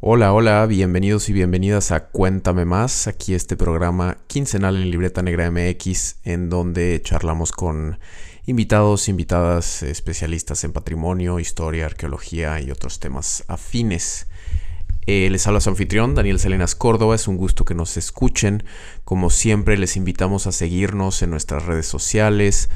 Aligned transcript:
Hola, 0.00 0.32
hola, 0.32 0.64
bienvenidos 0.66 1.28
y 1.28 1.32
bienvenidas 1.32 1.90
a 1.90 2.06
Cuéntame 2.06 2.64
Más, 2.64 3.08
aquí 3.08 3.34
este 3.34 3.56
programa 3.56 4.18
quincenal 4.28 4.76
en 4.76 4.92
Libreta 4.92 5.22
Negra 5.22 5.50
MX, 5.50 6.18
en 6.22 6.48
donde 6.48 7.02
charlamos 7.02 7.50
con 7.50 7.98
invitados, 8.46 9.08
invitadas, 9.08 9.82
especialistas 9.82 10.62
en 10.62 10.72
patrimonio, 10.72 11.40
historia, 11.40 11.86
arqueología 11.86 12.60
y 12.60 12.70
otros 12.70 13.00
temas 13.00 13.42
afines. 13.48 14.28
Eh, 15.06 15.30
les 15.32 15.44
habla 15.48 15.60
su 15.60 15.70
anfitrión, 15.70 16.14
Daniel 16.14 16.38
Salinas 16.38 16.76
Córdoba. 16.76 17.16
Es 17.16 17.26
un 17.26 17.36
gusto 17.36 17.64
que 17.64 17.74
nos 17.74 17.96
escuchen. 17.96 18.62
Como 19.04 19.30
siempre, 19.30 19.76
les 19.76 19.96
invitamos 19.96 20.46
a 20.46 20.52
seguirnos 20.52 21.22
en 21.22 21.30
nuestras 21.30 21.66
redes 21.66 21.86
sociales, 21.86 22.68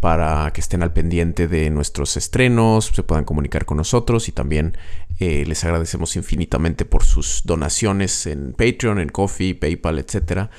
para 0.00 0.50
que 0.52 0.60
estén 0.60 0.82
al 0.82 0.92
pendiente 0.92 1.48
de 1.48 1.70
nuestros 1.70 2.16
estrenos, 2.16 2.92
se 2.94 3.02
puedan 3.02 3.24
comunicar 3.24 3.64
con 3.64 3.78
nosotros 3.78 4.28
y 4.28 4.32
también 4.32 4.76
eh, 5.18 5.44
les 5.46 5.64
agradecemos 5.64 6.16
infinitamente 6.16 6.84
por 6.84 7.02
sus 7.02 7.42
donaciones 7.44 8.26
en 8.26 8.52
Patreon, 8.52 9.00
en 9.00 9.08
Coffee, 9.08 9.54
PayPal, 9.54 9.98
etcétera, 9.98 10.50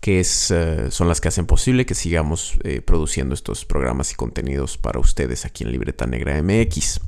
que 0.00 0.20
es, 0.20 0.50
eh, 0.52 0.90
son 0.90 1.08
las 1.08 1.20
que 1.20 1.28
hacen 1.28 1.46
posible 1.46 1.86
que 1.86 1.94
sigamos 1.94 2.58
eh, 2.62 2.82
produciendo 2.82 3.34
estos 3.34 3.64
programas 3.64 4.12
y 4.12 4.14
contenidos 4.14 4.78
para 4.78 5.00
ustedes 5.00 5.44
aquí 5.44 5.64
en 5.64 5.72
Libreta 5.72 6.06
Negra 6.06 6.40
MX. 6.40 7.00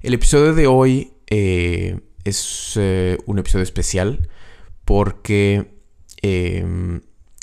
El 0.00 0.14
episodio 0.14 0.54
de 0.54 0.66
hoy 0.66 1.12
es 1.26 2.76
un 2.76 3.38
episodio 3.38 3.62
especial 3.62 4.28
porque 4.84 5.70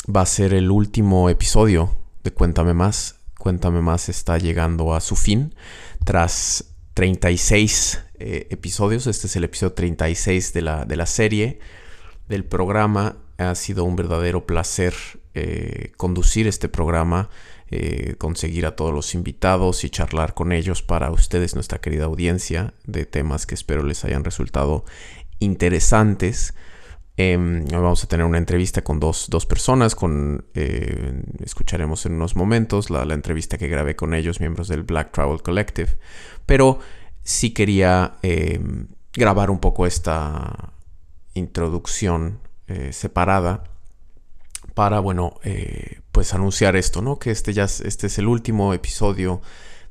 va 0.08 0.22
a 0.22 0.26
ser 0.26 0.54
el 0.54 0.70
último 0.70 1.30
episodio 1.30 1.96
de 2.24 2.32
Cuéntame 2.32 2.74
Más. 2.74 3.16
Cuéntame 3.40 3.82
Más 3.82 4.10
está 4.10 4.38
llegando 4.38 4.94
a 4.94 5.02
su 5.02 5.16
fin 5.16 5.56
tras 6.06 6.71
36 6.94 8.04
eh, 8.20 8.48
episodios. 8.50 9.08
Este 9.08 9.28
es 9.28 9.36
el 9.36 9.44
episodio 9.44 9.74
36 9.74 10.54
de 10.54 10.62
la, 10.62 10.86
de 10.86 10.96
la 10.96 11.06
serie 11.06 11.60
del 12.28 12.44
programa. 12.44 13.18
Ha 13.38 13.56
sido 13.56 13.84
un 13.84 13.96
verdadero 13.96 14.46
placer 14.46 14.94
eh, 15.34 15.94
conducir 15.98 16.48
este 16.48 16.68
programa, 16.68 17.30
eh, 17.70 18.16
conseguir 18.18 18.66
a 18.66 18.76
todos 18.76 18.94
los 18.94 19.16
invitados 19.16 19.84
y 19.84 19.90
charlar 19.90 20.34
con 20.34 20.52
ellos 20.52 20.82
para 20.82 21.10
ustedes, 21.10 21.56
nuestra 21.56 21.80
querida 21.80 22.06
audiencia, 22.06 22.74
de 22.86 23.06
temas 23.06 23.46
que 23.46 23.56
espero 23.56 23.84
les 23.84 24.04
hayan 24.04 24.24
resultado 24.24 24.84
interesantes. 25.40 26.54
Em, 27.24 27.66
vamos 27.66 28.04
a 28.04 28.08
tener 28.08 28.26
una 28.26 28.40
entrevista 28.40 28.84
con 28.84 29.00
dos, 29.00 29.46
personas, 29.48 29.94
con, 29.94 30.46
eh, 30.56 31.22
escucharemos 31.44 32.08
en 32.08 32.14
unos 32.14 32.36
momentos 32.36 32.90
la, 32.90 33.04
entrevista 33.14 33.60
que 33.60 33.68
grabé 33.68 33.96
con 33.96 34.16
ellos, 34.16 34.40
miembros 34.40 34.68
del 34.68 34.82
Black 34.82 35.12
Travel 35.12 35.44
Collective, 35.44 36.00
pero 36.48 36.80
sí 37.22 37.52
quería 37.52 38.14
em, 38.24 38.88
grabar 39.14 39.52
un 39.52 39.60
poco 39.60 39.86
esta 39.86 40.74
introducción 41.36 42.40
eh, 42.68 42.92
separada 42.92 43.66
para, 44.74 45.00
bueno, 45.00 45.36
eh, 45.44 46.00
pues 46.12 46.34
anunciar 46.34 46.76
esto, 46.76 47.04
¿no? 47.04 47.20
Que 47.20 47.30
este 47.30 47.54
ya 47.54 47.66
este 47.66 48.08
es 48.08 48.18
el 48.18 48.28
último 48.28 48.74
episodio 48.74 49.42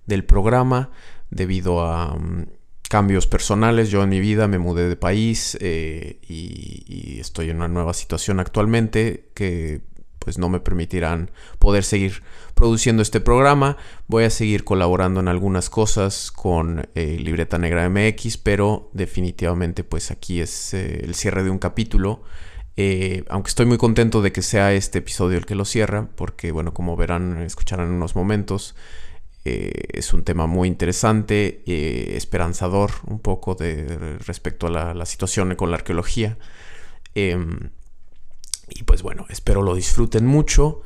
del 0.07 0.25
programa 0.25 0.91
debido 1.31 1.85
a... 1.87 2.17
Mm, 2.17 2.47
cambios 2.91 3.29
personales. 3.29 3.89
Yo 3.89 4.03
en 4.03 4.09
mi 4.09 4.19
vida 4.19 4.49
me 4.49 4.59
mudé 4.59 4.89
de 4.89 4.97
país 4.97 5.57
eh, 5.61 6.19
y, 6.29 7.21
estoy 7.21 7.51
en 7.51 7.59
una 7.59 7.69
nueva 7.69 7.95
situación 7.95 8.41
actualmente 8.41 9.29
que 9.35 9.83
pues 10.19 10.39
no 10.39 10.49
me 10.49 10.59
permitirán 10.59 11.31
poder 11.59 11.85
seguir 11.85 12.23
produciendo 12.55 13.01
este 13.01 13.21
programa. 13.21 13.77
Voy 14.09 14.25
a 14.25 14.31
seguir 14.31 14.65
colaborando 14.65 15.21
en 15.21 15.29
algunas 15.29 15.71
cosas 15.71 16.33
con 16.33 16.89
eh, 16.97 17.17
Libreta 17.21 17.59
Negra 17.59 17.89
MX, 17.89 18.39
pero 18.39 18.91
definitivamente 18.93 19.85
pues 19.85 20.11
aquí 20.11 20.41
es 20.41 20.75
eh, 20.75 21.05
el 21.05 21.15
cierre 21.15 21.45
de 21.45 21.51
un 21.51 21.59
capítulo. 21.59 22.23
aunque 23.29 23.51
estoy 23.51 23.67
muy 23.67 23.79
contento 23.79 24.21
de 24.21 24.33
que 24.33 24.43
sea 24.43 24.73
este 24.73 24.99
episodio 24.99 25.39
el 25.39 25.47
que 25.47 25.55
lo 25.55 25.65
cierra, 25.65 26.09
porque 26.17 26.51
bueno, 26.51 26.75
como 26.75 26.97
verán, 26.97 27.41
escucharán 27.43 27.89
en 27.89 27.95
unos 27.95 28.17
momentos, 28.17 28.75
eh, 29.45 29.73
es 29.93 30.13
un 30.13 30.23
tema 30.23 30.47
muy 30.47 30.69
interesante, 30.69 31.63
eh, 31.67 32.13
esperanzador 32.17 32.91
un 33.07 33.21
poco 33.21 33.55
de, 33.55 34.19
respecto 34.19 34.67
a 34.67 34.95
la, 34.95 35.07
situación 35.07 35.55
con 35.55 35.71
la 35.71 35.77
arqueología. 35.77 36.37
Em, 37.15 37.71
y 38.69 38.83
pues 38.85 39.03
bueno, 39.03 39.27
espero 39.31 39.63
lo 39.63 39.75
disfruten 39.75 40.27
mucho. 40.27 40.83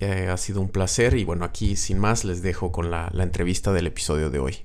Eh, 0.00 0.28
ha 0.30 0.36
sido 0.36 0.60
un 0.60 0.68
placer 0.68 1.16
y 1.16 1.24
bueno, 1.24 1.44
aquí 1.44 1.76
sin 1.76 1.98
más 1.98 2.24
les 2.24 2.42
dejo 2.42 2.72
con 2.72 2.90
la, 2.90 3.10
entrevista 3.18 3.72
del 3.72 3.86
episodio 3.86 4.28
de 4.28 4.38
hoy. 4.38 4.56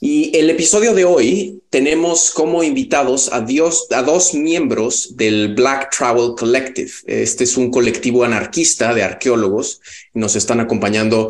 Y 0.00 0.36
el 0.36 0.48
episodio 0.48 0.94
de 0.94 1.04
hoy 1.04 1.60
tenemos 1.70 2.30
como 2.30 2.62
invitados 2.62 3.32
a, 3.32 3.40
Dios, 3.40 3.88
a 3.90 4.02
dos 4.02 4.32
miembros 4.32 5.16
del 5.16 5.56
Black 5.56 5.90
Travel 5.90 6.36
Collective. 6.38 6.92
Este 7.06 7.42
es 7.42 7.56
un 7.56 7.72
colectivo 7.72 8.22
anarquista 8.22 8.94
de 8.94 9.02
arqueólogos. 9.02 9.80
Nos 10.14 10.36
están 10.36 10.60
acompañando 10.60 11.28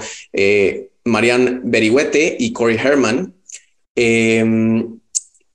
Marianne 1.08 1.60
Berihuete 1.64 2.36
y 2.38 2.52
Corey 2.52 2.76
Herman, 2.76 3.34
em, 3.94 4.98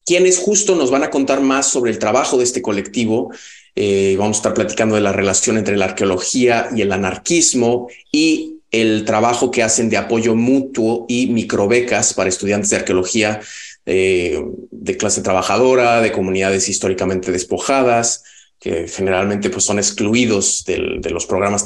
quienes 0.06 0.38
justo 0.38 0.76
nos 0.76 0.92
van 0.92 1.04
a 1.04 1.10
contar 1.10 1.42
más 1.42 1.68
sobre 1.68 1.92
el 1.92 2.00
trabajo 2.00 2.38
de 2.38 2.44
este 2.44 2.62
colectivo. 2.62 3.32
Eh, 3.76 4.16
vamos 4.20 4.38
a 4.38 4.40
estar 4.40 4.54
platicando 4.54 4.96
de 4.96 5.02
la 5.02 5.14
relación 5.14 5.58
entre 5.58 5.78
la 5.78 5.86
arqueología 5.86 6.70
y 6.76 6.82
el 6.82 6.92
anarquismo 6.92 7.88
y 8.12 8.60
el 8.72 9.06
trabajo 9.06 9.52
que 9.52 9.64
hacen 9.64 9.90
de 9.90 9.98
apoyo 9.98 10.36
mutuo 10.36 11.06
y 11.08 11.28
microbecas 11.28 12.14
para 12.14 12.30
estudiantes 12.30 12.72
de 12.72 12.78
arqueología 12.78 13.40
eh, 13.86 14.44
de 14.72 14.98
clase 14.98 15.22
trabajadora, 15.22 16.02
de 16.02 16.12
comunidades 16.12 16.68
históricamente 16.70 17.32
despojadas, 17.32 18.24
que 18.60 18.88
generalmente 18.88 19.50
pues, 19.50 19.66
son 19.66 19.78
excluidos 19.78 20.64
de 20.66 21.10
los 21.10 21.26
programas 21.26 21.64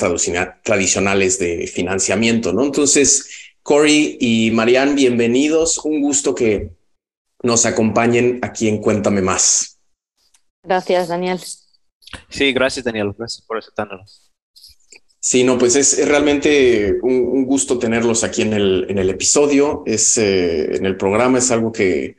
tradicionales 0.63 1.37
de 1.39 1.67
financiamiento. 1.67 2.53
¿no? 2.53 2.65
Entonces, 2.65 3.27
Corey 3.67 4.17
y 4.21 4.49
Marianne, 4.51 4.95
bienvenidos. 4.95 5.79
Un 5.79 6.01
gusto 6.01 6.33
que 6.33 6.71
nos 7.43 7.65
acompañen 7.65 8.39
aquí 8.41 8.69
en 8.69 8.77
Cuéntame 8.77 9.21
Más. 9.21 9.81
Gracias, 10.63 11.09
Daniel. 11.09 11.37
Sí, 12.29 12.53
gracias, 12.53 12.85
Daniel. 12.85 13.13
Gracias 13.17 13.45
por 13.45 13.57
aceptarnos. 13.57 14.31
Sí, 15.19 15.43
no, 15.43 15.57
pues 15.57 15.75
es, 15.75 16.07
realmente 16.07 16.97
un, 17.01 17.43
gusto 17.43 17.77
tenerlos 17.77 18.23
aquí 18.23 18.43
en 18.43 18.53
el, 18.53 18.85
en 18.87 18.99
el 18.99 19.09
episodio. 19.09 19.83
Es 19.85 20.17
eh, 20.17 20.77
en 20.77 20.85
el 20.85 20.95
programa, 20.95 21.39
es 21.39 21.51
algo 21.51 21.73
que, 21.73 22.15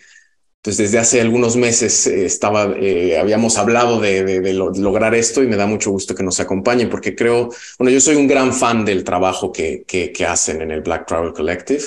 pues 0.68 0.76
desde 0.76 0.98
hace 0.98 1.22
algunos 1.22 1.56
meses 1.56 2.06
eh, 2.06 2.26
estaba, 2.26 2.76
eh, 2.78 3.16
habíamos 3.18 3.56
hablado 3.56 4.00
de, 4.00 4.52
lograr 4.52 5.14
esto 5.14 5.42
y 5.42 5.46
me 5.46 5.56
da 5.56 5.66
mucho 5.66 5.90
gusto 5.90 6.14
que 6.14 6.22
nos 6.22 6.40
acompañen 6.40 6.90
porque 6.90 7.16
creo, 7.16 7.48
bueno, 7.78 7.90
yo 7.90 8.02
soy 8.02 8.16
un 8.16 8.26
gran 8.26 8.52
fan 8.52 8.84
del 8.84 9.02
trabajo 9.02 9.50
que, 9.50 10.12
hacen 10.28 10.60
en 10.60 10.70
el 10.70 10.82
Black 10.82 11.06
Travel 11.06 11.32
Collective. 11.32 11.82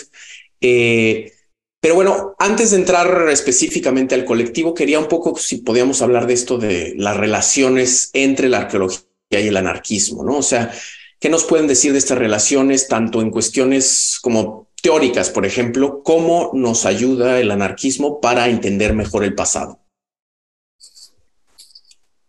Eh, 0.59 1.31
pero 1.79 1.93
bueno, 1.93 2.33
antes 2.39 2.71
de 2.71 2.77
entrar 2.77 3.29
específicamente 3.29 4.15
al 4.15 4.25
colectivo, 4.25 4.73
quería 4.73 4.97
un 4.97 5.07
poco 5.07 5.37
si 5.37 5.57
podíamos 5.57 6.01
hablar 6.01 6.25
de 6.25 6.33
esto 6.33 6.57
de 6.57 6.95
las 6.97 7.15
relaciones 7.15 8.09
entre 8.13 8.49
la 8.49 8.61
arqueología 8.61 9.05
y 9.29 9.47
el 9.47 9.57
anarquismo, 9.57 10.23
¿no? 10.23 10.37
O 10.37 10.43
sea, 10.43 10.73
¿qué 11.19 11.29
nos 11.29 11.43
pueden 11.43 11.67
decir 11.67 11.91
de 11.91 11.99
estas 11.99 12.17
relaciones, 12.17 12.87
tanto 12.87 13.21
en 13.21 13.29
cuestiones 13.29 14.17
como 14.23 14.70
teóricas, 14.81 15.29
por 15.29 15.45
ejemplo, 15.45 16.01
cómo 16.03 16.51
nos 16.53 16.85
ayuda 16.85 17.39
el 17.39 17.51
anarquismo 17.51 18.19
para 18.19 18.47
entender 18.47 18.93
mejor 18.93 19.23
el 19.23 19.35
pasado. 19.35 19.79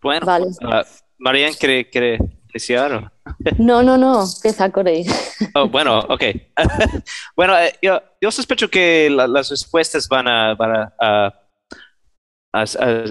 Bueno, 0.03 0.27
vale. 0.27 0.47
uh, 0.47 0.85
Marian, 1.19 1.55
¿quiere, 1.55 1.89
quiere 1.89 2.19
iniciar? 2.51 3.13
No, 3.59 3.83
no, 3.83 3.97
no, 3.97 4.25
empieza 4.25 4.71
Corey. 4.71 5.07
Oh, 5.55 5.69
bueno, 5.69 5.99
ok. 5.99 6.25
bueno, 7.37 7.59
eh, 7.59 7.75
yo, 7.83 8.01
yo, 8.21 8.31
sospecho 8.31 8.69
que 8.71 9.11
las 9.11 9.51
respuestas 9.51 10.09
van 10.09 10.29
a, 10.29 10.55
van 10.55 10.93
a, 10.99 11.35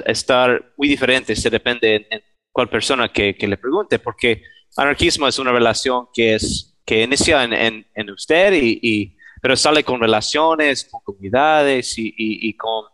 estar 0.07 0.74
muy 0.78 0.88
diferentes, 0.88 1.42
se 1.42 1.50
depende 1.50 2.07
en, 2.10 2.21
cuál 2.51 2.69
persona 2.69 3.12
que, 3.12 3.36
que, 3.36 3.48
le 3.48 3.57
pregunte, 3.57 4.00
porque 4.00 4.44
anarquismo 4.75 5.27
es 5.27 5.39
una 5.39 5.51
relación 5.51 6.07
que, 6.13 6.36
es, 6.36 6.80
que 6.86 7.04
inicia 7.04 7.44
en, 7.44 7.86
en, 7.94 8.10
usted 8.10 8.54
y 8.54 9.18
pero 9.41 9.55
sale 9.55 9.83
con 9.83 9.99
relaciones, 9.99 10.85
con 10.85 11.01
comunidades 11.01 11.95
y, 11.97 12.53
con 12.53 12.85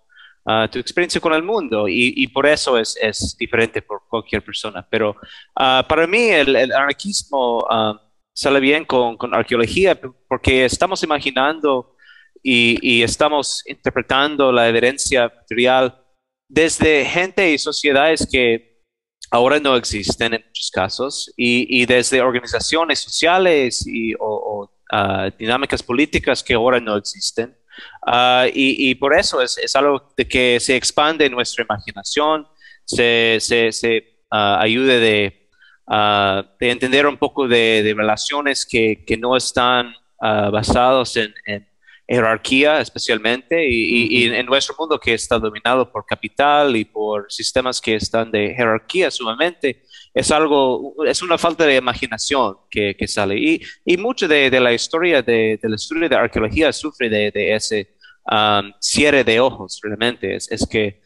ah, 0.45 0.67
tu 0.71 0.79
experiencia 0.79 1.19
con 1.21 1.33
el 1.33 1.43
mundo 1.43 1.87
y, 1.87 2.25
por 2.27 2.47
eso 2.47 2.77
es, 2.77 2.97
es, 3.01 3.35
diferente 3.37 3.81
por 3.81 4.01
cualquier 4.09 4.43
persona. 4.43 4.85
Pero 4.89 5.15
ah, 5.55 5.85
para 5.87 6.07
mí 6.07 6.29
el, 6.29 6.55
anarquismo 6.55 7.65
ah, 7.69 8.01
sale 8.33 8.59
bien 8.59 8.85
con, 8.85 9.17
con, 9.17 9.35
arqueología 9.35 9.99
porque 10.27 10.65
estamos 10.65 11.03
imaginando 11.03 11.97
y, 12.43 13.03
estamos 13.03 13.63
interpretando 13.67 14.51
la 14.51 14.69
evidencia 14.69 15.31
material 15.35 16.01
desde 16.47 17.03
gente 17.05 17.51
y 17.51 17.57
sociedades 17.57 18.27
que 18.31 18.83
ahora 19.31 19.59
no 19.59 19.75
existen 19.75 20.33
en 20.33 20.43
muchos 20.45 20.71
casos 20.71 21.33
y, 21.35 21.85
desde 21.85 22.21
organizaciones 22.21 22.99
sociales 22.99 23.85
y, 23.85 24.13
o, 24.19 24.71
dinámicas 25.37 25.83
políticas 25.83 26.43
que 26.43 26.53
ahora 26.53 26.79
no 26.79 26.95
existen. 26.95 27.55
Ah, 28.05 28.45
y, 28.53 28.95
por 28.95 29.13
eso 29.13 29.41
es, 29.41 29.75
algo 29.75 30.09
de 30.15 30.27
que 30.27 30.59
se 30.59 30.75
expande 30.75 31.29
nuestra 31.29 31.63
imaginación, 31.63 32.47
se, 32.85 33.37
se, 33.39 33.71
se 33.71 34.21
ah, 34.31 34.59
ayude 34.61 34.99
de, 34.99 35.49
de, 36.59 36.69
entender 36.71 37.05
un 37.05 37.17
poco 37.17 37.47
de, 37.47 37.93
relaciones 37.95 38.65
que, 38.65 39.17
no 39.19 39.35
están 39.35 39.93
basados 40.19 41.15
en, 41.17 41.33
en 41.45 41.67
jerarquía 42.07 42.79
especialmente 42.79 43.67
y, 43.69 44.25
en 44.27 44.45
nuestro 44.45 44.75
mundo 44.79 44.99
que 44.99 45.13
está 45.13 45.37
dominado 45.37 45.91
por 45.91 46.05
capital 46.05 46.75
y 46.75 46.85
por 46.85 47.29
sistemas 47.29 47.81
que 47.81 47.95
están 47.95 48.31
de 48.31 48.53
jerarquía 48.55 49.11
sumamente, 49.11 49.83
es 50.13 50.31
algo, 50.31 50.95
es 51.05 51.21
una 51.21 51.37
falta 51.37 51.65
de 51.65 51.75
imaginación 51.75 52.55
que, 52.69 52.95
que 52.95 53.07
sale. 53.07 53.37
Y, 53.37 53.61
y 53.85 53.97
mucho 53.97 54.27
de, 54.27 54.49
de, 54.49 54.59
la 54.59 54.73
historia 54.73 55.21
de, 55.21 55.59
del 55.61 55.73
estudio 55.73 56.07
de 56.07 56.15
arqueología 56.15 56.71
sufre 56.71 57.09
de, 57.09 57.31
de 57.31 57.53
ese 57.53 57.95
um, 58.31 58.71
cierre 58.79 59.23
de 59.23 59.39
ojos, 59.39 59.79
realmente. 59.83 60.35
Es, 60.35 60.49
es 60.51 60.65
que 60.65 61.01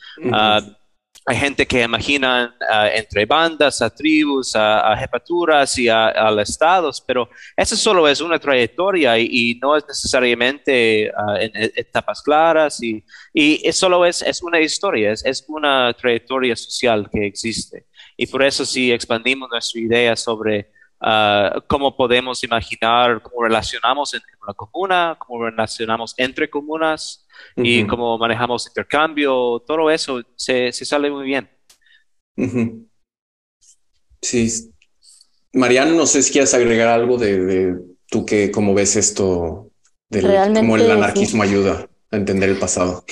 hay 1.25 1.37
gente 1.37 1.67
que 1.67 1.83
imagina 1.83 2.55
ah, 2.69 2.89
entre 2.93 3.25
bandas, 3.25 3.81
a 3.81 3.89
tribus, 3.89 4.55
a, 4.55 4.95
jefaturas 4.97 5.77
y 5.77 5.87
a, 5.87 6.09
estados, 6.41 7.01
pero 7.05 7.29
eso 7.55 7.75
solo 7.75 8.07
es 8.07 8.21
una 8.21 8.39
trayectoria 8.39 9.17
y, 9.19 9.59
no 9.61 9.77
es 9.77 9.85
necesariamente 9.87 11.11
ah, 11.15 11.39
en, 11.39 11.51
etapas 11.75 12.21
claras 12.21 12.81
y, 12.81 13.03
y 13.33 13.71
solo 13.71 14.05
es, 14.05 14.21
es 14.23 14.41
una 14.41 14.59
historia, 14.59 15.11
es, 15.11 15.23
es, 15.23 15.45
una 15.47 15.93
trayectoria 15.93 16.55
social 16.55 17.07
que 17.11 17.27
existe. 17.27 17.85
Y 18.17 18.25
por 18.25 18.43
eso 18.43 18.65
si 18.65 18.91
expandimos 18.91 19.49
nuestra 19.49 19.79
idea 19.79 20.15
sobre 20.15 20.71
uh, 21.01 21.61
cómo 21.67 21.95
podemos 21.95 22.43
imaginar, 22.43 23.21
cómo 23.21 23.43
relacionamos 23.43 24.13
en 24.13 24.21
una 24.41 24.53
comuna, 24.53 25.15
cómo 25.19 25.45
relacionamos 25.45 26.13
entre 26.17 26.49
comunas 26.49 27.25
y 27.55 27.85
cómo 27.85 28.17
manejamos 28.17 28.67
intercambio, 28.67 29.63
todo 29.65 29.89
eso 29.89 30.21
se, 30.35 30.71
se 30.71 30.85
sale 30.85 31.09
muy 31.09 31.25
bien. 31.25 31.49
Sí. 34.21 34.71
Mariano, 35.53 35.95
no 35.95 36.05
sé 36.05 36.23
si 36.23 36.31
quieres 36.31 36.53
agregar 36.53 36.87
algo 36.87 37.17
de, 37.17 37.75
tú 38.07 38.25
que 38.25 38.51
cómo 38.51 38.73
ves 38.73 38.95
esto, 38.95 39.71
del, 40.09 40.53
cómo 40.55 40.77
el 40.77 40.91
anarquismo 40.91 41.43
ayuda 41.43 41.89
a 42.11 42.15
entender 42.15 42.49
el 42.49 42.57
pasado. 42.57 43.03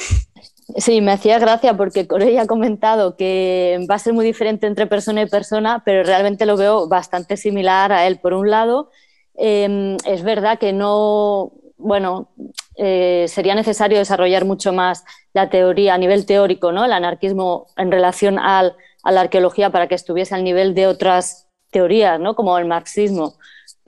Sí, 0.78 1.02
me 1.02 1.12
hacía 1.14 1.40
gracia 1.40 1.76
porque 1.76 2.08
Corey 2.08 2.38
ha 2.38 2.46
comentado 2.46 3.16
que 3.18 3.86
va 3.90 3.96
a 3.96 4.00
ser 4.00 4.14
muy 4.14 4.24
diferente 4.26 4.68
entre 4.68 4.86
persona 4.88 5.22
y 5.24 5.26
persona, 5.26 5.82
pero 5.84 6.04
realmente 6.04 6.46
lo 6.46 6.58
veo 6.58 6.88
bastante 6.88 7.38
similar 7.38 7.92
a 7.92 8.06
él. 8.06 8.20
Por 8.20 8.34
un 8.34 8.50
lado, 8.52 8.92
em, 9.36 9.98
es 10.06 10.22
verdad 10.24 10.60
que 10.60 10.72
no, 10.72 11.54
bueno, 11.78 12.30
eh, 12.76 13.26
sería 13.30 13.56
necesario 13.56 13.98
desarrollar 13.98 14.46
mucho 14.46 14.72
más 14.72 15.04
la 15.34 15.50
teoría 15.50 15.96
a 15.96 15.98
nivel 15.98 16.26
teórico, 16.26 16.72
¿no? 16.72 16.86
El 16.86 16.94
anarquismo 16.94 17.68
en 17.78 17.92
relación 17.92 18.38
al, 18.38 18.76
a 19.04 19.12
la 19.12 19.22
arqueología 19.22 19.72
para 19.72 19.88
que 19.88 19.96
estuviese 19.96 20.36
al 20.36 20.44
nivel 20.44 20.76
de 20.76 20.88
otras 20.88 21.48
teorías, 21.72 22.20
¿no? 22.20 22.36
Como 22.36 22.58
el 22.58 22.66
marxismo 22.66 23.36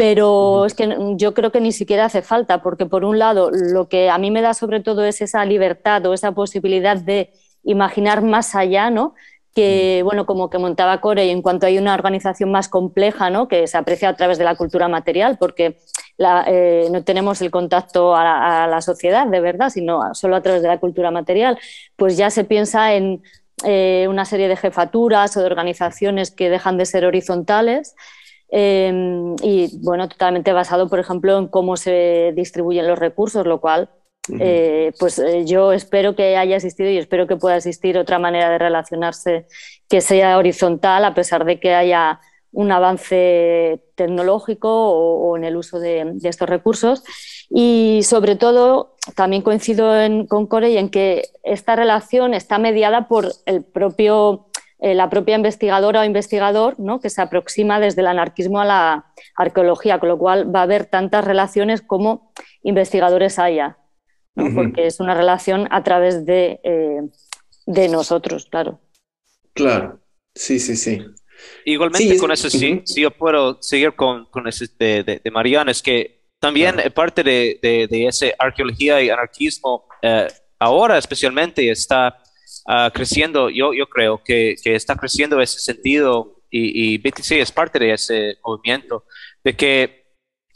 pero 0.02 0.66
es 0.66 0.74
que 0.74 0.98
yo 1.16 1.36
creo 1.36 1.52
que 1.52 1.62
ni 1.62 1.72
siquiera 1.72 2.06
hace 2.06 2.24
falta, 2.24 2.64
porque 2.64 2.88
por 2.88 3.06
un 3.06 3.20
lado 3.20 3.52
lo 3.52 3.88
que 3.88 4.10
a 4.10 4.18
mí 4.18 4.32
me 4.32 4.42
da 4.42 4.56
sobre 4.56 4.80
todo 4.80 5.04
es 5.06 5.22
esa 5.22 5.46
libertad 5.46 6.04
o 6.08 6.16
esa 6.16 6.32
posibilidad 6.32 6.98
de 6.98 7.30
imaginar 7.62 8.24
más 8.24 8.56
allá, 8.56 8.90
¿no? 8.90 9.14
que, 9.54 10.02
bueno, 10.04 10.26
como 10.26 10.50
que 10.50 10.58
montaba 10.58 11.02
Core, 11.02 11.30
en 11.30 11.44
cuanto 11.44 11.68
hay 11.68 11.78
una 11.78 11.94
organización 11.94 12.50
más 12.50 12.68
compleja, 12.68 13.30
¿no? 13.30 13.48
que 13.48 13.68
se 13.68 13.78
aprecia 13.78 14.10
a 14.10 14.16
través 14.16 14.40
de 14.40 14.44
la 14.44 14.56
cultura 14.56 14.88
material, 14.88 15.38
porque 15.38 15.78
eh, 16.48 16.88
no 16.92 17.04
tenemos 17.04 17.40
el 17.44 17.52
contacto 17.52 18.16
a 18.16 18.66
la, 18.68 18.82
sociedad 18.82 19.28
de 19.28 19.40
verdad, 19.40 19.70
sino 19.70 20.16
solo 20.16 20.36
a 20.36 20.42
través 20.42 20.64
de 20.64 20.68
la 20.68 20.80
cultura 20.80 21.12
material, 21.12 21.60
pues 21.96 22.18
ya 22.18 22.32
se 22.32 22.44
piensa 22.44 22.96
en 22.96 23.22
eh, 23.66 24.08
una 24.10 24.26
serie 24.26 24.48
de 24.48 24.58
jefaturas 24.58 25.38
o 25.38 25.42
de 25.42 25.46
organizaciones 25.46 26.32
que 26.32 26.50
dejan 26.50 26.80
de 26.80 26.88
ser 26.88 27.06
horizontales 27.06 27.94
Em, 28.52 29.36
y 29.42 29.80
bueno, 29.82 30.10
totalmente 30.10 30.52
basado, 30.52 30.90
por 30.90 31.00
ejemplo, 31.00 31.38
en 31.38 31.48
cómo 31.48 31.78
se 31.78 32.34
distribuyen 32.36 32.88
los 32.88 33.00
recursos, 33.00 33.48
lo 33.48 33.62
cual 33.62 33.90
eh, 34.40 34.92
pues 35.00 35.18
eh, 35.20 35.46
yo 35.46 35.72
espero 35.74 36.16
que 36.16 36.38
haya 36.38 36.58
existido 36.58 36.90
y 36.90 36.98
espero 36.98 37.28
que 37.28 37.38
pueda 37.38 37.58
existir 37.58 37.98
otra 37.98 38.20
manera 38.20 38.50
de 38.50 38.60
relacionarse 38.60 39.48
que 39.90 40.02
sea 40.02 40.38
horizontal, 40.38 41.06
a 41.06 41.16
pesar 41.16 41.44
de 41.46 41.60
que 41.60 41.74
haya 41.74 42.20
un 42.52 42.72
avance 42.72 43.82
tecnológico 43.96 44.70
o, 44.70 45.38
en 45.38 45.46
el 45.46 45.56
uso 45.56 45.80
de, 45.80 46.18
estos 46.24 46.50
recursos. 46.50 47.04
Y 47.50 48.02
sobre 48.04 48.36
todo, 48.36 48.96
también 49.16 49.42
coincido 49.42 49.94
con 50.28 50.48
Corey 50.48 50.78
en 50.78 50.90
que 50.90 51.24
esta 51.44 51.76
relación 51.76 52.34
está 52.34 52.60
mediada 52.60 53.08
por 53.08 53.32
el 53.46 53.64
propio 53.64 54.51
eh, 54.82 54.96
la 54.96 55.12
propia 55.12 55.36
investigadora 55.36 56.02
o 56.02 56.04
investigador 56.04 56.80
¿no? 56.80 57.00
que 57.00 57.12
se 57.12 57.22
aproxima 57.22 57.80
desde 57.80 58.02
el 58.02 58.08
anarquismo 58.08 58.60
a 58.60 58.66
la 58.66 59.14
arqueología, 59.36 60.00
con 60.00 60.10
lo 60.10 60.18
cual 60.18 60.54
va 60.54 60.62
a 60.62 60.64
haber 60.64 60.86
tantas 60.86 61.24
relaciones 61.24 61.84
como 61.84 62.34
investigadores 62.64 63.38
haya, 63.38 63.78
porque 64.34 64.88
es 64.88 65.00
una 65.00 65.14
relación 65.14 65.68
a 65.70 65.84
través 65.84 66.26
de, 66.26 66.60
eh, 66.64 67.02
de 67.68 67.90
nosotros, 67.90 68.48
claro. 68.50 68.82
Claro, 69.54 70.00
sí, 70.34 70.60
sí, 70.60 70.76
sí. 70.76 71.06
Igualmente 71.64 72.18
con 72.18 72.32
eso, 72.32 72.50
sí, 72.50 72.82
si 72.86 73.02
yo 73.02 73.12
puedo 73.12 73.62
seguir 73.62 73.94
con, 73.94 74.26
con 74.26 74.48
ese 74.48 74.66
de, 74.80 75.04
de, 75.04 75.22
de 75.24 75.32
Mariana, 75.32 75.70
es 75.70 75.82
que 75.84 76.22
también 76.40 76.78
parte 76.96 77.22
de, 77.22 77.60
de, 77.62 78.08
esa 78.08 78.26
arqueología 78.40 79.00
y 79.00 79.12
anarquismo 79.12 79.86
eh, 80.02 80.28
ahora 80.58 80.98
especialmente 80.98 81.70
está 81.70 82.21
Ah, 82.68 82.92
creciendo, 82.94 83.50
yo, 83.50 83.74
yo 83.74 83.88
creo 83.88 84.22
que, 84.24 84.56
que, 84.64 84.76
está 84.76 84.96
creciendo 84.96 85.42
ese 85.42 85.60
sentido 85.60 86.44
y, 86.50 86.94
y 86.94 86.98
BTC 86.98 87.32
es 87.32 87.52
parte 87.52 87.80
de 87.80 87.94
ese 87.94 88.38
movimiento, 88.44 89.06
de 89.44 89.56
que 89.56 90.06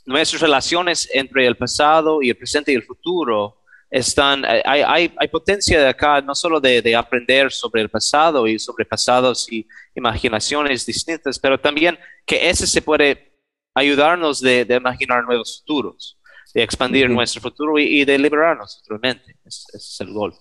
nuestras 0.06 0.42
relaciones 0.42 1.10
entre 1.14 1.48
el 1.48 1.58
pasado 1.58 2.22
y 2.22 2.30
el 2.30 2.38
presente 2.38 2.72
y 2.72 2.76
el 2.76 2.84
futuro 2.84 3.64
están, 3.90 4.44
hay, 4.46 4.82
hay, 4.86 5.14
hay 5.18 5.28
potencia 5.30 5.80
de 5.80 5.88
acá 5.88 6.22
no 6.22 6.36
solo 6.36 6.60
de, 6.60 6.82
de, 6.82 6.96
aprender 6.96 7.52
sobre 7.52 7.82
el 7.82 7.90
pasado 7.90 8.48
y 8.48 8.60
sobre 8.60 8.86
pasados 8.86 9.52
y 9.52 9.68
imaginaciones 9.96 10.86
distintas, 10.86 11.40
pero 11.40 11.60
también 11.60 11.98
que 12.26 12.50
ese 12.50 12.68
se 12.68 12.82
puede 12.82 13.40
ayudarnos 13.74 14.42
de, 14.42 14.66
de 14.66 14.76
imaginar 14.76 15.24
nuevos 15.24 15.60
futuros, 15.60 16.20
de 16.54 16.64
expandir 16.64 17.10
nuestro 17.10 17.42
futuro 17.42 17.78
y, 17.80 18.06
de 18.06 18.18
liberarnos 18.18 18.82
totalmente. 18.82 19.38
ese 19.46 19.78
es 19.78 19.98
el 20.00 20.14
gol. 20.14 20.34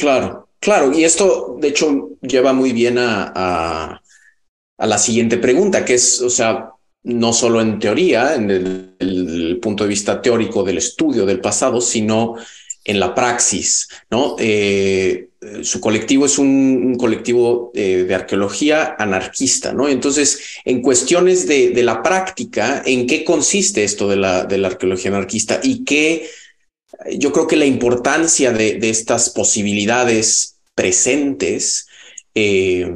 Claro, 0.00 0.48
claro. 0.58 0.92
Y 0.98 1.04
esto, 1.04 1.56
de 1.60 1.68
hecho, 1.68 2.08
lleva 2.22 2.54
muy 2.54 2.72
bien 2.72 2.96
a, 2.96 4.00
a, 4.78 4.86
la 4.86 4.98
siguiente 4.98 5.36
pregunta, 5.36 5.84
que 5.84 5.94
es, 5.94 6.22
o 6.22 6.30
sea, 6.30 6.70
no 7.02 7.34
solo 7.34 7.60
en 7.60 7.78
teoría, 7.78 8.34
en 8.34 8.50
el, 8.50 9.58
punto 9.60 9.84
de 9.84 9.90
vista 9.90 10.22
teórico 10.22 10.62
del 10.62 10.78
estudio 10.78 11.26
del 11.26 11.40
pasado, 11.40 11.82
sino 11.82 12.36
en 12.82 12.98
la 12.98 13.14
praxis, 13.14 13.88
¿no? 14.10 14.36
Eh, 14.38 15.28
su 15.62 15.80
colectivo 15.80 16.24
es 16.24 16.38
un, 16.38 16.96
colectivo 16.98 17.70
eh, 17.74 18.04
de 18.08 18.14
arqueología 18.14 18.96
anarquista, 18.98 19.74
¿no? 19.74 19.86
Entonces, 19.86 20.40
en 20.64 20.80
cuestiones 20.80 21.46
de, 21.46 21.70
de, 21.70 21.82
la 21.82 22.02
práctica, 22.02 22.82
¿en 22.86 23.06
qué 23.06 23.22
consiste 23.22 23.84
esto 23.84 24.08
de 24.08 24.16
la, 24.16 24.44
de 24.46 24.56
la 24.56 24.68
arqueología 24.68 25.10
anarquista 25.10 25.60
y 25.62 25.84
qué 25.84 26.26
yo 27.18 27.32
creo 27.32 27.46
que 27.46 27.56
la 27.56 27.66
importancia 27.66 28.52
de, 28.52 28.78
estas 28.88 29.30
posibilidades 29.30 30.58
presentes 30.74 31.86
eh, 32.34 32.90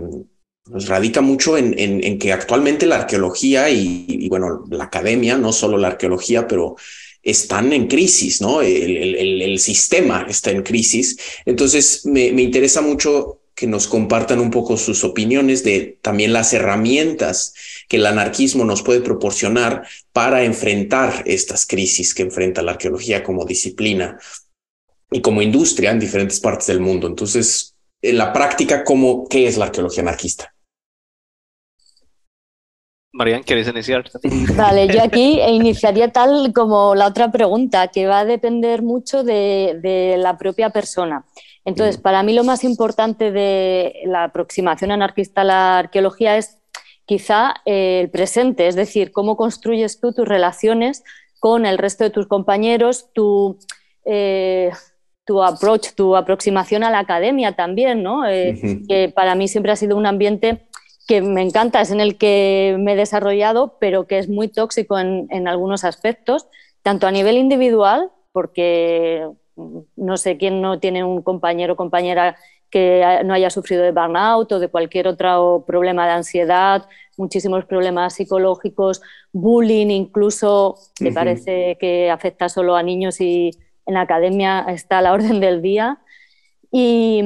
pues 0.65 0.89
radica 0.89 1.21
mucho 1.21 1.59
en, 1.59 2.19
que 2.19 2.33
actualmente 2.33 2.87
la 2.87 2.97
arqueología 2.97 3.69
y, 3.69 4.29
bueno, 4.29 4.65
la 4.71 4.85
academia, 4.85 5.37
no 5.37 5.53
solo 5.53 5.77
la 5.77 5.89
arqueología, 5.89 6.49
pero 6.49 6.77
están 7.23 7.73
en 7.73 7.87
crisis, 7.87 8.41
¿no? 8.41 8.63
El, 8.63 9.59
sistema 9.59 10.27
está 10.29 10.51
en 10.51 10.63
crisis. 10.63 11.19
Entonces, 11.45 12.07
me, 12.07 12.33
me 12.33 12.43
interesa 12.43 12.81
mucho 12.81 13.41
que 13.55 13.67
nos 13.67 13.87
compartan 13.87 14.41
un 14.41 14.51
poco 14.51 14.77
sus 14.77 15.05
opiniones 15.05 15.63
de 15.63 15.99
también 16.03 16.33
las 16.33 16.53
herramientas 16.53 17.55
que 17.89 17.97
el 17.97 18.07
anarquismo 18.07 18.65
nos 18.65 18.83
puede 18.83 19.01
proporcionar 19.01 19.87
para 20.13 20.45
enfrentar 20.45 21.23
estas 21.27 21.67
crisis 21.67 22.15
que 22.15 22.23
enfrenta 22.23 22.63
la 22.63 22.73
arqueología 22.73 23.23
como 23.23 23.45
disciplina 23.45 24.19
y 25.11 25.21
como 25.21 25.43
industria 25.43 25.93
en 25.93 26.01
diferentes 26.01 26.41
partes 26.41 26.67
del 26.67 26.81
mundo. 26.81 27.07
Entonces, 27.07 27.77
en 28.03 28.19
la 28.19 28.33
práctica, 28.33 28.83
¿cómo, 28.83 29.29
¿qué 29.29 29.47
es 29.47 29.57
la 29.57 29.67
arqueología 29.67 30.03
anarquista? 30.03 30.53
Marian, 33.13 33.45
¿quieres 33.45 33.69
iniciar? 33.69 34.11
Vale, 34.57 34.89
yo 34.89 35.01
aquí 35.01 35.41
iniciaría 35.41 36.11
tal 36.11 36.53
como 36.53 36.97
la 36.97 37.07
otra 37.07 37.31
pregunta, 37.31 37.87
que 37.89 38.09
va 38.09 38.21
a 38.21 38.25
depender 38.25 38.83
mucho 38.83 39.23
de, 39.23 39.79
de 39.81 40.17
la 40.19 40.37
propia 40.37 40.71
persona. 40.71 41.25
Entonces, 41.65 41.97
para 41.99 42.23
mí 42.23 42.35
lo 42.35 42.45
más 42.45 42.63
importante 42.63 43.33
de 43.33 44.03
la 44.05 44.25
aproximación 44.25 44.91
anarquista 44.91 45.41
a 45.41 45.45
la 45.45 45.79
arqueología 45.79 46.37
es 46.37 46.59
quizá 47.07 47.55
eh, 47.65 48.01
el 48.03 48.11
presente, 48.11 48.67
es 48.67 48.77
decir, 48.77 49.13
cómo 49.13 49.37
construyes 49.37 50.01
tú 50.01 50.13
tus 50.13 50.29
relaciones 50.29 51.05
con 51.41 51.67
el 51.67 51.79
resto 51.79 52.05
de 52.05 52.11
tus 52.11 52.27
compañeros, 52.27 53.13
tu, 53.13 53.59
eh, 54.05 54.71
tu 55.25 55.43
approach, 55.43 55.93
tu 55.95 56.17
aproximación 56.17 56.85
a 56.85 56.91
la 56.91 57.01
academia 57.01 57.53
también, 57.53 58.03
¿no? 58.03 58.27
Eh, 58.27 58.83
que 58.89 59.11
para 59.15 59.35
mí 59.35 59.49
siempre 59.49 59.73
ha 59.73 59.77
sido 59.77 59.97
un 59.97 60.07
ambiente 60.07 60.67
que 61.07 61.21
me 61.21 61.43
encanta, 61.43 61.83
es 61.83 61.91
en 61.91 62.01
el 62.01 62.17
que 62.17 62.77
me 62.79 62.93
he 62.93 62.97
desarrollado, 62.97 63.77
pero 63.79 64.07
que 64.07 64.19
es 64.19 64.29
muy 64.29 64.49
tóxico 64.49 64.99
en, 64.99 65.27
en 65.31 65.49
algunos 65.49 65.85
aspectos, 65.85 66.47
tanto 66.83 67.07
a 67.07 67.11
nivel 67.11 67.37
individual, 67.37 68.11
porque 68.33 69.29
no 69.57 70.17
sé 70.17 70.37
quién 70.37 70.61
no 70.61 70.81
tiene 70.81 71.05
un 71.05 71.23
compañero 71.23 71.75
o 71.75 71.77
compañera 71.77 72.37
que 72.71 73.21
no 73.25 73.35
haya 73.35 73.51
sufrido 73.51 73.85
de 73.85 73.93
burnout 73.93 74.51
o 74.51 74.59
de 74.59 74.69
cualquier 74.69 75.07
otro 75.07 75.65
problema 75.67 76.07
de 76.07 76.13
ansiedad, 76.13 76.89
muchísimos 77.17 77.65
problemas 77.67 78.15
psicológicos, 78.15 79.01
bullying 79.33 79.91
incluso, 79.91 80.77
me 81.01 81.13
parece 81.13 81.77
que 81.79 82.11
afecta 82.11 82.49
solo 82.49 82.75
a 82.75 82.83
niños 82.83 83.21
y 83.21 83.53
en 83.87 83.95
la 83.95 84.01
academia 84.01 84.67
está 84.69 84.99
a 84.99 85.03
la 85.03 85.13
orden 85.15 85.41
del 85.41 85.63
día. 85.63 85.99
Y, 86.77 87.23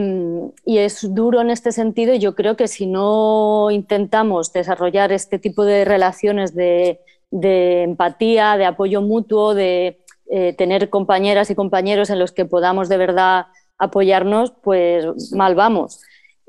es 0.66 1.14
duro 1.14 1.40
en 1.40 1.48
este 1.48 1.72
sentido 1.72 2.12
y 2.12 2.18
yo 2.18 2.34
creo 2.34 2.54
que 2.54 2.68
si 2.68 2.86
no 2.86 3.70
intentamos 3.70 4.52
desarrollar 4.52 5.10
este 5.10 5.38
tipo 5.38 5.64
de 5.64 5.86
relaciones 5.86 6.54
de, 6.54 7.00
empatía, 7.30 8.58
de 8.58 8.66
apoyo 8.66 9.00
mutuo, 9.00 9.54
de 9.54 10.00
eh, 10.30 10.52
tener 10.52 10.90
compañeras 10.90 11.50
y 11.50 11.54
compañeros 11.54 12.10
en 12.10 12.18
los 12.18 12.32
que 12.32 12.44
podamos 12.44 12.88
de 12.88 12.96
verdad 12.96 13.46
apoyarnos, 13.78 14.52
pues 14.62 15.32
mal 15.32 15.54
vamos. 15.54 16.00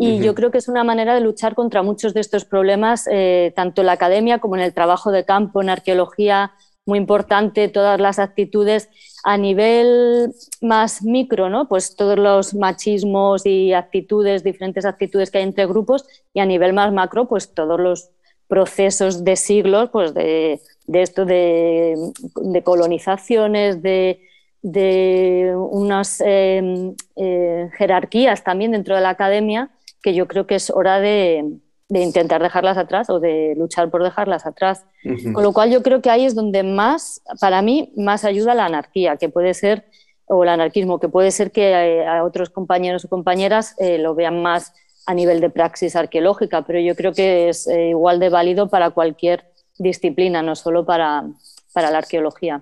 Y 0.01 0.19
yo 0.19 0.33
creo 0.33 0.49
que 0.49 0.59
es 0.59 0.69
una 0.69 0.85
manera 0.85 1.13
de 1.13 1.19
luchar 1.19 1.55
contra 1.55 1.83
muchos 1.83 2.13
de 2.13 2.21
estos 2.21 2.45
problemas, 2.45 3.05
eh, 3.11 3.51
tanto 3.53 3.81
en 3.81 3.87
la 3.87 3.93
academia 3.93 4.39
como 4.39 4.55
en 4.55 4.61
el 4.61 4.73
trabajo 4.73 5.11
de 5.11 5.25
campo, 5.25 5.61
en 5.61 5.69
arqueología, 5.69 6.53
muy 6.85 6.97
importante, 6.97 7.67
todas 7.67 7.99
las 7.99 8.17
actitudes 8.17 8.89
a 9.25 9.37
nivel 9.37 10.33
más 10.61 11.03
micro, 11.03 11.49
¿no? 11.49 11.67
Pues 11.67 11.97
todos 11.97 12.17
los 12.17 12.53
machismos 12.53 13.45
y 13.45 13.73
actitudes, 13.73 14.43
diferentes 14.43 14.85
actitudes 14.85 15.31
que 15.31 15.39
hay 15.39 15.43
entre 15.43 15.65
grupos, 15.65 16.05
y 16.33 16.39
a 16.39 16.45
nivel 16.45 16.71
más 16.71 16.93
macro, 16.93 17.27
pues 17.27 17.53
todos 17.53 17.77
los 17.77 18.09
procesos 18.47 19.25
de 19.25 19.35
siglos, 19.35 19.89
pues 19.91 20.13
de, 20.13 20.61
esto 20.93 21.25
de 21.25 22.13
colonizaciones, 22.63 23.81
de 23.81 24.21
de 24.61 25.53
unas 25.55 26.21
em, 26.21 26.95
eh, 27.15 27.69
jerarquías 27.77 28.43
también 28.43 28.71
dentro 28.71 28.95
de 28.95 29.01
la 29.01 29.09
academia 29.09 29.69
que 30.01 30.13
yo 30.13 30.27
creo 30.27 30.47
que 30.47 30.55
es 30.55 30.69
hora 30.69 30.99
de, 30.99 31.45
intentar 31.89 32.41
dejarlas 32.41 32.77
atrás 32.77 33.09
o 33.09 33.19
de 33.19 33.55
luchar 33.57 33.89
por 33.89 34.03
dejarlas 34.03 34.45
atrás. 34.45 34.85
Con 35.33 35.43
lo 35.43 35.51
cual 35.53 35.71
yo 35.71 35.81
creo 35.81 36.01
que 36.01 36.11
ahí 36.11 36.23
es 36.23 36.35
donde 36.35 36.61
más, 36.61 37.21
para 37.41 37.63
mí, 37.63 37.91
más 37.97 38.25
ayuda 38.25 38.53
la 38.53 38.65
anarquía, 38.65 39.17
que 39.17 39.27
puede 39.27 39.55
ser, 39.55 39.85
o 40.25 40.43
el 40.43 40.49
anarquismo, 40.49 40.99
que 40.99 41.09
puede 41.09 41.31
ser 41.31 41.51
que 41.51 41.71
eh, 41.71 42.07
a, 42.07 42.23
otros 42.23 42.51
compañeros 42.51 43.05
o 43.05 43.09
compañeras 43.09 43.75
eh, 43.79 43.97
lo 43.97 44.13
vean 44.13 44.41
más 44.43 44.71
a 45.07 45.15
nivel 45.15 45.41
de 45.41 45.49
praxis 45.49 45.95
arqueológica, 45.95 46.61
pero 46.61 46.79
yo 46.79 46.95
creo 46.95 47.11
que 47.11 47.49
es 47.49 47.67
igual 47.67 48.19
de 48.19 48.29
válido 48.29 48.69
para 48.69 48.91
cualquier 48.91 49.48
disciplina, 49.79 50.41
no 50.41 50.55
solo 50.55 50.85
para, 50.85 51.23
para 51.73 51.89
la 51.89 51.99
arqueología. 51.99 52.61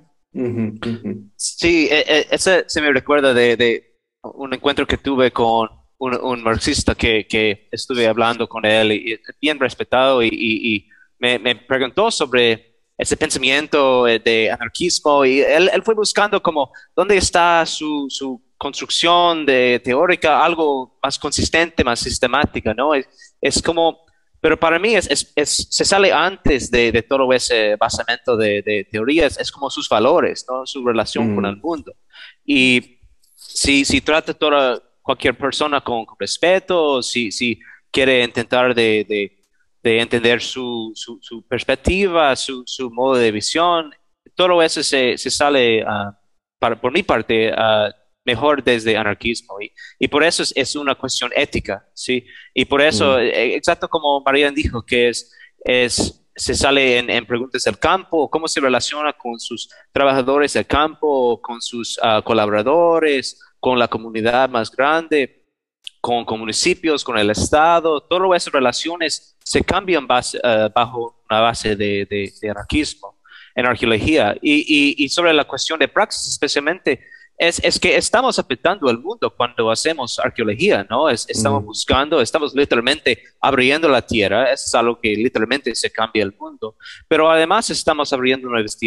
Sí, 1.35 1.87
e, 1.91 1.99
e, 2.07 2.27
ese 2.31 2.65
se 2.67 2.81
me 2.81 2.91
recuerda 2.91 3.33
de, 3.33 3.97
un 4.21 4.53
encuentro 4.53 4.85
que 4.85 4.97
tuve 4.97 5.31
con 5.31 5.69
un, 5.97 6.43
marxista 6.43 6.93
que, 6.93 7.25
que, 7.27 7.67
estuve 7.71 8.07
hablando 8.07 8.47
con 8.47 8.65
él, 8.65 8.91
y, 8.91 9.19
bien 9.41 9.59
respetado, 9.59 10.23
y, 10.23 10.87
me, 11.19 11.55
preguntó 11.55 12.11
sobre 12.11 12.75
ese 12.97 13.17
pensamiento 13.17 14.07
eh, 14.07 14.19
de 14.19 14.51
anarquismo, 14.51 15.25
y 15.25 15.39
él, 15.39 15.69
él 15.73 15.83
fue 15.83 15.95
buscando 15.95 16.41
como 16.41 16.71
dónde 16.95 17.17
está 17.17 17.65
su, 17.65 18.07
su 18.09 18.41
construcción 18.57 19.45
de 19.45 19.79
teórica, 19.83 20.43
algo 20.43 20.97
más 21.01 21.17
consistente, 21.17 21.83
más 21.83 21.99
sistemática, 21.99 22.73
¿no? 22.73 22.93
Es, 22.93 23.07
es 23.39 23.61
como 23.61 24.06
pero 24.39 24.57
para 24.57 24.77
mí 24.77 24.95
es, 24.95 25.33
es, 25.35 25.67
se 25.69 25.85
sale 25.85 26.11
antes 26.11 26.69
de, 26.69 26.91
de, 26.91 27.01
todo 27.01 27.31
ese 27.33 27.75
basamento 27.75 28.37
de, 28.37 28.61
de, 28.61 28.87
teorías, 28.89 29.39
es 29.39 29.51
como 29.51 29.69
sus 29.69 29.89
valores, 29.89 30.45
¿no? 30.47 30.65
su 30.65 30.85
relación 30.85 31.33
con 31.33 31.43
mm. 31.43 31.47
el 31.47 31.57
mundo. 31.57 31.93
Y 32.45 32.99
si, 33.35 33.83
si 33.83 34.01
trata 34.01 34.33
toda 34.33 34.81
cualquier 35.01 35.37
persona 35.37 35.81
con, 35.81 36.05
respeto, 36.19 37.01
si, 37.01 37.31
si 37.31 37.59
quiere 37.89 38.23
intentar 38.23 38.75
de, 38.75 39.33
entender 39.83 40.41
su, 40.41 40.91
su, 40.95 41.17
su 41.21 41.47
perspectiva, 41.47 42.35
su, 42.35 42.63
su, 42.65 42.91
modo 42.91 43.15
de 43.15 43.31
visión, 43.31 43.91
todo 44.35 44.61
eso 44.61 44.83
se, 44.83 45.17
se 45.17 45.31
sale, 45.31 45.81
uh, 45.83 46.11
para, 46.59 46.79
por 46.79 46.91
mi 46.91 47.03
parte, 47.03 47.51
uh, 47.51 47.91
mejor 48.27 48.63
desde 48.63 48.95
anarquismo. 48.95 49.59
Y, 49.59 49.71
y 49.97 50.07
por 50.07 50.23
eso 50.23 50.43
es, 50.43 50.53
es, 50.55 50.75
una 50.75 50.93
cuestión 50.93 51.31
ética, 51.35 51.83
¿sí? 51.93 52.23
Y 52.53 52.65
por 52.65 52.81
eso, 52.81 53.17
mm. 53.17 53.21
eh, 53.21 53.55
exacto 53.55 53.87
como 53.87 54.21
María 54.21 54.51
dijo, 54.51 54.85
que 54.85 55.09
es, 55.09 55.33
es 55.63 56.23
se 56.37 56.53
sale 56.53 56.99
en, 56.99 57.09
en, 57.09 57.25
preguntas 57.25 57.63
del 57.63 57.79
campo, 57.79 58.29
cómo 58.29 58.47
se 58.47 58.59
relaciona 58.59 59.11
con 59.11 59.39
sus 59.39 59.69
trabajadores 59.91 60.53
del 60.53 60.67
campo, 60.67 61.41
con 61.41 61.59
sus 61.61 61.99
ah, 62.03 62.21
colaboradores, 62.23 63.41
con 63.59 63.79
la 63.79 63.87
comunidad 63.87 64.47
más 64.47 64.69
grande, 64.69 65.45
con, 65.99 66.25
con, 66.25 66.39
municipios, 66.39 67.03
con 67.03 67.17
el 67.17 67.31
Estado, 67.31 68.01
todas 68.01 68.43
esas 68.43 68.53
relaciones 68.53 69.35
se 69.43 69.63
cambian 69.63 70.05
base, 70.05 70.39
ah, 70.43 70.69
bajo 70.73 71.23
una 71.27 71.39
base 71.39 71.75
de, 71.75 72.05
de, 72.05 72.49
anarquismo, 72.51 73.19
en 73.55 73.65
arqueología. 73.65 74.37
Y, 74.39 74.59
y, 74.59 75.03
y, 75.03 75.09
sobre 75.09 75.33
la 75.33 75.45
cuestión 75.45 75.79
de 75.79 75.87
praxis, 75.87 76.33
especialmente, 76.33 77.03
es, 77.37 77.59
es, 77.63 77.79
que 77.79 77.95
estamos 77.95 78.39
afectando 78.39 78.89
al 78.89 78.97
mundo 78.97 79.29
cuando 79.29 79.69
hacemos 79.69 80.17
arqueología, 80.17 80.85
¿no? 80.89 81.07
Es, 81.07 81.29
estamos 81.29 81.61
mm. 81.61 81.65
buscando, 81.65 82.19
estamos 82.19 82.55
literalmente 82.55 83.21
abriendo 83.39 83.87
la 83.87 84.01
tierra, 84.01 84.51
es 84.51 84.73
algo 84.73 84.99
que 84.99 85.09
literalmente 85.09 85.75
se 85.75 85.91
cambia 85.91 86.23
el 86.23 86.35
mundo, 86.37 86.75
pero 87.07 87.29
además 87.29 87.69
estamos 87.69 88.11
abriendo 88.11 88.49
nuevos 88.49 88.77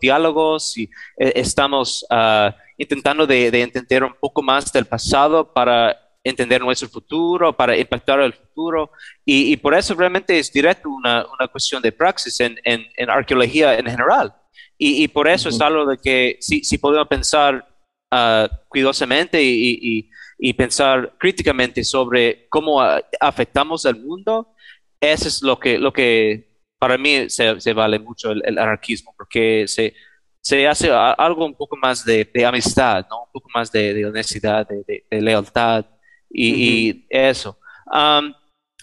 diálogos 0.00 0.78
y 0.78 0.84
eh, 1.18 1.32
estamos 1.36 2.06
uh, 2.10 2.50
intentando 2.78 3.26
de, 3.26 3.50
de, 3.50 3.60
entender 3.60 4.02
un 4.02 4.14
poco 4.18 4.42
más 4.42 4.72
del 4.72 4.86
pasado 4.86 5.52
para 5.52 5.94
entender 6.24 6.62
nuestro 6.62 6.88
futuro, 6.88 7.54
para 7.54 7.76
impactar 7.76 8.20
el 8.20 8.32
futuro, 8.32 8.90
y, 9.24 9.52
y 9.52 9.56
por 9.58 9.74
eso 9.74 9.94
realmente 9.94 10.38
es 10.38 10.50
directo 10.50 10.88
una, 10.88 11.26
una 11.26 11.48
cuestión 11.48 11.82
de 11.82 11.92
praxis 11.92 12.40
en, 12.40 12.58
en, 12.64 12.86
en 12.96 13.10
arqueología 13.10 13.78
en 13.78 13.86
general. 13.86 14.34
Y, 14.78 15.02
y, 15.02 15.08
por 15.08 15.28
eso 15.28 15.48
es 15.48 15.60
algo 15.60 15.86
de 15.86 15.98
que 15.98 16.38
si, 16.40 16.62
si 16.62 16.78
podemos 16.78 17.08
pensar 17.08 17.66
uh, 18.12 18.48
cuidadosamente 18.68 19.42
y, 19.42 20.10
y, 20.38 20.52
pensar 20.52 21.14
críticamente 21.18 21.82
sobre 21.84 22.48
cómo 22.48 22.80
afectamos 23.20 23.84
al 23.86 24.00
mundo, 24.00 24.54
eso 25.00 25.28
es 25.28 25.42
lo 25.42 25.58
que, 25.58 25.78
lo 25.78 25.92
que 25.92 26.48
para 26.78 26.96
mí 26.96 27.28
se, 27.28 27.60
se 27.60 27.72
vale 27.72 27.98
mucho 27.98 28.30
el, 28.30 28.58
anarquismo, 28.58 29.14
porque 29.16 29.66
se, 29.66 29.94
se 30.40 30.66
hace 30.66 30.90
algo 30.90 31.44
un 31.44 31.54
poco 31.54 31.76
más 31.76 32.04
de, 32.04 32.24
de 32.32 32.46
amistad, 32.46 33.06
¿no? 33.10 33.24
un 33.24 33.32
poco 33.32 33.48
más 33.54 33.70
de, 33.72 33.94
de 33.94 34.06
honestidad, 34.06 34.66
de, 34.66 35.04
lealtad 35.20 35.84
y, 36.30 37.04
eso. 37.10 37.58
Um, 37.86 38.32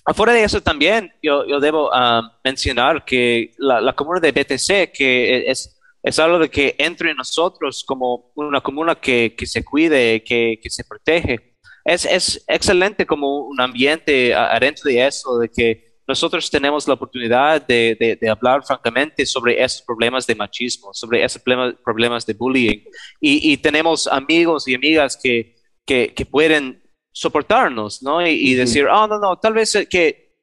afuera 0.03 0.34
de 0.34 0.44
eso 0.44 0.62
también, 0.62 1.13
yo, 1.22 1.46
yo 1.48 1.60
debo 1.60 1.89
um, 1.89 2.29
mencionar 2.44 3.05
que 3.05 3.53
la, 3.58 3.79
la 3.79 3.94
comunidad 3.94 4.22
de 4.22 4.44
BTC, 4.44 4.91
que 4.91 5.46
es 5.48 5.75
es 6.05 6.19
algo 6.19 6.38
de 6.38 6.50
que 6.50 6.75
entre 6.77 7.15
nosotros 7.15 7.83
como 7.83 8.31
una 8.35 8.62
comuna 8.62 8.93
que, 8.93 9.33
que 9.35 9.47
se 9.47 9.63
cuide, 9.63 10.24
que, 10.24 10.59
que 10.62 10.69
se 10.69 10.83
protege. 10.83 11.55
Es, 11.83 12.05
es, 12.05 12.45
excelente 12.47 13.07
como 13.07 13.47
un 13.47 13.59
ambiente 13.59 14.31
adentro 14.35 14.83
de 14.88 15.07
eso, 15.07 15.39
de 15.39 15.50
que 15.50 15.95
nosotros 16.07 16.51
tenemos 16.51 16.88
la 16.88 16.93
oportunidad 16.93 17.65
de, 17.65 18.17
de, 18.21 18.29
hablar 18.29 18.63
francamente 18.63 19.25
sobre 19.25 19.63
esos 19.63 19.81
problemas 19.81 20.27
de 20.27 20.35
machismo, 20.35 20.93
sobre 20.93 21.24
esos 21.24 21.41
problemas, 21.41 21.75
problemas 21.83 22.25
de 22.27 22.33
bullying. 22.35 22.83
Y, 23.19 23.51
y, 23.51 23.57
tenemos 23.57 24.05
amigos 24.05 24.67
y 24.67 24.75
amigas 24.75 25.17
que, 25.21 25.55
que, 25.88 26.13
que 26.13 26.25
pueden 26.27 26.83
soportarnos, 27.12 28.03
¿no? 28.03 28.25
Y, 28.25 28.53
decir, 28.53 28.85
oh, 28.85 29.07
no, 29.07 29.17
no, 29.17 29.39
tal 29.39 29.53
vez 29.53 29.74
eh, 29.74 29.88
que 29.88 30.35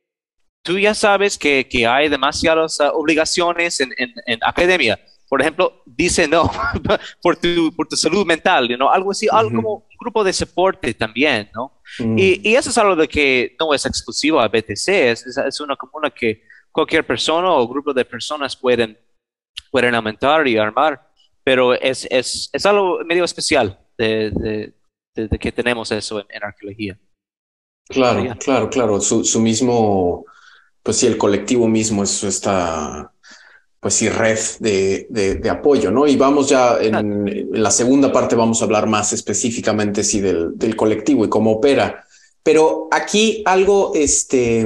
tú 0.65 0.77
ya 0.77 0.93
sabes 0.93 1.39
que, 1.39 1.69
que 1.69 1.87
hay 1.87 2.09
demasiadas 2.09 2.81
uh, 2.81 2.91
obligaciones 2.95 3.79
en, 3.81 3.93
en, 3.97 4.13
en 4.27 4.41
academia 4.43 4.99
por 5.33 5.41
ejemplo, 5.41 5.83
dice 5.87 6.29
no 6.29 6.51
por, 7.23 7.39
tu, 7.39 7.75
por 7.75 7.89
tu 7.89 7.97
salud 7.97 8.27
mental, 8.27 8.69
¿no? 8.79 8.93
algo 8.93 9.13
así, 9.13 9.27
algo 9.33 9.51
como 9.51 9.75
un 9.77 9.97
grupo 9.99 10.23
de 10.23 10.31
soporte 10.31 10.93
también, 10.93 11.49
¿no? 11.55 11.81
Mm. 12.01 12.19
y, 12.19 12.51
y, 12.51 12.55
eso 12.55 12.69
es 12.69 12.77
algo 12.77 12.95
de 12.95 13.09
que 13.09 13.57
no 13.59 13.73
es 13.73 13.87
exclusivo 13.87 14.39
a 14.39 14.49
BTC, 14.49 14.89
es, 14.89 15.27
es, 15.27 15.61
una 15.61 15.75
comuna 15.75 16.11
que 16.11 16.43
cualquier 16.71 17.07
persona 17.07 17.51
o 17.51 17.67
grupo 17.67 17.95
de 17.95 18.05
personas 18.05 18.55
pueden, 18.55 18.99
pueden 19.71 19.95
aumentar 19.95 20.47
y 20.47 20.59
armar, 20.59 21.01
pero 21.43 21.73
es, 21.73 22.07
es, 22.11 22.51
es 22.53 22.67
algo 22.67 23.03
medio 23.03 23.25
especial 23.25 23.81
de, 23.97 24.75
de, 25.15 25.39
que 25.39 25.51
tenemos 25.51 25.91
eso 25.93 26.23
en, 26.29 26.45
arqueología. 26.45 27.01
Claro, 27.89 28.37
claro, 28.39 28.69
claro, 28.69 29.01
su, 29.01 29.25
su 29.25 29.41
mismo, 29.41 30.27
pues 30.83 30.99
sí, 30.99 31.07
el 31.07 31.17
colectivo 31.17 31.67
mismo, 31.69 32.03
eso 32.03 32.29
está 32.29 33.12
pues 33.83 33.95
sí, 33.95 34.09
red 34.09 34.39
de, 34.61 35.09
de, 35.11 35.51
apoyo, 35.51 35.91
¿no? 35.91 36.07
Y 36.07 36.15
vamos 36.15 36.49
ya 36.49 36.79
en, 36.81 37.51
la 37.51 37.73
segunda 37.73 38.13
parte, 38.13 38.37
vamos 38.37 38.63
a 38.63 38.65
hablar 38.67 38.87
más 38.87 39.13
específicamente, 39.13 40.05
sí, 40.05 40.21
del, 40.21 40.57
del 40.57 40.77
colectivo 40.77 41.25
y 41.25 41.29
cómo 41.29 41.51
opera. 41.51 42.07
Pero 42.45 42.87
aquí 42.93 43.43
algo 43.45 43.91
este, 43.97 44.65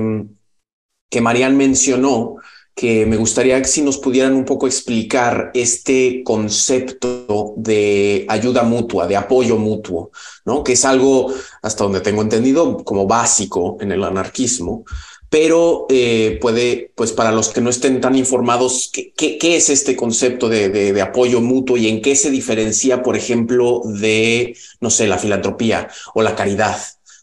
que 1.08 1.20
Marian 1.22 1.56
mencionó, 1.56 2.36
que 2.74 3.06
me 3.06 3.16
gustaría 3.16 3.56
que 3.62 3.68
si 3.68 3.80
nos 3.80 3.96
pudieran 3.96 4.34
un 4.34 4.44
poco 4.44 4.66
explicar 4.66 5.50
este 5.54 6.22
concepto 6.22 7.54
de 7.56 8.26
ayuda 8.28 8.64
mutua, 8.64 9.06
de 9.06 9.16
apoyo 9.16 9.56
mutuo, 9.56 10.10
¿no? 10.44 10.62
Que 10.62 10.74
es 10.74 10.84
algo, 10.84 11.32
hasta 11.62 11.84
donde 11.84 12.02
tengo 12.02 12.20
entendido, 12.20 12.84
como 12.84 13.06
básico 13.06 13.78
en 13.80 13.92
el 13.92 14.04
anarquismo, 14.04 14.84
pero 15.28 15.86
eh, 15.88 16.38
puede, 16.40 16.92
pues 16.94 17.12
para 17.12 17.32
los 17.32 17.50
que 17.50 17.60
no 17.60 17.70
estén 17.70 18.00
tan 18.00 18.16
informados, 18.16 18.90
¿qué, 18.92 19.38
es 19.42 19.68
este 19.68 19.96
concepto 19.96 20.48
de, 20.48 20.68
de, 20.68 21.02
apoyo 21.02 21.40
mutuo 21.40 21.76
y 21.76 21.88
en 21.88 22.00
qué 22.00 22.14
se 22.14 22.30
diferencia, 22.30 23.02
por 23.02 23.16
ejemplo, 23.16 23.82
de, 23.84 24.56
no 24.80 24.90
sé, 24.90 25.06
la 25.08 25.18
filantropía 25.18 25.88
o 26.14 26.22
la 26.22 26.36
caridad? 26.36 26.78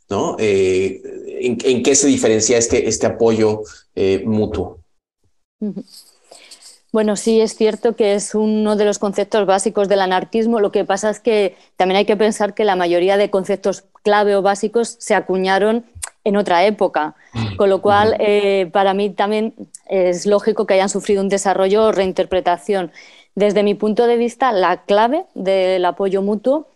¿no? 0.10 0.36
Eh, 0.40 1.02
en, 1.42 1.84
qué 1.84 1.96
se 1.96 2.08
diferencia 2.08 2.58
este, 2.58 2.88
este 2.88 3.08
apoyo 3.08 3.62
eh, 3.96 4.22
mutuo? 4.26 4.80
Bueno, 6.92 7.16
sí, 7.16 7.42
es 7.42 7.56
cierto 7.56 7.96
que 7.96 8.14
es 8.14 8.36
uno 8.36 8.76
de 8.76 8.86
los 8.86 9.00
conceptos 9.00 9.48
básicos 9.48 9.90
del 9.90 10.02
anarquismo. 10.02 10.60
Lo 10.60 10.72
que 10.72 10.86
pasa 10.86 11.10
es 11.10 11.20
que 11.20 11.56
también 11.76 11.98
hay 11.98 12.06
que 12.06 12.18
pensar 12.18 12.54
que 12.54 12.66
la 12.66 12.76
mayoría 12.76 13.18
de 13.18 13.32
conceptos 13.32 13.86
clave 14.04 14.36
o 14.36 14.42
básicos 14.42 14.96
se 15.00 15.16
acuñaron 15.16 15.86
en 16.24 16.38
otra 16.38 16.66
época, 16.66 17.16
con 17.58 17.70
lo 17.70 17.82
cual 17.82 18.16
eh, 18.20 18.70
para 18.72 18.94
mí 18.94 19.10
también 19.10 19.54
es 19.88 20.26
lógico 20.26 20.66
que 20.66 20.76
hayan 20.76 20.90
sufrido 20.90 21.22
un 21.22 21.30
desarrollo 21.30 21.86
o 21.86 21.92
reinterpretación. 21.92 22.92
Desde 23.36 23.64
mi 23.64 23.74
punto 23.74 24.08
de 24.08 24.18
vista, 24.18 24.52
la 24.52 24.84
clave 24.84 25.26
del 25.34 25.84
apoyo 25.86 26.22
mutuo 26.22 26.68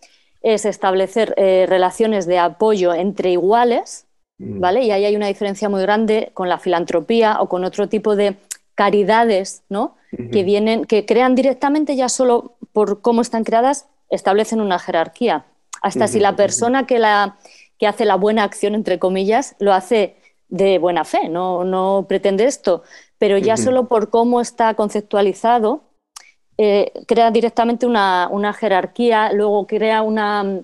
es 0.42 0.64
establecer 0.64 1.34
eh, 1.36 1.66
relaciones 1.68 2.26
de 2.26 2.38
apoyo 2.38 2.94
entre 2.94 3.30
iguales, 3.30 4.06
mm. 4.38 4.60
¿vale? 4.60 4.82
Y 4.82 4.90
ahí 4.90 5.04
hay 5.04 5.16
una 5.16 5.26
diferencia 5.26 5.68
muy 5.68 5.80
grande 5.82 6.30
con 6.34 6.48
la 6.48 6.58
filantropía 6.58 7.40
o 7.40 7.48
con 7.48 7.64
otro 7.64 7.88
tipo 7.88 8.16
de 8.16 8.36
caridades, 8.74 9.62
¿no? 9.68 9.96
Que 10.32 10.42
vienen, 10.42 10.86
que 10.86 11.04
crean 11.04 11.34
directamente 11.34 11.94
ya 11.94 12.08
solo 12.08 12.54
por 12.72 13.02
cómo 13.02 13.20
están 13.20 13.44
creadas, 13.44 13.86
establecen 14.08 14.62
una 14.62 14.78
jerarquía. 14.78 15.44
Hasta 15.82 16.08
si 16.08 16.18
la 16.18 16.34
persona 16.34 16.86
que, 16.86 16.98
la, 16.98 17.36
que 17.78 17.86
hace 17.86 18.04
la 18.04 18.16
buena 18.16 18.44
acción, 18.44 18.74
entre 18.74 18.98
comillas, 18.98 19.54
lo 19.58 19.72
hace 19.72 20.16
de 20.48 20.78
buena 20.78 21.04
fe, 21.04 21.28
no, 21.28 21.64
no 21.64 22.06
pretende 22.08 22.44
esto, 22.44 22.82
pero 23.18 23.36
ya 23.38 23.56
solo 23.56 23.86
por 23.86 24.10
cómo 24.10 24.40
está 24.40 24.74
conceptualizado, 24.74 25.82
eh, 26.56 26.92
crea 27.06 27.30
directamente 27.30 27.86
una, 27.86 28.28
una, 28.30 28.52
jerarquía, 28.52 29.32
luego 29.32 29.66
crea 29.66 30.02
una 30.02 30.62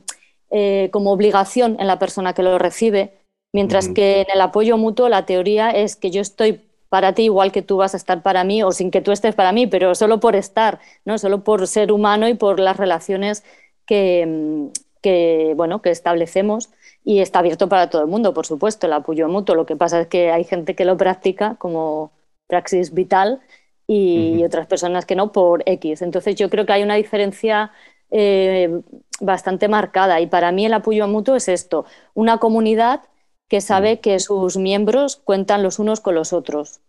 eh, 0.50 0.88
como 0.92 1.12
obligación 1.12 1.76
en 1.78 1.87
la 1.87 1.99
persona 1.99 2.33
que 2.33 2.42
lo 2.42 2.59
recibe, 2.59 3.12
mientras 3.52 3.88
que 3.88 4.23
en 4.23 4.26
el 4.33 4.40
apoyo 4.40 4.76
mutuo 4.78 5.09
la 5.09 5.26
teoría 5.26 5.71
es 5.71 5.97
que 5.97 6.11
yo 6.11 6.21
estoy 6.21 6.62
para 6.88 7.12
ti 7.12 7.25
igual 7.25 7.52
que 7.52 7.62
tú 7.62 7.76
vas 7.76 7.94
a 7.94 7.97
estar 7.97 8.23
para 8.23 8.44
mí 8.44 8.62
o 8.62 8.73
sin 8.73 8.90
que 8.90 9.00
tú 9.00 9.12
estés 9.12 9.35
para 9.35 9.52
mí, 9.52 9.66
pero 9.66 9.94
solo 9.94 10.21
por 10.21 10.37
estar, 10.37 10.80
¿no? 11.04 11.18
solo 11.18 11.44
por 11.44 11.66
ser 11.66 11.92
humano 11.92 12.28
y 12.28 12.35
por 12.35 12.61
las 12.61 12.76
relaciones 12.76 13.44
que, 13.85 14.71
que, 15.02 15.54
bueno, 15.56 15.83
que 15.83 15.90
establecemos 15.90 16.71
y 17.04 17.20
está 17.20 17.40
abierto 17.40 17.68
para 17.68 17.90
todo 17.90 18.02
el 18.02 18.08
mundo, 18.08 18.32
por 18.32 18.46
supuesto, 18.46 18.87
el 18.87 18.94
apoyo 18.94 19.28
mutuo. 19.28 19.54
Lo 19.54 19.66
que 19.66 19.76
pasa 19.76 20.00
es 20.00 20.06
que 20.08 20.30
hay 20.32 20.44
gente 20.44 20.75
que 20.75 20.87
lo 20.87 20.96
practica 20.96 21.56
como 21.56 22.12
praxis 22.46 22.94
vital 22.94 23.40
y 23.87 24.42
otras 24.44 24.66
personas 24.66 25.04
que 25.04 25.14
no 25.14 25.30
por 25.30 25.62
X. 25.66 26.00
Entonces 26.00 26.34
yo 26.37 26.49
creo 26.49 26.64
que 26.64 26.73
hay 26.73 26.82
una 26.82 26.94
diferencia 26.94 27.73
eh, 28.11 28.80
bastante 29.20 29.68
marcada 29.68 30.20
y 30.20 30.26
para 30.26 30.50
mí 30.52 30.64
el 30.64 30.73
apoyo 30.73 31.06
mutuo 31.06 31.37
es 31.37 31.49
esto, 31.49 31.84
una 32.14 32.38
comunidad 32.38 33.02
que 33.49 33.61
sabe 33.61 34.00
que 34.00 34.18
sus 34.18 34.56
miembros 34.56 35.16
cuentan 35.16 35.62
los 35.62 35.78
unos 35.78 36.00
con 36.00 36.14
los 36.14 36.32
otros, 36.32 36.80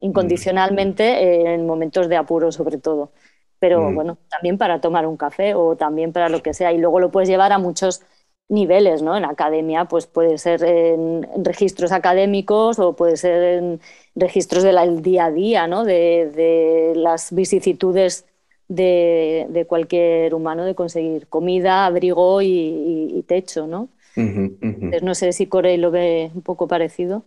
incondicionalmente 0.00 1.52
en 1.54 1.66
momentos 1.66 2.08
de 2.08 2.16
apuro 2.16 2.50
sobre 2.50 2.78
todo. 2.78 3.12
Pero 3.60 3.92
bueno, 3.92 4.16
también 4.30 4.56
para 4.56 4.80
tomar 4.80 5.06
un 5.06 5.18
café 5.18 5.54
o 5.54 5.76
también 5.76 6.12
para 6.12 6.30
lo 6.30 6.42
que 6.42 6.54
sea. 6.54 6.72
Y 6.72 6.78
luego 6.78 6.98
lo 6.98 7.10
puedes 7.10 7.28
llevar 7.28 7.52
a 7.52 7.58
muchos 7.58 8.02
niveles, 8.50 9.00
¿no? 9.00 9.16
En 9.16 9.24
academia, 9.24 9.86
pues 9.86 10.06
puede 10.06 10.36
ser 10.36 10.62
en, 10.64 11.26
registros 11.42 11.92
académicos 11.92 12.78
o 12.78 12.94
puede 12.94 13.16
ser 13.16 13.42
en 13.42 13.80
registros 14.14 14.62
del 14.62 15.02
día 15.02 15.26
a 15.26 15.30
día, 15.30 15.66
¿no? 15.66 15.84
De, 15.84 16.92
las 16.96 17.34
vicisitudes 17.34 18.26
de, 18.68 19.64
cualquier 19.68 20.34
humano 20.34 20.64
de 20.64 20.74
conseguir 20.74 21.28
comida, 21.28 21.86
abrigo 21.86 22.42
y 22.42 23.24
techo, 23.26 23.66
¿no? 23.66 23.88
No 24.16 25.14
sé 25.14 25.32
si 25.32 25.46
Corey 25.46 25.76
lo 25.76 25.90
ve 25.90 26.30
un 26.34 26.42
poco 26.42 26.66
parecido. 26.68 27.24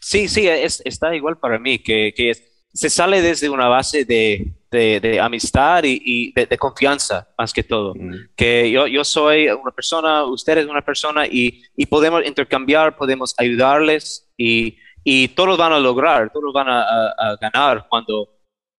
Sí, 0.00 0.28
sí, 0.28 0.48
es, 0.48 0.82
está 0.84 1.14
igual 1.14 1.38
para 1.38 1.58
mí, 1.58 1.78
que, 1.78 2.12
que 2.14 2.32
se 2.72 2.90
sale 2.90 3.22
desde 3.22 3.48
una 3.48 3.68
base 3.68 4.04
de, 4.04 4.52
de, 4.72 5.20
amistad 5.20 5.84
y, 5.84 6.32
de, 6.32 6.58
confianza, 6.58 7.28
más 7.38 7.52
que 7.52 7.62
todo. 7.62 7.94
Que 8.34 8.70
yo, 8.70 8.86
yo 8.86 9.04
soy 9.04 9.48
una 9.48 9.70
persona, 9.70 10.24
usted 10.24 10.58
es 10.58 10.66
una 10.66 10.82
persona 10.82 11.26
y, 11.26 11.62
y 11.76 11.86
podemos 11.86 12.24
intercambiar, 12.26 12.96
podemos 12.96 13.34
ayudarles 13.38 14.32
y, 14.36 14.78
y 15.04 15.28
todos 15.28 15.58
van 15.58 15.72
a 15.72 15.78
lograr, 15.78 16.30
todos 16.32 16.52
van 16.52 16.68
a, 16.68 17.36
ganar 17.40 17.86
cuando 17.88 18.28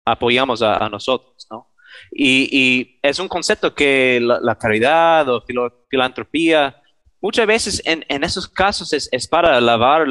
apoyamos 0.04 0.60
a, 0.62 0.88
nosotros, 0.88 1.46
¿no? 1.50 1.70
Y, 2.10 2.98
es 3.02 3.18
un 3.18 3.28
concepto 3.28 3.72
que 3.74 4.20
la, 4.20 4.56
caridad 4.56 5.28
o 5.28 5.44
filantropía, 5.88 6.82
muchas 7.20 7.46
veces 7.46 7.82
en, 7.84 8.04
en 8.08 8.24
esos 8.24 8.48
casos 8.48 8.92
es, 8.92 9.08
es 9.12 9.28
para 9.28 9.60
lavar 9.60 10.06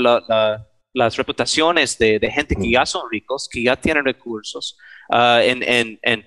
las 0.94 1.18
reputaciones 1.18 1.98
de, 1.98 2.20
de, 2.20 2.32
gente 2.32 2.56
que 2.56 2.72
ya 2.72 2.86
son 2.86 3.10
ricos, 3.12 3.50
que 3.52 3.64
ya 3.64 3.76
tienen 3.76 4.06
recursos, 4.06 4.78
uh, 5.10 5.40
en, 5.42 5.64
en, 5.64 6.00
en 6.04 6.26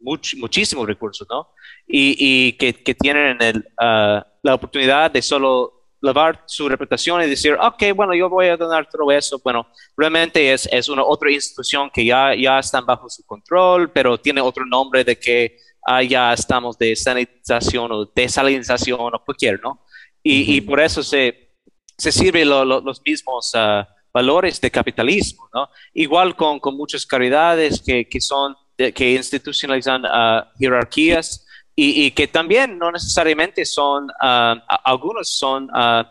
muchísimos 0.00 0.86
recursos, 0.86 1.26
¿no? 1.28 1.48
Y, 1.86 2.16
y 2.18 2.52
que, 2.54 2.72
que, 2.72 2.94
tienen 2.94 3.36
el, 3.40 3.58
uh, 3.80 4.22
la 4.42 4.54
oportunidad 4.54 5.10
de 5.10 5.22
solo 5.22 5.78
lavar 6.00 6.44
su 6.46 6.68
reputación 6.68 7.22
y 7.22 7.26
decir, 7.26 7.56
ok, 7.60 7.82
bueno, 7.94 8.14
yo 8.14 8.28
voy 8.28 8.46
a 8.46 8.56
donar 8.56 8.88
todo 8.88 9.10
eso. 9.10 9.40
Bueno, 9.42 9.66
realmente 9.96 10.52
es, 10.52 10.68
es 10.70 10.88
una 10.88 11.02
otra 11.04 11.30
institución 11.30 11.90
que 11.92 12.04
ya, 12.04 12.34
ya 12.34 12.58
están 12.58 12.86
bajo 12.86 13.08
su 13.08 13.24
control, 13.26 13.90
pero 13.90 14.18
tiene 14.18 14.40
otro 14.40 14.64
nombre 14.64 15.02
de 15.04 15.18
que 15.18 15.58
ah, 15.86 16.02
ya 16.02 16.32
estamos 16.32 16.78
de 16.78 16.94
sanitización 16.94 17.90
o 17.92 18.04
desalinización 18.04 19.14
o 19.14 19.24
cualquier, 19.24 19.60
¿no? 19.60 19.84
Y, 20.22 20.56
y 20.56 20.60
por 20.60 20.80
eso 20.80 21.02
se, 21.02 21.56
se 21.96 22.12
sirven 22.12 22.48
los 22.48 23.02
mismos 23.04 23.52
uh, 23.54 23.84
valores 24.12 24.60
de 24.60 24.70
capitalismo, 24.70 25.48
¿no? 25.52 25.68
Igual 25.94 26.36
con, 26.36 26.60
con 26.60 26.76
muchas 26.76 27.06
caridades 27.06 27.82
que, 27.84 28.08
que 28.08 28.20
son, 28.20 28.56
que 28.76 29.14
institucionalizan 29.14 30.04
uh, 30.04 30.44
jerarquías 30.58 31.46
y, 31.80 32.10
que 32.10 32.26
también 32.26 32.76
no 32.76 32.90
necesariamente 32.90 33.64
son, 33.64 34.06
uh, 34.06 34.60
algunos 34.82 35.28
son, 35.28 35.70
uh, 35.70 36.02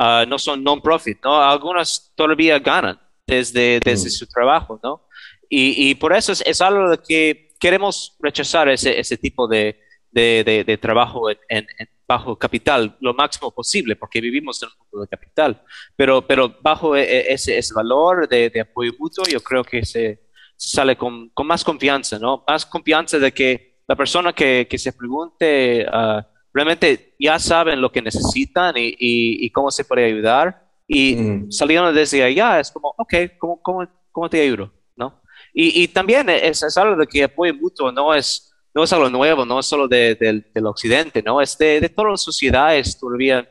uh, 0.00 0.24
no 0.26 0.38
son 0.38 0.64
non-profit, 0.64 1.18
¿no? 1.22 1.42
Algunos 1.42 2.10
todavía 2.14 2.58
ganan 2.58 2.98
desde, 3.26 3.80
desde 3.84 4.08
mm. 4.08 4.12
su 4.12 4.26
trabajo, 4.26 4.80
¿no? 4.82 5.06
Y, 5.46 5.90
y 5.90 5.94
por 5.96 6.14
eso 6.14 6.32
es, 6.32 6.42
es, 6.46 6.62
algo 6.62 6.96
que 7.06 7.50
queremos 7.60 8.16
rechazar 8.18 8.70
ese, 8.70 8.98
ese 8.98 9.18
tipo 9.18 9.46
de, 9.46 9.78
de, 10.10 10.64
de, 10.66 10.78
trabajo 10.78 11.28
en, 11.30 11.38
en, 11.48 11.88
bajo 12.10 12.36
capital 12.36 12.96
lo 13.00 13.14
máximo 13.14 13.52
posible, 13.52 13.94
porque 13.94 14.20
vivimos 14.20 14.60
en 14.64 14.68
un 14.68 14.74
mundo 14.80 15.02
de 15.02 15.08
capital, 15.08 15.62
pero, 15.94 16.26
pero 16.26 16.52
bajo 16.60 16.96
e, 16.96 17.02
e, 17.02 17.32
ese, 17.34 17.56
ese 17.56 17.72
valor 17.72 18.28
de, 18.28 18.60
apoyo 18.60 18.92
mutuo, 18.98 19.24
yo 19.30 19.40
creo 19.40 19.62
que 19.62 19.84
se, 19.84 20.18
sale 20.56 20.96
con, 20.96 21.28
con 21.28 21.46
más 21.46 21.62
confianza, 21.62 22.18
¿no? 22.18 22.42
Más 22.48 22.66
confianza 22.66 23.20
de 23.20 23.30
que 23.32 23.78
la 23.86 23.94
persona 23.94 24.32
que, 24.32 24.66
que 24.68 24.76
se 24.76 24.92
pregunte 24.92 25.86
uh, 25.86 26.20
realmente 26.52 27.14
ya 27.16 27.38
saben 27.38 27.80
lo 27.80 27.92
que 27.92 28.02
necesitan 28.02 28.76
y, 28.76 28.96
y, 28.98 29.50
cómo 29.50 29.70
se 29.70 29.84
puede 29.84 30.06
ayudar. 30.06 30.66
Y 30.88 31.14
mm. 31.14 31.52
saliendo 31.52 31.92
desde 31.92 32.24
allá 32.24 32.58
es 32.58 32.72
como, 32.72 32.92
ok, 32.98 33.14
¿cómo, 33.38 33.62
cómo, 33.62 33.88
cómo 34.10 34.28
te 34.28 34.40
ayudo? 34.40 34.72
¿No? 34.96 35.22
Y, 35.54 35.82
y 35.82 35.86
también 35.86 36.28
es, 36.28 36.60
es, 36.60 36.76
algo 36.76 36.96
de 36.96 37.06
que 37.06 37.22
apoyo 37.22 37.54
mutuo 37.54 37.92
no 37.92 38.12
es, 38.12 38.49
no 38.74 38.84
es 38.84 38.92
algo 38.92 39.08
nuevo, 39.10 39.44
no 39.44 39.58
es 39.60 39.66
solo 39.66 39.88
de, 39.88 40.14
del 40.14 40.66
occidente, 40.66 41.22
¿no? 41.22 41.40
Es 41.40 41.56
de, 41.58 41.80
de, 41.80 41.88
todas 41.88 42.12
las 42.12 42.22
sociedades 42.22 42.98
todavía 42.98 43.50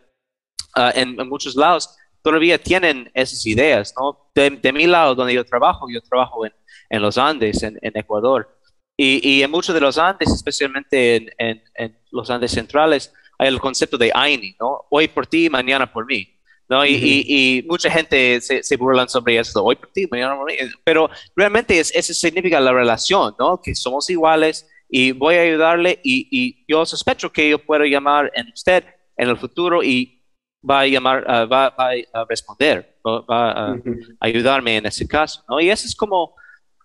uh, 0.77 0.91
en, 0.95 1.15
muchos 1.27 1.55
lados 1.55 1.95
todavía 2.21 2.57
tienen 2.57 3.11
esas 3.13 3.45
ideas, 3.45 3.93
¿no? 3.99 4.29
De, 4.33 4.49
de, 4.49 4.73
mi 4.73 4.87
lado, 4.87 5.15
donde 5.15 5.33
yo 5.33 5.45
trabajo, 5.45 5.87
yo 5.89 6.01
trabajo 6.01 6.45
en, 6.45 6.53
en 6.89 7.01
los 7.01 7.17
Andes, 7.17 7.63
en, 7.63 7.77
en 7.81 7.97
Ecuador. 7.97 8.55
Y, 9.01 9.41
en 9.41 9.49
muchos 9.49 9.73
de 9.73 9.79
los 9.79 9.97
Andes, 9.97 10.29
especialmente 10.29 11.33
en, 11.37 11.63
los 12.11 12.29
Andes 12.29 12.51
centrales, 12.51 13.13
hay 13.37 13.47
el 13.47 13.57
concepto 13.57 13.97
de 13.97 14.11
AINI, 14.13 14.57
¿no? 14.59 14.87
Hoy 14.89 15.07
por 15.07 15.25
ti, 15.25 15.49
mañana 15.49 15.91
por 15.91 16.05
mí. 16.05 16.35
¿no? 16.67 16.85
y, 16.85 17.65
mucha 17.67 17.89
gente 17.89 18.41
se, 18.41 18.61
se 18.61 18.75
burlan 18.75 19.07
sobre 19.07 19.39
eso, 19.39 19.63
hoy 19.63 19.75
por 19.75 19.89
ti, 19.91 20.05
mañana 20.11 20.37
pero 20.83 21.09
realmente 21.35 21.79
es, 21.79 21.91
eso 21.95 22.13
significa 22.13 22.59
la 22.59 22.73
relación, 22.73 23.33
¿no? 23.39 23.59
Que 23.59 23.73
somos 23.73 24.07
iguales 24.09 24.68
y 24.89 25.11
voy 25.11 25.35
a 25.35 25.41
ayudarle 25.41 25.99
y, 26.03 26.65
yo 26.67 26.85
sospecho 26.85 27.31
que 27.31 27.49
yo 27.49 27.59
puedo 27.59 27.85
llamar 27.85 28.31
en 28.35 28.47
usted 28.51 28.83
en 29.15 29.29
el 29.29 29.37
futuro 29.37 29.83
y 29.83 30.23
va 30.67 30.81
a 30.81 30.87
llamar, 30.87 31.23
ah, 31.27 31.45
va, 31.45 31.67
a 31.67 32.25
responder, 32.27 32.97
va 33.05 33.51
a 33.51 33.75
ayudarme 34.19 34.77
en 34.77 34.85
ese 34.87 35.07
caso, 35.07 35.43
¿no? 35.47 35.59
Y 35.59 35.69
eso 35.69 35.85
es 35.85 35.95
como, 35.95 36.35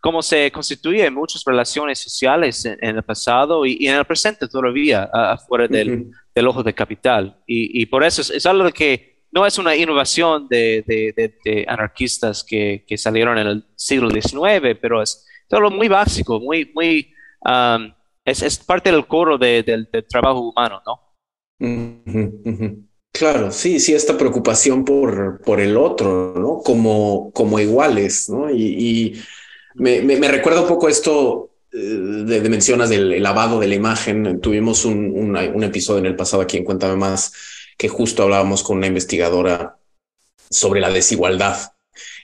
como 0.01 0.23
se 0.23 0.53
constituye 0.53 1.11
muchas 1.11 1.43
relaciones 1.45 1.99
sociales 1.99 2.65
en, 2.65 2.79
el 2.97 3.03
pasado 3.03 3.65
y, 3.67 3.87
en 3.87 3.97
el 3.97 4.05
presente 4.05 4.47
todavía, 4.47 5.05
afuera 5.13 5.67
del, 5.67 6.11
del, 6.35 6.47
ojo 6.47 6.63
de 6.63 6.75
capital. 6.75 7.39
Y, 7.47 7.83
y 7.83 7.87
por 7.87 8.05
eso 8.05 8.21
es, 8.21 8.31
es 8.31 8.47
algo 8.47 8.71
que 8.71 9.15
no 9.35 9.45
es 9.45 9.59
una 9.59 9.75
innovación 9.75 10.47
de, 10.49 11.67
anarquistas 11.67 12.45
que, 12.45 12.85
salieron 12.97 13.37
en 13.37 13.47
el 13.49 13.65
siglo 13.75 14.09
XIX, 14.09 14.79
pero 14.81 15.03
es 15.03 15.27
todo 15.49 15.71
muy 15.73 15.89
básico, 15.89 16.39
muy, 16.39 16.71
muy, 16.73 17.13
um, 17.45 17.93
es, 18.25 18.59
parte 18.59 18.91
del 18.91 19.07
coro 19.07 19.39
del 19.39 19.89
trabajo 20.09 20.41
humano, 20.41 20.83
¿no? 20.87 21.01
Claro, 23.13 23.53
sí, 23.53 23.79
sí, 23.79 23.95
esta 23.95 24.19
preocupación 24.19 24.85
por, 24.85 25.41
por 25.43 25.61
el 25.61 25.77
otro, 25.77 26.35
¿no? 26.37 26.59
Como, 26.65 27.31
como 27.33 27.61
iguales, 27.61 28.29
¿no? 28.29 28.51
Y, 28.51 29.23
me, 29.75 30.29
recuerda 30.29 30.63
un 30.63 30.69
poco 30.69 30.89
esto 30.89 31.51
eh, 31.73 31.77
de, 31.77 32.49
mencionas 32.49 32.91
del 32.91 33.23
lavado 33.23 33.61
de 33.61 33.69
la 33.69 33.77
imagen. 33.77 34.41
Tuvimos 34.41 34.85
un, 34.85 35.37
un, 35.37 35.65
episodio 35.65 36.01
en 36.01 36.07
el 36.07 36.17
pasado 36.17 36.43
aquí 36.43 36.57
en 36.57 36.65
Cuéntame 36.65 36.97
Más 36.97 37.33
que 37.77 37.89
justo 37.89 38.23
hablábamos 38.23 38.63
con 38.63 38.79
una 38.79 38.87
investigadora 38.87 39.79
sobre 40.51 40.81
la 40.81 40.91
desigualdad 40.91 41.73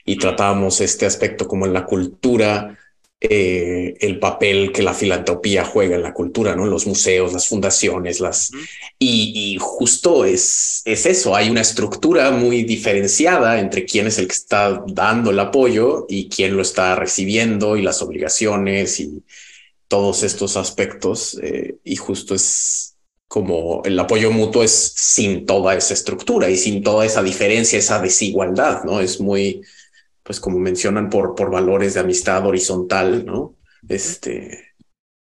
y 0.04 0.16
tratábamos 0.16 0.80
este 0.80 1.06
aspecto 1.06 1.46
como 1.46 1.66
en 1.66 1.72
la 1.72 1.84
cultura, 1.84 2.78
eh, 3.22 3.98
el 4.00 4.18
papel 4.18 4.72
que 4.72 4.82
la 4.82 4.94
filantropía 4.94 5.62
juega 5.62 5.96
en 5.96 6.02
la 6.02 6.14
cultura, 6.14 6.56
¿no? 6.56 6.64
Los 6.64 6.86
museos, 6.86 7.34
las 7.34 7.48
fundaciones, 7.48 8.18
las... 8.18 8.50
Y, 8.98 9.58
justo 9.60 10.24
es, 10.24 10.80
es 10.86 11.04
eso, 11.04 11.36
hay 11.36 11.50
una 11.50 11.60
estructura 11.60 12.30
muy 12.30 12.62
diferenciada 12.62 13.60
entre 13.60 13.84
quién 13.84 14.06
es 14.06 14.18
el 14.18 14.26
que 14.26 14.32
está 14.32 14.82
dando 14.86 15.30
el 15.30 15.38
apoyo 15.38 16.06
y 16.08 16.30
quién 16.30 16.56
lo 16.56 16.62
está 16.62 16.94
recibiendo 16.96 17.76
y 17.76 17.82
las 17.82 18.00
obligaciones 18.00 19.00
y 19.00 19.22
todos 19.86 20.22
estos 20.22 20.56
aspectos. 20.56 21.38
Eh, 21.42 21.76
y 21.84 21.96
justo 21.96 22.34
es, 22.34 22.96
como 23.28 23.82
el 23.84 23.98
apoyo 23.98 24.30
mutuo 24.30 24.62
es 24.62 24.94
sin 24.96 25.44
toda 25.44 25.74
esa 25.76 25.92
estructura 25.92 26.48
y 26.48 26.56
sin 26.56 26.82
toda 26.82 27.04
esa 27.04 27.22
diferencia, 27.22 27.78
esa 27.78 28.00
desigualdad, 28.00 28.84
¿no? 28.84 29.00
Es 29.00 29.20
muy, 29.20 29.60
pues 30.30 30.38
como 30.38 30.60
mencionan, 30.60 31.10
por, 31.10 31.34
por 31.34 31.50
valores 31.50 31.94
de 31.94 32.00
amistad 32.00 32.46
horizontal, 32.46 33.26
¿no? 33.26 33.56
Este, 33.88 34.74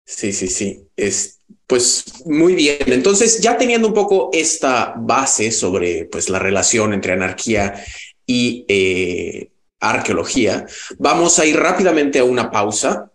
sí, 0.07 0.33
sí, 0.33 0.49
sí, 0.49 0.89
es, 0.97 1.41
pues 1.67 2.25
muy 2.25 2.55
bien. 2.55 2.79
Entonces, 2.87 3.43
ya 3.43 3.59
teniendo 3.59 3.89
un 3.89 3.93
poco 3.93 4.31
esta 4.33 4.95
base 4.97 5.53
sobre, 5.53 6.07
pues, 6.07 6.31
la 6.31 6.39
relación 6.39 6.95
entre 6.95 7.13
anarquía 7.13 7.85
y 8.25 8.65
eh, 8.69 9.51
arqueología, 9.81 10.65
vamos 10.97 11.39
a 11.39 11.45
ir 11.45 11.59
rápidamente 11.59 12.21
a 12.21 12.25
una 12.25 12.51
pausa 12.51 13.13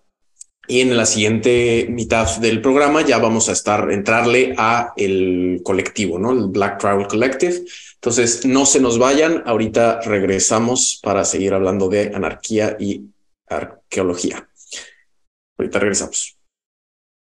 y 0.71 0.79
en 0.79 0.95
la 0.95 1.05
siguiente 1.05 1.85
mitad 1.89 2.37
del 2.37 2.61
programa 2.61 3.05
ya 3.05 3.17
vamos 3.17 3.49
a 3.49 3.51
estar, 3.51 3.91
entrarle 3.91 4.55
a 4.57 4.93
el 4.95 5.59
colectivo, 5.65 6.17
¿no? 6.17 6.31
El 6.31 6.47
Black 6.47 6.79
Travel 6.79 7.07
Collective. 7.07 7.65
Entonces, 7.95 8.45
no 8.45 8.65
se 8.65 8.79
nos 8.79 8.97
vayan. 8.97 9.43
Ahorita 9.45 9.99
regresamos 9.99 10.97
para 11.03 11.25
seguir 11.25 11.53
hablando 11.53 11.89
de 11.89 12.13
anarquía 12.15 12.77
y 12.79 13.01
arqueología. 13.49 14.47
Ahorita 15.57 15.77
regresamos. 15.77 16.37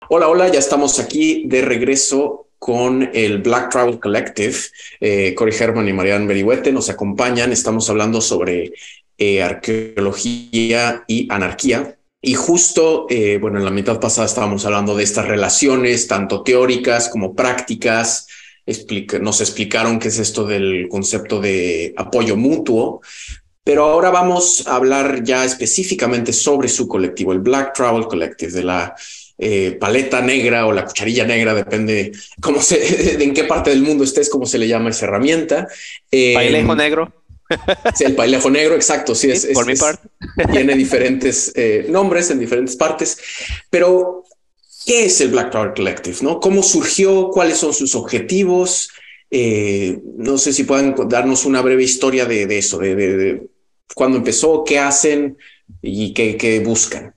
Hola, 0.09 0.27
hola, 0.27 0.49
ya 0.49 0.59
estamos 0.59 0.99
aquí 0.99 1.45
de 1.47 1.63
regreso 1.63 2.49
con 2.59 3.09
el 3.15 3.41
Black 3.41 3.71
Travel 3.71 3.99
Collective. 3.99 4.57
Eh, 4.99 5.33
Cory 5.33 5.55
Herman 5.59 5.87
y 5.87 5.93
Marianne 5.93 6.27
Berihuete 6.27 6.71
nos 6.71 6.91
acompañan. 6.91 7.51
Estamos 7.51 7.89
hablando 7.89 8.21
sobre 8.21 8.73
eh, 9.17 9.41
arqueología 9.41 11.03
y 11.07 11.27
anarquía. 11.31 11.97
Y 12.25 12.35
justo, 12.35 13.05
eh, 13.09 13.37
bueno, 13.37 13.59
en 13.59 13.65
la 13.65 13.71
mitad 13.71 13.99
pasada 13.99 14.25
estábamos 14.25 14.65
hablando 14.65 14.95
de 14.95 15.03
estas 15.03 15.27
relaciones, 15.27 16.07
tanto 16.07 16.41
teóricas 16.41 17.09
como 17.09 17.35
prácticas. 17.35 18.27
nos 19.19 19.41
explicaron 19.41 19.99
qué 19.99 20.07
es 20.07 20.19
esto 20.19 20.45
del 20.45 20.87
concepto 20.89 21.41
de 21.41 21.93
apoyo 21.97 22.37
mutuo, 22.37 23.01
pero 23.65 23.83
ahora 23.83 24.09
vamos 24.09 24.65
a 24.67 24.77
hablar 24.77 25.21
ya 25.25 25.43
específicamente 25.43 26.31
sobre 26.31 26.69
su 26.69 26.87
colectivo, 26.87 27.33
el 27.33 27.39
Black 27.39 27.73
Travel 27.73 28.07
Collective, 28.07 28.53
de 28.53 28.63
la 28.63 28.95
eh, 29.37 29.75
paleta 29.77 30.21
negra 30.21 30.65
o 30.65 30.71
la 30.71 30.85
cucharilla 30.85 31.25
negra, 31.25 31.53
depende 31.53 32.13
cómo 32.39 32.61
se, 32.61 33.21
en 33.21 33.33
qué 33.33 33.43
parte 33.43 33.71
del 33.71 33.81
mundo 33.81 34.05
estés, 34.05 34.29
cómo 34.29 34.45
se 34.45 34.57
le 34.57 34.69
llama 34.69 34.91
esa 34.91 35.07
herramienta. 35.07 35.67
Eh, 36.09 36.35
negro. 36.73 37.22
Sí, 37.95 38.03
el 38.05 38.15
pailejo 38.15 38.49
negro, 38.49 38.75
exacto. 38.75 39.15
Sí, 39.15 39.29
es, 39.31 39.47
por 39.47 39.65
mi 39.65 39.75
parte. 39.75 40.07
tiene 40.51 40.75
diferentes 40.75 41.51
eh, 41.55 41.85
nombres 41.89 42.29
en 42.31 42.39
diferentes 42.39 42.75
partes, 42.75 43.17
pero 43.69 44.23
¿qué 44.85 45.05
es 45.05 45.21
el 45.21 45.29
Black 45.29 45.51
Tower 45.51 45.73
Collective? 45.73 46.17
¿no? 46.21 46.39
¿Cómo 46.39 46.63
surgió? 46.63 47.29
¿Cuáles 47.29 47.57
son 47.57 47.73
sus 47.73 47.95
objetivos? 47.95 48.89
Eh, 49.29 49.99
no 50.17 50.37
sé 50.37 50.53
si 50.53 50.63
pueden 50.63 50.95
darnos 51.07 51.45
una 51.45 51.61
breve 51.61 51.83
historia 51.83 52.25
de, 52.25 52.57
eso, 52.57 52.77
de, 52.77 53.47
cuándo 53.95 54.17
empezó, 54.17 54.63
qué 54.63 54.79
hacen 54.79 55.37
y 55.81 56.13
qué, 56.13 56.61
buscan. 56.63 57.15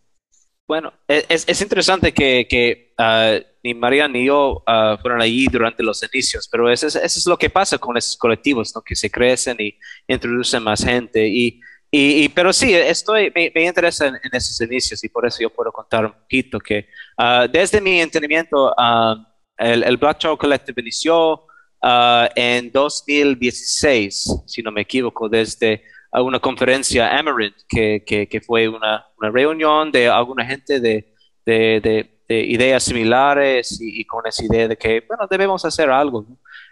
Bueno, 0.66 0.92
es, 1.06 1.60
interesante 1.60 2.12
que, 2.12 2.92
ah, 2.98 3.38
ni 3.66 3.74
María 3.74 4.06
ni 4.06 4.26
yo 4.26 4.62
uh, 4.66 4.96
fueron 5.02 5.20
allí 5.20 5.46
durante 5.48 5.82
los 5.82 6.00
inicios, 6.02 6.48
pero 6.48 6.70
eso 6.70 6.86
es, 6.86 6.94
eso 6.94 7.18
es, 7.18 7.26
lo 7.26 7.36
que 7.36 7.50
pasa 7.50 7.78
con 7.78 7.96
esos 7.96 8.16
colectivos, 8.16 8.72
¿no? 8.74 8.80
que 8.80 8.94
se 8.94 9.10
crecen 9.10 9.56
y 9.58 9.76
introducen 10.06 10.62
más 10.62 10.84
gente. 10.84 11.26
Y, 11.26 11.60
y, 11.90 12.28
pero 12.28 12.52
sí, 12.52 12.72
estoy, 12.74 13.32
me, 13.34 13.50
me 13.52 13.64
interesa 13.64 14.06
en, 14.06 14.16
esos 14.32 14.60
inicios 14.60 15.02
y 15.02 15.08
por 15.08 15.26
eso 15.26 15.38
yo 15.40 15.50
puedo 15.50 15.72
contar 15.72 16.06
un 16.06 16.12
poquito 16.12 16.60
que 16.60 16.88
uh, 17.18 17.48
desde 17.50 17.80
mi 17.80 18.00
entendimiento, 18.00 18.68
uh, 18.68 19.16
el, 19.58 19.82
el, 19.82 19.96
Black 19.96 20.18
Child 20.18 20.38
Collective 20.38 20.80
inició 20.80 21.42
en 22.34 22.72
2016, 22.72 24.42
si 24.46 24.62
no 24.62 24.72
me 24.72 24.82
equivoco, 24.82 25.28
desde 25.28 25.82
una 26.12 26.40
conferencia 26.40 27.16
Amaranth, 27.16 27.62
que, 27.68 28.02
que, 28.04 28.28
que 28.28 28.40
fue 28.40 28.68
una, 28.68 29.06
una, 29.18 29.30
reunión 29.30 29.92
de 29.92 30.08
alguna 30.08 30.44
gente 30.44 30.80
de, 30.80 31.14
de, 31.44 31.80
de 31.80 32.15
de 32.28 32.40
ideas 32.40 32.82
similares 32.82 33.78
y, 33.80 34.04
con 34.04 34.26
esa 34.26 34.44
idea 34.44 34.68
de 34.68 34.76
que, 34.76 35.02
bueno, 35.06 35.26
debemos 35.30 35.64
hacer 35.64 35.90
algo. 35.90 36.26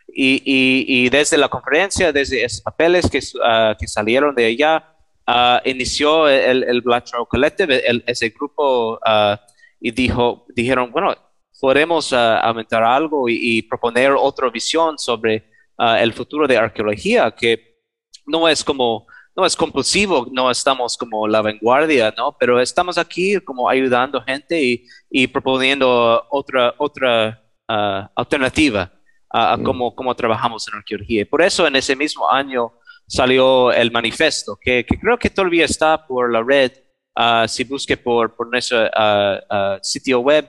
Y, 0.08 0.42
y, 0.44 1.08
desde 1.08 1.38
la 1.38 1.48
conferencia, 1.48 2.12
desde 2.12 2.44
esos 2.44 2.60
papeles 2.60 3.08
que, 3.10 3.20
ah, 3.42 3.76
salieron 3.86 4.34
de 4.34 4.46
allá, 4.46 4.84
uh, 5.26 5.68
inició 5.68 6.28
el, 6.28 6.64
el, 6.64 6.80
Black 6.82 7.04
Trail 7.04 7.26
Collective, 7.28 7.82
ese 8.06 8.28
grupo, 8.30 8.94
uh, 8.94 9.36
y 9.80 9.90
dijo, 9.90 10.46
dijeron, 10.54 10.90
bueno, 10.90 11.14
podemos 11.60 12.12
aumentar 12.12 12.82
algo 12.82 13.28
y, 13.28 13.62
proponer 13.62 14.12
otra 14.12 14.50
visión 14.50 14.98
sobre 14.98 15.50
el 15.78 16.12
futuro 16.12 16.46
de 16.46 16.56
arqueología, 16.56 17.30
que 17.30 17.80
no 18.26 18.48
es 18.48 18.62
como 18.62 19.06
no 19.36 19.44
es 19.44 19.56
compulsivo, 19.56 20.28
no 20.30 20.50
estamos 20.50 20.96
como 20.96 21.26
la 21.26 21.42
vanguardia, 21.42 22.14
¿no? 22.16 22.36
Pero 22.38 22.60
estamos 22.60 22.98
aquí 22.98 23.40
como 23.40 23.68
ayudando 23.68 24.22
gente 24.22 24.62
y, 24.62 24.86
y 25.10 25.26
proponiendo 25.26 26.24
otra, 26.30 26.74
otra 26.78 27.42
ah, 27.68 28.10
alternativa 28.14 28.92
a, 29.30 29.56
mm. 29.56 29.62
cómo, 29.94 30.14
trabajamos 30.14 30.68
en 30.68 30.78
arqueología. 30.78 31.22
Y 31.22 31.24
por 31.24 31.42
eso 31.42 31.66
en 31.66 31.74
ese 31.76 31.96
mismo 31.96 32.30
año 32.30 32.72
salió 33.08 33.72
el 33.72 33.90
manifiesto, 33.90 34.56
que, 34.60 34.86
creo 34.86 35.18
que 35.18 35.30
todavía 35.30 35.64
está 35.64 36.06
por 36.06 36.32
la 36.32 36.42
red. 36.42 36.72
Ah, 37.16 37.46
si 37.48 37.64
busque 37.64 37.96
por, 37.96 38.34
por 38.36 38.48
nuestro 38.48 38.88
ah, 38.94 39.78
sitio 39.82 40.20
web, 40.20 40.48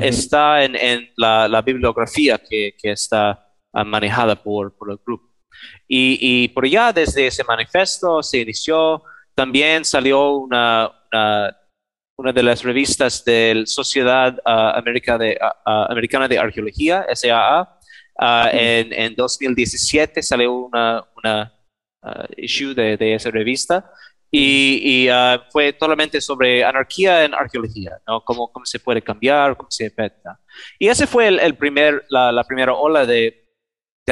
está 0.00 0.64
en, 0.64 0.74
en 0.74 1.08
la, 1.16 1.62
bibliografía 1.62 2.38
que, 2.38 2.74
que 2.80 2.92
está 2.92 3.46
manejada 3.84 4.34
por, 4.34 4.76
por 4.76 4.90
el 4.90 4.98
grupo. 5.04 5.27
Y, 5.86 6.48
por 6.48 6.64
allá, 6.64 6.92
desde 6.92 7.26
ese 7.26 7.44
manifiesto 7.44 8.22
se 8.22 8.38
inició, 8.38 9.02
también 9.34 9.84
salió 9.84 10.32
una, 10.32 10.90
una, 12.18 12.32
de 12.32 12.42
las 12.42 12.62
revistas 12.62 13.24
de 13.24 13.54
la 13.54 13.66
Sociedad 13.66 14.36
uh, 14.44 14.78
Americana 14.78 16.28
de 16.28 16.38
Arqueología, 16.38 17.06
SAA. 17.14 17.74
Uh, 18.20 18.48
en, 18.52 18.92
en, 18.92 19.14
2017 19.14 20.22
salió 20.22 20.52
una, 20.52 21.04
una 21.16 21.54
uh, 22.02 22.24
issue 22.36 22.74
de, 22.74 22.96
de, 22.96 23.14
esa 23.14 23.30
revista 23.30 23.92
y, 24.28 25.06
y 25.06 25.08
fue 25.50 25.72
totalmente 25.72 26.20
sobre 26.20 26.64
anarquía 26.64 27.24
en 27.24 27.32
arqueología, 27.32 27.92
¿no? 28.06 28.22
Cómo, 28.24 28.50
cómo 28.52 28.66
se 28.66 28.80
puede 28.80 29.00
cambiar, 29.00 29.56
cómo 29.56 29.70
se 29.70 29.86
afecta. 29.86 30.38
Y 30.78 30.88
ese 30.88 31.06
fue 31.06 31.28
el, 31.28 31.56
primer, 31.56 32.04
la, 32.10 32.32
la 32.32 32.44
primera 32.44 32.74
ola 32.74 33.06
de, 33.06 33.47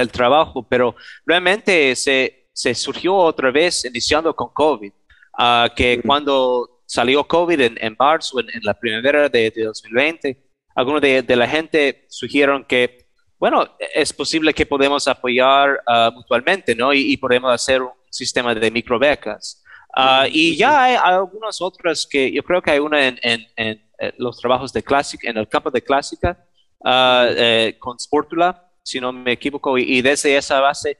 del 0.01 0.11
trabajo, 0.11 0.67
pero 0.69 0.95
realmente 1.25 1.95
se, 1.97 2.49
se 2.53 2.75
surgió 2.75 3.15
otra 3.15 3.51
vez 3.51 3.85
iniciando 3.85 4.35
con 4.35 4.49
COVID, 4.53 4.93
ah, 5.39 5.69
que 5.75 6.01
cuando 6.03 6.81
salió 6.87 7.27
COVID 7.27 7.61
en, 7.61 7.79
en 7.81 7.97
marzo, 7.99 8.41
en, 8.41 8.47
la 8.63 8.75
primavera 8.75 9.29
de, 9.29 9.51
2020, 9.51 10.43
algunos 10.75 11.03
de, 11.03 11.37
la 11.37 11.49
gente 11.49 12.07
sugirieron 12.09 12.65
que, 12.65 13.07
bueno, 13.39 13.69
es 13.95 14.13
posible 14.13 14.55
que 14.55 14.65
podemos 14.65 15.07
apoyar 15.09 15.81
uh, 15.87 16.13
mutuamente, 16.13 16.75
¿no? 16.75 16.95
Y, 16.95 17.17
podemos 17.17 17.53
hacer 17.53 17.83
un 17.83 17.91
sistema 18.11 18.55
de 18.55 18.71
microbecas. 18.71 19.63
Uh, 19.95 20.27
y 20.31 20.57
ya 20.57 20.85
hay, 20.85 20.97
algunas 20.97 21.61
otras 21.61 22.07
que 22.07 22.31
yo 22.31 22.43
creo 22.43 22.63
que 22.63 22.71
hay 22.71 22.79
una 22.79 23.07
en, 23.07 23.19
en, 23.57 23.83
los 24.19 24.39
trabajos 24.39 24.73
de 24.73 24.83
clásica, 24.83 25.29
en 25.31 25.39
el 25.39 25.49
campo 25.49 25.71
de 25.71 25.83
clásica, 25.83 26.39
uh, 26.81 27.79
con 27.79 27.99
Sportula, 27.99 28.66
si 28.87 29.01
no 29.01 29.13
me 29.13 29.33
equivoco, 29.33 29.77
y, 29.77 30.01
desde 30.01 30.37
esa 30.37 30.61
base 30.61 30.97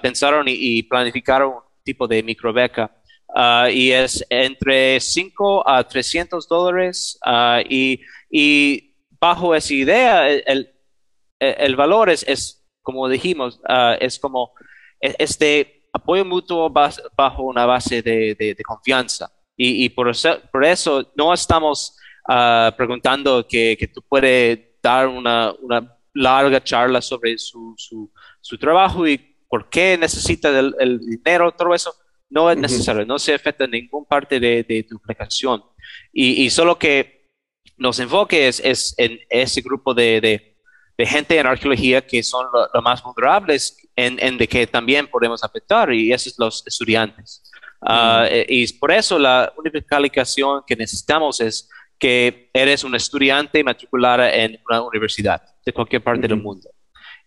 pensaron 0.00 0.46
y, 0.46 0.52
y, 0.52 0.82
planificaron 0.84 1.54
un 1.54 1.60
tipo 1.82 2.06
de 2.06 2.22
microbeca. 2.22 2.90
Uh, 3.28 3.68
y 3.68 3.90
es 3.90 4.24
entre 4.30 5.00
5 5.00 5.68
a 5.68 5.86
300 5.86 6.46
dólares 6.48 7.18
uh, 7.26 7.60
y, 7.68 8.00
y, 8.30 8.94
bajo 9.20 9.54
esa 9.54 9.74
idea 9.74 10.30
el, 10.30 10.70
el, 11.40 11.76
valor 11.76 12.08
es, 12.08 12.22
es, 12.28 12.64
como 12.80 13.08
dijimos, 13.08 13.60
uh, 13.68 13.96
es 13.98 14.18
como 14.20 14.52
este 15.00 15.88
apoyo 15.92 16.24
mutuo 16.24 16.70
bajo 16.70 17.42
una 17.42 17.66
base 17.66 18.00
de, 18.00 18.36
de, 18.36 18.62
confianza 18.62 19.30
y, 19.56 19.84
y 19.84 19.88
por, 19.88 20.08
eso, 20.08 20.38
por, 20.52 20.64
eso, 20.64 21.12
no 21.16 21.34
estamos 21.34 21.98
preguntando 22.76 23.46
que, 23.46 23.76
que, 23.78 23.88
tú 23.88 24.02
puedes 24.08 24.80
dar 24.80 25.08
una, 25.08 25.52
una 25.60 25.95
larga 26.16 26.62
charla 26.62 27.00
sobre 27.00 27.38
su, 27.38 27.74
su, 27.76 28.10
su, 28.40 28.58
trabajo 28.58 29.06
y 29.06 29.18
por 29.48 29.68
qué 29.68 29.96
necesita 29.98 30.48
el, 30.58 30.74
el 30.78 30.98
dinero, 30.98 31.52
todo 31.52 31.74
eso 31.74 31.92
no 32.30 32.50
es 32.50 32.56
necesario, 32.56 33.06
no 33.06 33.18
se 33.18 33.34
afecta 33.34 33.66
ninguna 33.66 34.06
parte 34.06 34.40
de, 34.40 34.86
tu 34.88 34.96
aplicación. 34.96 35.62
Y, 36.12 36.50
solo 36.50 36.78
que 36.78 37.28
nos 37.76 37.98
enfoque 38.00 38.48
es, 38.48 38.94
en 38.98 39.18
ese 39.28 39.60
grupo 39.60 39.94
de, 39.94 40.56
gente 40.98 41.38
en 41.38 41.46
arqueología 41.46 42.06
que 42.06 42.22
son 42.22 42.46
los 42.52 42.82
más 42.82 43.02
vulnerables, 43.02 43.76
en, 43.94 44.38
de 44.38 44.48
que 44.48 44.66
también 44.66 45.06
podemos 45.06 45.44
afectar, 45.44 45.92
y 45.92 46.12
esos 46.12 46.34
son 46.34 46.46
los 46.46 46.66
estudiantes. 46.66 47.42
Ah, 47.82 48.26
eh, 48.28 48.46
y 48.48 48.72
por 48.74 48.90
eso 48.90 49.18
la 49.18 49.52
única 49.56 49.80
calificación 49.82 50.62
que 50.66 50.74
necesitamos 50.74 51.40
es 51.40 51.68
que 51.98 52.50
eres 52.52 52.82
un 52.84 52.94
estudiante 52.94 53.62
matriculada 53.62 54.34
en 54.34 54.58
una 54.68 54.82
universidad 54.82 55.42
de 55.66 55.72
cualquier 55.72 56.02
parte 56.02 56.28
del 56.28 56.40
mundo. 56.40 56.70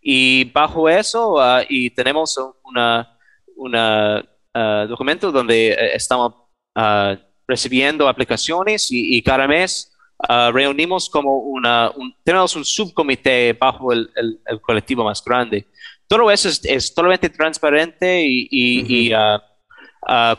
Y 0.01 0.45
bajo 0.45 0.87
eso, 0.87 1.39
ah, 1.39 1.61
y 1.67 1.89
tenemos 1.89 2.39
una, 2.63 3.17
una 3.57 4.23
uh, 4.55 4.87
documento 4.87 5.29
donde 5.31 5.71
eh, 5.71 5.95
estamos 5.95 6.33
uh, 6.75 7.15
recibiendo 7.45 8.07
aplicaciones 8.07 8.87
y, 8.91 9.21
cada 9.21 9.45
mes 9.45 9.91
uh, 10.29 10.51
reunimos 10.51 11.09
como 11.09 11.39
una, 11.39 11.91
tenemos 12.23 12.55
un 12.55 12.63
subcomité 12.63 13.51
bajo 13.59 13.91
el, 13.91 14.09
el, 14.15 14.61
colectivo 14.61 15.03
más 15.03 15.21
grande. 15.23 15.67
Todo 16.07 16.31
eso 16.31 16.47
es, 16.47 16.93
totalmente 16.93 17.29
transparente 17.29 18.23
y, 18.25 18.47
y, 18.49 19.11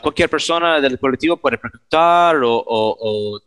cualquier 0.01 0.29
persona 0.29 0.81
del 0.81 0.99
colectivo 0.99 1.37
puede 1.37 1.57
preguntar 1.57 2.35
o, 2.37 2.55
o, 2.57 2.97
o 2.99 3.39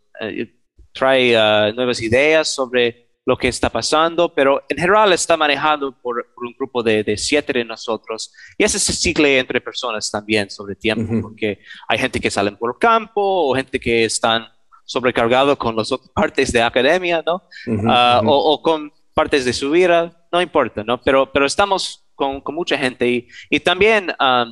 trae 0.93 1.73
nuevas 1.75 2.01
ideas 2.01 2.55
sobre 2.55 3.04
lo 3.26 3.37
que 3.38 3.48
está 3.48 3.70
pasando, 3.70 4.34
pero 4.34 4.62
en 4.68 4.76
general 4.76 5.12
está 5.12 5.37
manejado 5.37 5.92
por, 6.00 6.26
un 6.37 6.54
grupo 6.58 6.82
de, 6.82 7.16
siete 7.16 7.54
de 7.54 7.64
nosotros. 7.64 8.32
Y 8.58 8.64
ese 8.64 8.78
se 8.78 8.92
sigue 8.92 9.38
entre 9.38 9.60
personas 9.60 10.10
también 10.10 10.50
sobre 10.50 10.74
tiempo, 10.74 11.22
porque 11.22 11.60
hay 11.88 11.98
gente 11.98 12.20
que 12.20 12.30
sale 12.30 12.52
por 12.52 12.72
el 12.74 12.78
campo 12.78 13.22
o 13.22 13.54
gente 13.54 13.80
que 13.80 14.04
están 14.04 14.46
sobrecargados 14.84 15.56
con 15.56 15.74
las 15.74 15.90
otras 15.90 16.10
partes 16.14 16.52
de 16.52 16.62
academia, 16.62 17.22
¿no? 17.24 17.42
Ah, 17.88 18.20
o, 18.24 18.60
con 18.60 18.92
partes 19.14 19.44
de 19.44 19.52
su 19.52 19.70
vida, 19.70 20.26
no 20.30 20.42
importa, 20.42 20.84
¿no? 20.84 21.00
Pero, 21.00 21.32
pero 21.32 21.46
estamos 21.46 22.04
con, 22.14 22.42
con 22.42 22.54
mucha 22.54 22.76
gente 22.76 23.08
y, 23.08 23.28
y 23.48 23.60
también 23.60 24.12
ah, 24.18 24.46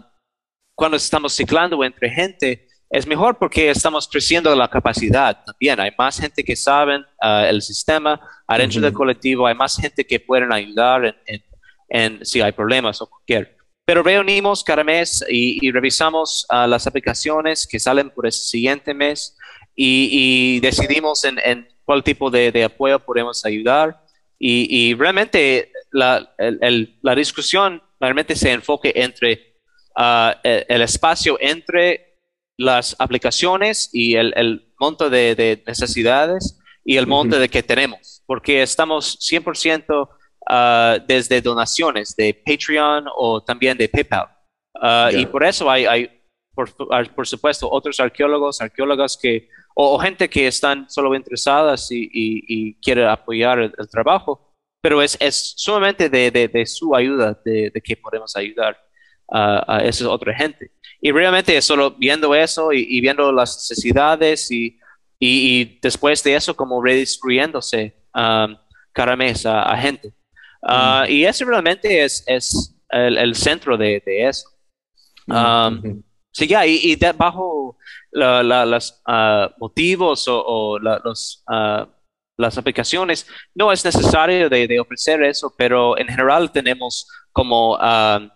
cuando 0.74 0.96
estamos 0.96 1.34
ciclando 1.34 1.84
entre 1.84 2.08
gente, 2.10 2.68
es 2.92 3.06
mejor 3.06 3.38
porque 3.38 3.70
estamos 3.70 4.06
creciendo 4.06 4.54
la 4.54 4.68
capacidad 4.68 5.42
también. 5.42 5.80
Hay 5.80 5.92
más 5.96 6.20
gente 6.20 6.44
que 6.44 6.54
saben 6.54 7.02
ah, 7.22 7.46
el 7.48 7.62
sistema 7.62 8.20
adentro 8.46 8.82
del 8.82 8.92
colectivo, 8.92 9.46
hay 9.46 9.54
más 9.54 9.78
gente 9.78 10.06
que 10.06 10.20
pueden 10.20 10.52
ayudar 10.52 11.16
en, 11.88 12.22
si 12.22 12.42
hay 12.42 12.52
problemas 12.52 13.00
o 13.00 13.08
cualquier. 13.08 13.56
Pero 13.86 14.02
reunimos 14.02 14.62
cada 14.62 14.84
mes 14.84 15.24
y, 15.26 15.70
revisamos 15.70 16.44
ah, 16.50 16.66
las 16.66 16.86
aplicaciones 16.86 17.66
que 17.66 17.80
salen 17.80 18.10
por 18.10 18.26
el 18.26 18.32
siguiente 18.32 18.92
mes 18.92 19.38
y, 19.74 20.60
decidimos 20.60 21.24
en, 21.24 21.66
cuál 21.86 22.04
tipo 22.04 22.30
de, 22.30 22.62
apoyo 22.62 22.98
podemos 22.98 23.42
ayudar. 23.46 24.02
Y, 24.38 24.92
realmente 24.96 25.72
la, 25.92 26.30
la, 27.00 27.14
discusión 27.14 27.82
realmente 27.98 28.36
se 28.36 28.52
enfoque 28.52 28.92
entre 28.96 29.54
ah, 29.96 30.38
el 30.42 30.82
espacio 30.82 31.38
entre 31.40 32.11
las 32.58 32.96
aplicaciones 32.98 33.90
y 33.92 34.16
el, 34.16 34.72
monto 34.78 35.10
de, 35.10 35.62
necesidades 35.66 36.58
y 36.84 36.96
el 36.96 37.06
monto 37.06 37.38
de 37.38 37.48
que 37.48 37.62
tenemos, 37.62 38.22
porque 38.26 38.62
estamos 38.62 39.18
100% 39.20 40.08
ah, 40.48 40.98
desde 41.06 41.40
donaciones 41.40 42.14
de 42.16 42.34
Patreon 42.34 43.06
o 43.16 43.42
también 43.42 43.78
de 43.78 43.88
PayPal. 43.88 44.28
Ah, 44.80 45.10
y 45.12 45.26
por 45.26 45.44
eso 45.44 45.70
hay, 45.70 45.86
hay 45.86 46.22
por, 46.54 47.26
supuesto, 47.26 47.70
otros 47.70 47.98
arqueólogos, 48.00 48.60
arqueólogas 48.60 49.16
que, 49.16 49.48
o, 49.74 49.98
gente 49.98 50.28
que 50.28 50.46
están 50.46 50.88
solo 50.90 51.14
interesadas 51.14 51.90
y, 51.90 52.08
y, 52.12 52.74
quieren 52.74 53.08
apoyar 53.08 53.58
el, 53.58 53.72
trabajo, 53.90 54.54
pero 54.82 55.00
es, 55.00 55.16
es 55.20 55.54
sumamente 55.56 56.08
de, 56.08 56.30
de, 56.30 56.66
su 56.66 56.94
ayuda, 56.94 57.40
de, 57.44 57.72
que 57.82 57.96
podemos 57.96 58.36
ayudar 58.36 58.76
a 59.32 59.80
esa 59.84 60.08
otra 60.10 60.34
gente. 60.34 60.70
Y 61.04 61.10
realmente 61.10 61.60
solo 61.60 61.90
viendo 61.90 62.32
eso 62.32 62.72
y, 62.72 63.00
viendo 63.00 63.32
las 63.32 63.56
necesidades 63.56 64.48
y, 64.52 64.78
y, 65.18 65.80
después 65.80 66.22
de 66.22 66.36
eso 66.36 66.54
como 66.54 66.80
redistribuyéndose 66.80 67.92
um, 68.14 68.56
cada 68.92 69.16
mes 69.16 69.44
a, 69.44 69.76
gente. 69.76 70.12
Uh, 70.62 71.04
y 71.08 71.24
eso 71.24 71.44
realmente 71.44 72.04
es, 72.04 72.22
es 72.28 72.76
el, 72.88 73.18
el 73.18 73.34
centro 73.34 73.76
de, 73.76 74.00
de 74.06 74.28
eso. 74.28 74.48
Um, 75.26 76.02
sí, 76.30 76.46
ya, 76.46 76.64
y, 76.64 76.96
bajo 77.16 77.76
los 78.12 79.02
uh, 79.08 79.48
motivos 79.58 80.28
o, 80.28 80.40
o 80.40 80.78
los, 80.78 81.44
uh, 81.48 81.84
las 82.38 82.58
aplicaciones, 82.58 83.26
no 83.54 83.70
es 83.72 83.84
necesario 83.84 84.48
de, 84.48 84.66
de, 84.66 84.80
ofrecer 84.80 85.22
eso, 85.22 85.54
pero 85.56 85.98
en 85.98 86.08
general 86.08 86.50
tenemos 86.50 87.06
como 87.32 87.78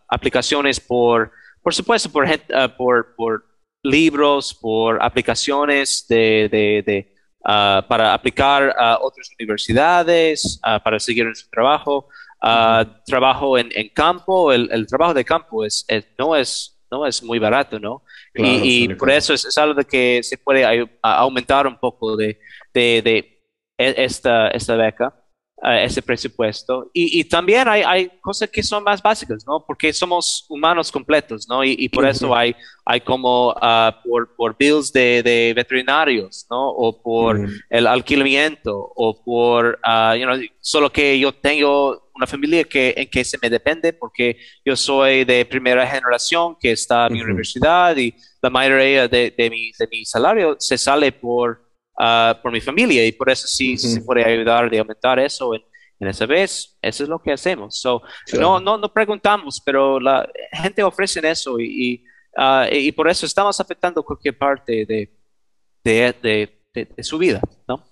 aplicaciones 0.09 0.81
por 0.81 1.33
por 1.67 1.75
supuesto, 1.75 2.09
por, 2.13 2.27
uh, 2.27 2.77
por, 2.77 3.17
por 3.17 3.45
libros, 3.83 4.55
por 4.55 5.03
aplicaciones 5.03 6.07
de, 6.09 6.49
de, 6.87 7.13
uh, 7.41 7.83
para 7.89 8.15
aplicar 8.15 8.73
a 8.79 9.01
otras 9.03 9.29
universidades, 9.37 10.61
uh, 10.65 10.81
para 10.81 11.01
seguir 11.01 11.27
en 11.27 11.35
su 11.35 11.51
trabajo. 11.51 12.09
Trabajo 13.05 13.59
en, 13.59 13.71
en 13.75 13.89
campo, 13.89 14.53
el, 14.53 14.71
el, 14.71 14.87
trabajo 14.87 15.13
de 15.13 15.25
campo 15.25 15.65
es, 15.65 15.85
no, 16.17 16.37
es, 16.37 16.79
no 16.89 17.05
es 17.05 17.21
muy 17.21 17.41
barato, 17.41 17.81
¿no? 17.81 18.05
y, 18.33 18.95
por 18.95 19.11
eso 19.11 19.35
es, 19.35 19.59
algo 19.59 19.75
de 19.75 19.87
que 19.87 20.23
se 20.23 20.39
puede 20.39 20.89
aumentar 21.03 21.67
un 21.67 21.81
poco 21.81 22.17
de, 22.17 22.39
de, 22.73 23.03
de 23.03 23.36
esta, 23.79 24.49
esta 24.49 24.77
beca 24.77 25.15
ese 25.63 26.03
presupuesto. 26.03 26.91
Y, 26.93 27.25
también 27.25 27.67
hay, 27.67 27.83
hay, 27.83 28.11
cosas 28.21 28.51
que 28.51 28.63
son 28.63 28.85
más 28.85 29.03
básicas, 29.03 29.45
¿no? 29.47 29.65
Porque 29.67 29.93
somos 29.93 30.45
humanos 30.49 30.93
completos, 30.93 31.47
¿no? 31.49 31.65
Y, 31.65 31.89
por 31.89 32.07
eso 32.07 32.35
hay, 32.35 32.55
hay 32.85 33.01
como 33.01 33.55
ah, 33.61 34.01
por, 34.05 34.35
por 34.37 34.57
bills 34.57 34.93
de, 34.93 35.23
de, 35.23 35.55
veterinarios, 35.55 36.47
¿no? 36.51 36.69
O 36.69 37.01
por 37.01 37.41
el 37.71 37.87
alquilamiento, 37.87 38.93
o 38.95 39.23
por, 39.23 39.79
uh, 39.85 40.15
you 40.15 40.27
know, 40.27 40.37
solo 40.61 40.93
que 40.93 41.19
yo 41.19 41.33
tengo 41.33 42.11
una 42.15 42.27
familia 42.27 42.65
que, 42.65 42.95
en 42.97 43.09
que 43.09 43.25
se 43.25 43.39
me 43.41 43.51
depende 43.51 43.93
porque 43.93 44.39
yo 44.65 44.75
soy 44.75 45.25
de 45.25 45.45
primera 45.45 45.87
generación 45.87 46.57
que 46.59 46.73
está 46.73 47.07
en 47.07 47.13
mi 47.13 47.21
universidad 47.21 47.95
y 47.97 48.15
la 48.41 48.49
mayoría 48.49 49.07
de, 49.07 49.35
de, 49.37 49.51
mi, 49.51 49.71
de 49.79 49.89
mi 49.91 50.05
salario 50.07 50.57
se 50.59 50.79
sale 50.79 51.13
por 51.13 51.66
Ah, 51.99 52.39
por 52.43 52.53
mi 52.53 52.61
familia 52.61 53.07
y 53.07 53.13
por 53.13 53.31
eso 53.31 53.47
sí, 53.47 53.79
se 53.79 54.03
puede 54.03 54.23
ayudar 54.23 54.69
de 54.69 54.79
aumentar 54.79 55.19
eso 55.19 55.55
en, 55.55 55.63
esa 56.01 56.27
vez. 56.27 56.77
Eso 56.83 57.05
es 57.05 57.09
lo 57.09 57.19
que 57.19 57.33
hacemos. 57.33 57.79
So, 57.79 58.03
no, 58.39 58.61
no, 58.61 58.77
no 58.77 58.93
preguntamos, 58.93 59.63
pero 59.65 59.99
la 59.99 60.29
gente 60.53 60.83
ofrece 60.83 61.27
eso 61.27 61.59
y, 61.59 62.05
ah, 62.37 62.67
y, 62.71 62.93
por 62.93 63.09
eso 63.09 63.25
estamos 63.25 63.59
afectando 63.61 64.03
cualquier 64.03 64.37
parte 64.37 64.85
de, 64.85 65.11
de, 65.83 66.15
de, 66.75 66.85
de 66.95 67.03
su 67.03 67.17
vida, 67.17 67.41
¿no? 67.67 67.83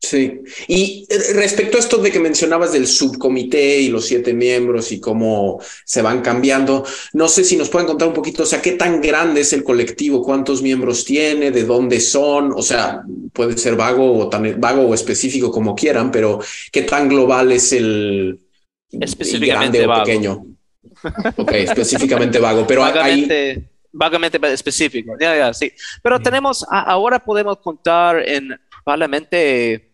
Sí, 0.00 0.42
y 0.68 1.06
eh, 1.10 1.32
respecto 1.34 1.76
a 1.76 1.80
esto 1.80 1.98
de 1.98 2.12
que 2.12 2.20
mencionabas 2.20 2.72
del 2.72 2.86
subcomité 2.86 3.80
y 3.80 3.88
los 3.88 4.06
siete 4.06 4.32
miembros 4.32 4.92
y 4.92 5.00
cómo 5.00 5.60
se 5.84 6.02
van 6.02 6.22
cambiando, 6.22 6.86
no 7.14 7.28
sé 7.28 7.42
si 7.42 7.56
nos 7.56 7.68
pueden 7.68 7.88
contar 7.88 8.06
un 8.06 8.14
poquito, 8.14 8.44
o 8.44 8.46
sea, 8.46 8.62
qué 8.62 8.72
tan 8.72 9.00
grande 9.00 9.40
es 9.40 9.52
el 9.52 9.64
colectivo, 9.64 10.22
cuántos 10.22 10.62
miembros 10.62 11.04
tiene, 11.04 11.50
de 11.50 11.64
dónde 11.64 11.98
son, 11.98 12.52
o 12.54 12.62
sea, 12.62 13.02
puede 13.32 13.58
ser 13.58 13.74
vago 13.74 14.16
o 14.16 14.28
tan 14.28 14.60
vago 14.60 14.82
o 14.82 14.94
específico 14.94 15.50
como 15.50 15.74
quieran, 15.74 16.12
pero 16.12 16.38
qué 16.70 16.82
tan 16.82 17.08
global 17.08 17.50
es 17.50 17.72
el, 17.72 18.38
específicamente 18.92 19.78
grande 19.78 20.00
o 20.00 20.04
pequeño. 20.04 20.46
Ok, 21.36 21.52
específicamente 21.52 22.38
vago, 22.38 22.64
pero 22.68 22.82
vagamente, 22.82 23.68
vagamente 23.90 24.38
específico, 24.52 25.16
ya, 25.20 25.36
ya, 25.36 25.52
sí. 25.52 25.72
Pero 26.04 26.20
tenemos, 26.20 26.64
ahora 26.70 27.18
podemos 27.18 27.58
contar 27.58 28.26
en 28.26 28.56
probablemente 28.84 29.87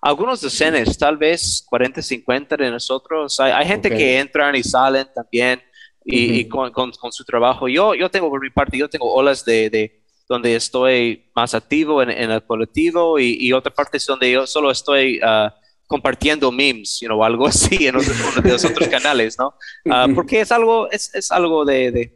algunos 0.00 0.40
decenas, 0.40 0.96
tal 0.96 1.16
vez 1.16 1.64
40, 1.68 2.02
50 2.02 2.56
de 2.56 2.70
nosotros. 2.70 3.38
Hay, 3.40 3.66
gente 3.66 3.90
que 3.90 4.18
entran 4.18 4.54
y 4.54 4.62
salen 4.62 5.06
también 5.14 5.62
y, 6.04 6.46
con, 6.48 6.72
su 7.10 7.24
trabajo. 7.24 7.68
Yo, 7.68 7.94
yo 7.94 8.10
tengo 8.10 8.28
por 8.30 8.40
mi 8.40 8.50
parte, 8.50 8.78
yo 8.78 8.88
tengo 8.88 9.12
olas 9.12 9.44
de, 9.44 10.02
donde 10.28 10.54
estoy 10.54 11.30
más 11.34 11.54
activo 11.54 12.02
en, 12.02 12.10
el 12.10 12.42
colectivo 12.44 13.18
y, 13.18 13.36
y 13.40 13.52
otra 13.52 13.74
parte 13.74 13.96
es 13.96 14.06
donde 14.06 14.30
yo 14.30 14.46
solo 14.46 14.70
estoy 14.70 15.20
uh, 15.20 15.50
compartiendo 15.88 16.52
memes, 16.52 17.00
you 17.00 17.08
know, 17.08 17.24
algo 17.24 17.46
así 17.48 17.86
en 17.86 17.96
otros, 17.96 18.42
de 18.42 18.50
los 18.50 18.64
otros 18.64 18.88
canales, 18.88 19.36
¿no? 19.38 19.54
Uh, 19.84 20.14
porque 20.14 20.40
es 20.40 20.52
algo, 20.52 20.88
es, 20.90 21.12
es 21.14 21.32
algo 21.32 21.64
de, 21.64 22.12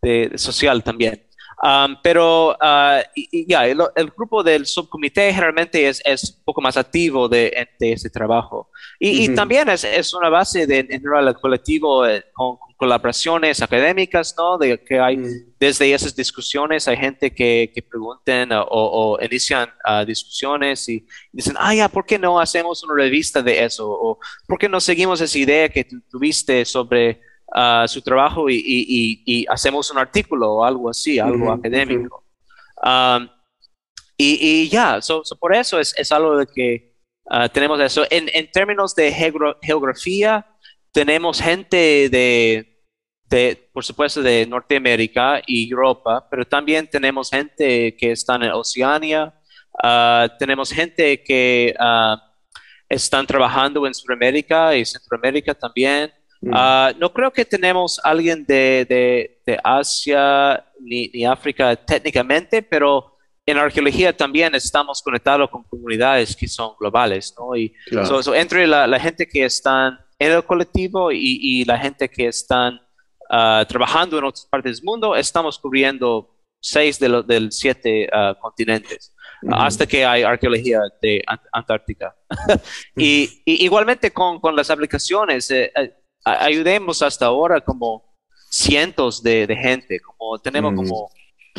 de, 0.00 0.38
social 0.38 0.82
también. 0.82 1.25
Um, 1.62 1.96
pero 2.02 2.50
uh, 2.50 3.02
ya, 3.46 3.66
el, 3.66 4.10
grupo 4.14 4.42
del 4.42 4.66
subcomité 4.66 5.32
generalmente 5.32 5.88
es, 5.88 6.02
es 6.04 6.36
un 6.36 6.44
poco 6.44 6.60
más 6.60 6.76
activo 6.76 7.28
de, 7.28 7.68
de 7.78 7.92
ese 7.92 8.10
trabajo. 8.10 8.70
Y, 8.98 9.24
y 9.24 9.34
también 9.34 9.68
es, 9.70 9.82
es, 9.84 10.12
una 10.12 10.28
base 10.28 10.66
de, 10.66 10.80
en 10.80 10.88
general, 10.88 11.28
el 11.28 11.34
colectivo 11.34 12.06
eh, 12.06 12.24
con, 12.34 12.58
colaboraciones 12.76 13.62
académicas, 13.62 14.34
¿no? 14.36 14.58
De 14.58 14.78
que 14.84 15.00
hay, 15.00 15.18
desde 15.58 15.92
esas 15.92 16.14
discusiones, 16.14 16.86
hay 16.88 16.98
gente 16.98 17.34
que, 17.34 17.72
que 17.74 17.80
pregunten 17.80 18.52
o, 18.52 18.66
o, 18.68 19.18
inician 19.22 19.70
uh, 19.88 20.04
discusiones 20.04 20.86
y 20.90 21.06
dicen, 21.32 21.56
ah, 21.58 21.74
ya, 21.74 21.88
¿por 21.88 22.04
qué 22.04 22.18
no 22.18 22.38
hacemos 22.38 22.84
una 22.84 22.94
revista 23.02 23.40
de 23.40 23.64
eso? 23.64 23.88
O 23.88 24.18
¿por 24.46 24.58
qué 24.58 24.68
no 24.68 24.78
seguimos 24.78 25.22
esa 25.22 25.38
idea 25.38 25.70
que 25.70 25.86
tuviste 26.10 26.66
sobre 26.66 27.22
su 27.86 28.02
trabajo 28.02 28.46
y, 28.48 29.46
hacemos 29.48 29.90
un 29.90 29.98
artículo 29.98 30.54
o 30.54 30.64
algo 30.64 30.90
así, 30.90 31.18
algo 31.18 31.50
académico. 31.52 32.24
Um, 32.82 33.28
y, 34.18 34.68
ya, 34.68 35.00
por 35.38 35.54
eso 35.54 35.78
es, 35.78 36.12
algo 36.12 36.38
de 36.38 36.46
que 36.46 36.94
uh, 37.26 37.48
tenemos 37.50 37.80
eso. 37.80 38.04
En, 38.10 38.50
términos 38.50 38.94
de 38.94 39.12
geografía, 39.62 40.46
tenemos 40.92 41.40
gente 41.40 42.08
de, 42.08 42.82
de, 43.24 43.68
por 43.72 43.84
supuesto, 43.84 44.22
de 44.22 44.46
Norteamérica 44.46 45.42
y 45.46 45.70
Europa, 45.70 46.26
pero 46.30 46.46
también 46.46 46.88
tenemos 46.88 47.30
gente 47.30 47.94
que 47.96 48.12
está 48.12 48.36
en 48.36 48.44
Oceania, 48.44 49.34
uh, 49.84 50.28
tenemos 50.38 50.70
gente 50.70 51.22
que 51.22 51.74
uh, 51.78 52.16
están 52.88 53.26
trabajando 53.26 53.86
en 53.86 53.92
Sudamérica 53.92 54.74
y 54.74 54.84
Centroamérica 54.86 55.52
también. 55.54 56.10
Mm. 56.40 56.50
Ah, 56.52 56.92
no 56.98 57.12
creo 57.12 57.32
que 57.32 57.44
tenemos 57.44 58.00
alguien 58.02 58.44
de, 58.44 59.40
Asia 59.62 60.64
ni, 60.80 61.24
África 61.24 61.76
técnicamente, 61.76 62.62
pero 62.62 63.16
en 63.44 63.58
arqueología 63.58 64.16
también 64.16 64.54
estamos 64.54 65.00
conectados 65.02 65.48
con 65.50 65.62
comunidades 65.64 66.34
que 66.34 66.48
son 66.48 66.72
globales, 66.78 67.34
¿no? 67.38 67.56
Y 67.56 67.72
entre 68.34 68.66
la, 68.66 68.98
gente 68.98 69.26
que 69.26 69.44
están 69.44 69.98
en 70.18 70.32
el 70.32 70.44
colectivo 70.44 71.12
y, 71.12 71.64
la 71.64 71.78
gente 71.78 72.08
que 72.08 72.26
están 72.26 72.80
ah, 73.30 73.64
trabajando 73.68 74.18
en 74.18 74.24
otras 74.24 74.46
partes 74.46 74.78
del 74.78 74.84
mundo, 74.84 75.14
estamos 75.14 75.58
cubriendo 75.58 76.36
seis 76.60 76.98
de 76.98 77.08
los 77.08 77.26
del 77.26 77.52
siete 77.52 78.08
ah, 78.12 78.36
continentes. 78.40 79.12
hasta 79.52 79.86
que 79.86 80.04
hay 80.04 80.22
arqueología 80.22 80.80
de 81.00 81.22
Antártica. 81.52 82.16
y, 82.96 83.42
igualmente 83.44 84.10
con, 84.10 84.40
las 84.56 84.70
aplicaciones, 84.70 85.50
eh, 85.50 85.72
eh, 85.76 85.94
ayudemos 86.26 87.02
hasta 87.02 87.26
ahora 87.26 87.60
como 87.60 88.02
cientos 88.50 89.22
de, 89.22 89.46
gente, 89.60 90.00
como 90.00 90.38
tenemos 90.38 90.72
mm. 90.72 90.76
como 90.76 91.10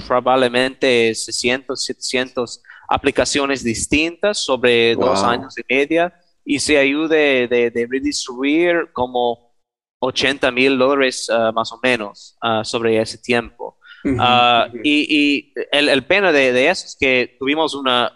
probablemente 0.06 1.16
600, 1.16 1.84
700 1.84 2.62
aplicaciones 2.90 3.64
distintas 3.64 4.40
sobre 4.40 4.96
dos 4.96 5.24
años 5.24 5.58
y 5.58 5.62
media 5.74 6.14
y 6.46 6.60
se 6.60 6.78
ayude 6.78 7.48
de, 7.48 7.88
redistribuir 7.90 8.90
como 8.94 9.54
80 10.00 10.52
mil 10.52 10.78
dólares 10.78 11.30
ah, 11.30 11.52
más 11.54 11.72
o 11.72 11.80
menos 11.82 12.38
ah, 12.42 12.64
sobre 12.64 13.02
ese 13.02 13.18
tiempo. 13.18 13.78
Ah, 14.20 14.70
y, 14.84 15.54
el, 15.72 16.06
pena 16.06 16.32
de, 16.32 16.70
eso 16.70 16.86
es 16.86 16.96
que 16.98 17.36
tuvimos 17.40 17.74
una, 17.74 18.14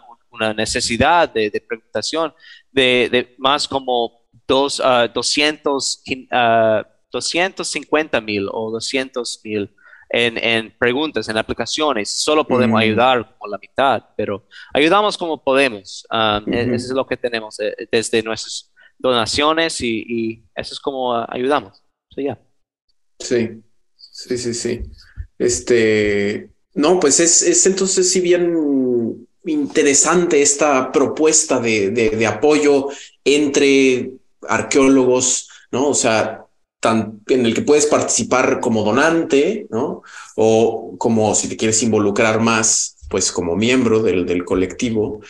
necesidad 0.56 1.28
de, 1.28 1.50
de 1.50 1.60
preguntación 1.60 2.32
de, 2.72 3.34
más 3.38 3.68
como 3.68 4.21
dos, 4.52 4.80
uh, 4.80 5.08
200, 5.14 6.02
uh, 6.30 6.84
250 7.10 8.20
mil 8.20 8.48
o 8.52 8.70
200 8.70 9.40
mil 9.44 9.74
en, 10.10 10.36
en, 10.36 10.74
preguntas, 10.78 11.26
en 11.30 11.38
aplicaciones. 11.38 12.10
Solo 12.10 12.46
podemos 12.46 12.74
mm. 12.74 12.82
ayudar 12.82 13.36
como 13.38 13.50
la 13.50 13.58
mitad, 13.58 14.04
pero 14.14 14.46
ayudamos 14.74 15.16
como 15.16 15.42
podemos. 15.42 16.06
Um, 16.10 16.52
e-, 16.52 16.74
eso 16.74 16.88
es 16.88 16.92
lo 16.92 17.06
que 17.06 17.16
tenemos 17.16 17.58
eh, 17.60 17.74
desde 17.90 18.22
nuestras 18.22 18.70
donaciones 18.98 19.80
y, 19.80 20.04
y 20.06 20.44
eso 20.54 20.74
es 20.74 20.80
como 20.80 21.18
uh, 21.18 21.24
ayudamos. 21.28 21.82
Sí, 23.18 23.62
sí, 23.96 24.36
sí, 24.36 24.52
sí. 24.52 24.82
Este, 25.38 26.50
no, 26.74 27.00
pues 27.00 27.20
es, 27.20 27.40
es 27.40 27.64
entonces 27.64 28.12
si 28.12 28.20
bien 28.20 29.26
interesante 29.46 30.42
esta 30.42 30.92
propuesta 30.92 31.58
de, 31.58 31.90
de, 31.90 32.10
de 32.10 32.26
apoyo 32.26 32.88
entre 33.24 34.12
arqueólogos, 34.48 35.48
¿no? 35.70 35.88
O 35.88 35.94
sea, 35.94 36.46
tan, 36.80 37.20
en 37.28 37.46
el 37.46 37.54
que 37.54 37.62
puedes 37.62 37.86
participar 37.86 38.60
como 38.60 38.84
donante, 38.84 39.66
¿no? 39.70 40.02
O 40.36 40.96
como 40.98 41.34
si 41.34 41.48
te 41.48 41.56
quieres 41.56 41.82
involucrar 41.82 42.40
más, 42.40 42.96
pues 43.08 43.32
como 43.32 43.56
miembro 43.56 44.02
del, 44.02 44.26
del 44.26 44.44
colectivo. 44.44 45.20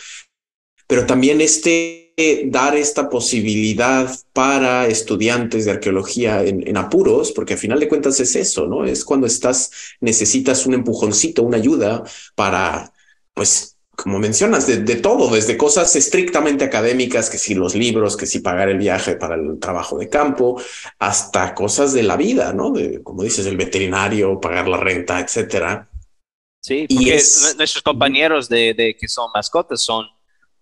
Pero 0.86 1.06
también 1.06 1.40
este 1.40 2.02
dar 2.46 2.76
esta 2.76 3.08
posibilidad 3.08 4.14
para 4.32 4.86
estudiantes 4.86 5.64
de 5.64 5.72
arqueología 5.72 6.42
en, 6.44 6.66
en, 6.66 6.76
apuros, 6.76 7.32
porque 7.32 7.54
al 7.54 7.58
final 7.58 7.80
de 7.80 7.88
cuentas 7.88 8.20
es 8.20 8.36
eso, 8.36 8.66
¿no? 8.66 8.84
Es 8.84 9.04
cuando 9.04 9.26
estás, 9.26 9.70
necesitas 10.00 10.66
un 10.66 10.74
empujoncito, 10.74 11.42
una 11.42 11.56
ayuda 11.56 12.04
para, 12.34 12.92
pues, 13.34 13.71
como 13.94 14.18
mencionas, 14.18 14.66
de, 14.66 14.96
todo, 14.96 15.32
desde 15.34 15.56
cosas 15.56 15.94
estrictamente 15.96 16.64
académicas, 16.64 17.28
que 17.28 17.38
si 17.38 17.54
los 17.54 17.74
libros, 17.74 18.16
que 18.16 18.26
si 18.26 18.40
pagar 18.40 18.68
el 18.68 18.78
viaje 18.78 19.16
para 19.16 19.34
el 19.34 19.58
trabajo 19.60 19.98
de 19.98 20.08
campo, 20.08 20.60
hasta 20.98 21.54
cosas 21.54 21.92
de 21.92 22.02
la 22.02 22.16
vida, 22.16 22.52
¿no? 22.52 22.70
De, 22.70 23.02
como 23.02 23.22
dices, 23.22 23.46
el 23.46 23.56
veterinario, 23.56 24.40
pagar 24.40 24.66
la 24.66 24.78
renta, 24.78 25.20
etcétera. 25.20 25.88
Sí, 26.60 26.86
porque 26.88 27.20
nuestros 27.58 27.82
compañeros 27.82 28.48
de, 28.48 28.96
que 28.98 29.08
son 29.08 29.30
mascotas 29.34 29.82
son, 29.82 30.06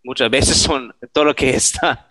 muchas 0.03 0.31
veces 0.31 0.57
son 0.57 0.93
todo 1.13 1.27
lo 1.27 1.35
que 1.35 1.51
está, 1.51 2.09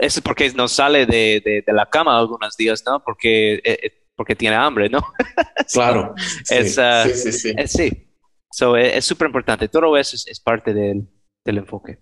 es 0.00 0.20
porque 0.20 0.50
nos 0.52 0.72
sale 0.72 1.06
de, 1.06 1.64
la 1.66 1.86
cama 1.86 2.18
algunos 2.18 2.56
días, 2.56 2.84
¿no? 2.86 3.02
Porque, 3.02 3.54
eh, 3.54 3.60
eh, 3.64 4.04
porque 4.14 4.36
tiene 4.36 4.56
hambre, 4.56 4.88
¿no? 4.88 5.00
Claro. 5.72 6.14
es, 6.50 6.78
ah, 6.78 7.06
sí, 7.08 7.32
sí, 7.32 7.52
sí. 7.66 8.11
So, 8.52 8.76
es 8.76 9.04
súper 9.04 9.26
importante. 9.28 9.68
Todo 9.68 9.96
eso 9.96 10.14
es, 10.14 10.40
parte 10.40 10.74
del, 10.74 11.08
del, 11.44 11.58
enfoque. 11.58 11.98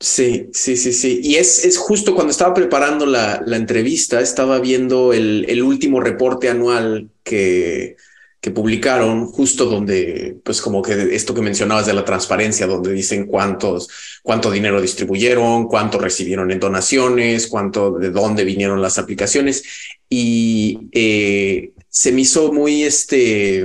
Sí, 0.00 0.50
sí, 0.52 0.76
sí, 0.76 0.92
sí. 0.92 1.20
Y 1.22 1.36
es, 1.36 1.64
es 1.64 1.78
justo 1.78 2.14
cuando 2.14 2.32
estaba 2.32 2.52
preparando 2.52 3.06
la, 3.06 3.40
la 3.46 3.56
entrevista, 3.56 4.20
estaba 4.20 4.58
viendo 4.58 5.12
el, 5.12 5.46
el, 5.48 5.62
último 5.62 6.00
reporte 6.00 6.48
anual 6.48 7.10
que, 7.22 7.96
que 8.40 8.50
publicaron, 8.50 9.26
justo 9.26 9.66
donde, 9.66 10.40
pues 10.44 10.60
como 10.60 10.82
que 10.82 11.14
esto 11.14 11.34
que 11.34 11.40
mencionabas 11.40 11.86
de 11.86 11.94
la 11.94 12.04
transparencia, 12.04 12.66
donde 12.66 12.92
dicen 12.92 13.26
cuántos, 13.26 13.88
cuánto 14.24 14.50
dinero 14.50 14.82
distribuyeron, 14.82 15.68
cuánto 15.68 16.00
recibieron 16.00 16.50
en 16.50 16.58
donaciones, 16.58 17.46
cuánto, 17.46 17.92
de 17.92 18.10
dónde 18.10 18.42
vinieron 18.42 18.82
las 18.82 18.98
aplicaciones. 18.98 19.62
Y 20.08 20.88
eh, 20.90 21.74
se 21.88 22.10
me 22.10 22.22
hizo 22.22 22.52
muy, 22.52 22.82
este, 22.82 23.64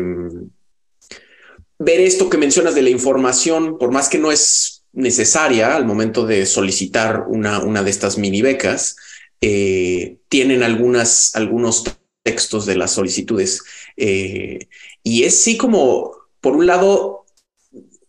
ver 1.79 1.99
esto 2.01 2.29
que 2.29 2.37
mencionas 2.37 2.75
de 2.75 2.81
la 2.81 2.89
información, 2.89 3.77
por 3.77 3.91
más 3.91 4.09
que 4.09 4.17
no 4.17 4.31
es 4.31 4.83
necesaria 4.93 5.75
al 5.75 5.85
momento 5.85 6.25
de 6.25 6.45
solicitar 6.45 7.25
una, 7.27 7.59
una 7.59 7.83
de 7.83 7.91
estas 7.91 8.17
mini 8.17 8.41
becas, 8.41 8.95
eh, 9.41 10.17
tienen 10.29 10.63
algunas, 10.63 11.35
algunos 11.35 11.83
textos 12.23 12.65
de 12.65 12.75
las 12.75 12.91
solicitudes. 12.91 13.63
Eh, 13.95 14.67
y 15.03 15.23
es 15.23 15.39
sí 15.39 15.57
como, 15.57 16.11
por 16.41 16.55
un 16.55 16.65
lado, 16.65 17.25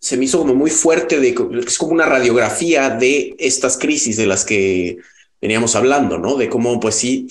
se 0.00 0.16
me 0.16 0.24
hizo 0.24 0.38
como 0.38 0.54
muy 0.54 0.70
fuerte, 0.70 1.20
de, 1.20 1.34
es 1.66 1.78
como 1.78 1.92
una 1.92 2.06
radiografía 2.06 2.90
de 2.90 3.36
estas 3.38 3.76
crisis 3.76 4.16
de 4.16 4.26
las 4.26 4.44
que 4.44 4.98
veníamos 5.40 5.76
hablando, 5.76 6.18
¿no? 6.18 6.36
De 6.36 6.48
cómo, 6.48 6.80
pues 6.80 6.94
sí, 6.94 7.28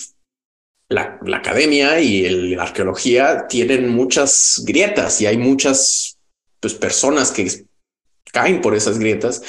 la, 0.89 1.19
academia 1.33 1.99
y 1.99 2.55
la 2.55 2.63
arqueología 2.63 3.47
tienen 3.47 3.89
muchas 3.89 4.63
grietas 4.65 5.19
y 5.21 5.25
hay 5.25 5.37
muchas 5.37 6.16
pues, 6.59 6.73
personas 6.73 7.31
que 7.31 7.65
caen 8.31 8.61
por 8.61 8.75
esas 8.75 8.99
grietas. 8.99 9.41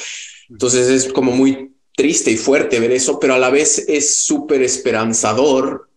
Entonces 0.48 0.88
es 0.88 1.12
como 1.12 1.32
muy 1.32 1.74
triste 1.94 2.30
y 2.30 2.36
fuerte 2.36 2.80
ver 2.80 2.92
eso, 2.92 3.18
pero 3.18 3.34
a 3.34 3.38
la 3.38 3.50
vez 3.50 3.84
es 3.88 4.16
súper 4.16 4.62
esperanzador 4.62 5.90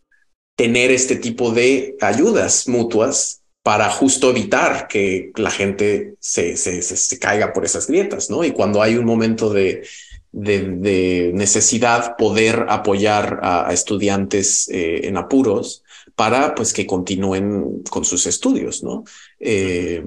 tener 0.55 0.91
este 0.91 1.16
tipo 1.16 1.51
de 1.51 1.95
ayudas 2.01 2.68
mutuas 2.68 3.41
para 3.64 3.89
justo 3.91 4.32
evitar 4.32 4.88
que 4.88 5.32
la 5.36 5.51
gente 5.51 6.16
se, 6.20 6.57
se, 6.57 6.82
se, 6.82 7.20
caiga 7.20 7.53
por 7.53 7.64
esas 7.64 7.88
grietas, 7.88 8.30
¿no? 8.30 8.43
Y 8.43 8.51
cuando 8.51 8.82
hay 8.82 8.95
un 8.95 9.05
momento 9.05 9.53
de, 9.53 9.84
de, 10.32 11.32
necesidad, 11.34 12.16
poder 12.18 12.66
apoyar 12.70 13.39
a, 13.43 13.72
estudiantes 13.72 14.68
eh, 14.70 15.01
en 15.07 15.18
apuros 15.18 15.84
para 16.16 16.55
pues 16.55 16.74
que 16.74 16.88
continúen 16.88 17.84
con 17.89 18.05
sus 18.05 18.26
estudios, 18.26 18.84
¿no? 18.84 19.03
Eh, 19.39 20.03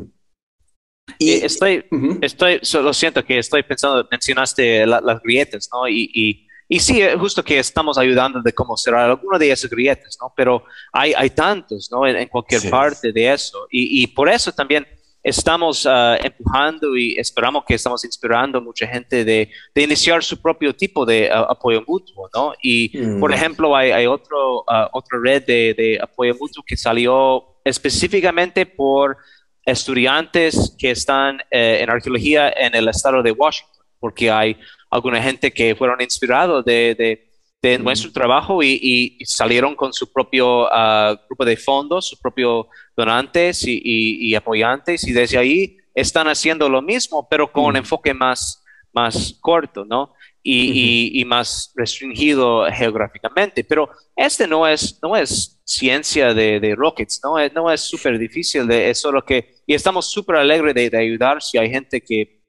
y 1.19 1.33
estoy, 1.33 1.85
estoy, 2.23 2.61
lo 2.83 2.93
siento 2.93 3.25
que 3.25 3.39
estoy 3.39 3.63
pensando, 3.63 4.07
mencionaste 4.11 4.87
las 4.87 5.21
grietas, 5.23 5.69
¿no? 5.73 5.89
Y, 5.89 6.11
y, 6.15 6.47
y, 6.69 6.81
sí, 6.81 7.03
eh, 7.03 7.17
justo 7.17 7.43
que 7.43 7.59
estamos 7.59 7.99
ayudando 7.99 8.41
de 8.43 8.53
cómo 8.53 8.77
cerrar 8.77 9.11
alguna 9.11 9.39
de 9.39 9.51
esas 9.51 9.71
grietas, 9.71 10.17
¿no? 10.21 10.33
Pero 10.37 10.65
hay, 10.93 11.13
hay 11.15 11.31
tantos, 11.31 11.89
¿no? 11.91 12.07
En, 12.07 12.29
cualquier 12.29 12.69
parte 12.71 13.13
de 13.13 13.33
eso. 13.33 13.67
Y, 13.71 14.03
y, 14.03 14.07
por 14.09 14.29
eso 14.29 14.51
también 14.51 14.87
estamos 15.23 15.87
uh, 15.87 16.17
empujando 16.23 16.97
y 16.97 17.17
esperamos 17.19 17.65
que 17.65 17.75
estamos 17.75 18.05
inspirando 18.05 18.59
a 18.59 18.61
mucha 18.61 18.87
gente 18.87 19.25
de, 19.25 19.51
de 19.75 19.83
iniciar 19.83 20.23
su 20.23 20.41
propio 20.41 20.75
tipo 20.75 21.07
de 21.07 21.31
uh, 21.31 21.51
apoyo 21.51 21.83
mutuo, 21.87 22.29
¿no? 22.35 22.55
Y, 22.63 22.91
mm. 22.95 23.21
por 23.21 23.33
ejemplo, 23.33 23.77
hay, 23.77 23.91
hay 23.91 24.07
otro, 24.07 24.61
uh, 24.61 24.89
otra 24.93 25.19
red 25.23 25.45
de, 25.45 25.75
de 25.75 25.99
apoyo 26.03 26.35
mutuo 26.39 26.63
que 26.67 26.77
salió 26.77 27.59
específicamente 27.65 28.67
por 28.67 29.17
estudiantes 29.65 30.75
que 30.79 30.91
están 30.91 31.41
eh, 31.51 31.79
en 31.81 31.91
arqueología 31.91 32.51
en 32.51 32.75
el 32.75 32.89
estado 32.89 33.23
de 33.23 33.33
Washington, 33.33 33.85
porque 33.99 34.31
hay 34.31 34.57
alguna 34.91 35.23
gente 35.23 35.53
que 35.53 35.75
fueron 35.75 36.01
inspirados 36.01 36.65
de, 36.65 36.95
de, 36.95 37.29
de 37.63 37.79
nuestro 37.79 38.13
trabajo 38.13 38.63
y, 38.63 39.17
y, 39.19 39.25
salieron 39.25 39.75
con 39.75 39.93
su 39.93 40.13
propio 40.13 40.65
uh, 40.67 41.17
grupo 41.27 41.45
de 41.45 41.57
fondos, 41.57 42.09
su 42.09 42.19
propio 42.21 42.69
donantes 42.97 43.67
y, 43.67 43.81
y, 43.83 44.35
apoyantes, 44.35 45.07
y 45.09 45.13
desde 45.13 45.39
ahí 45.39 45.79
están 45.95 46.29
haciendo 46.29 46.69
lo 46.69 46.83
mismo, 46.83 47.27
pero 47.29 47.51
con 47.51 47.65
un 47.65 47.77
enfoque 47.77 48.13
más, 48.13 48.63
más 48.93 49.37
corto, 49.41 49.85
¿no? 49.85 50.13
Y, 50.43 51.19
y, 51.19 51.25
más 51.25 51.73
restringido 51.75 52.67
geográficamente. 52.71 53.65
Pero 53.65 53.89
este 54.15 54.47
no 54.47 54.69
es, 54.69 54.99
no 55.03 55.17
es 55.17 55.54
ciencia 55.65 56.35
de, 56.35 56.61
de 56.61 56.75
rockets, 56.75 57.21
¿no? 57.25 57.39
Es, 57.39 57.53
no 57.55 57.71
es 57.71 57.81
súper 57.81 58.19
difícil, 58.19 58.67
de, 58.67 58.91
es 58.91 58.99
solo 59.01 59.25
que, 59.25 59.57
y 59.67 59.75
estamos 59.75 60.11
súper 60.11 60.37
alegres 60.37 60.75
de, 60.75 60.91
de, 60.91 60.99
ayudar 60.99 61.43
si 61.43 61.57
hay 61.57 61.71
gente 61.71 62.01
que 62.01 62.43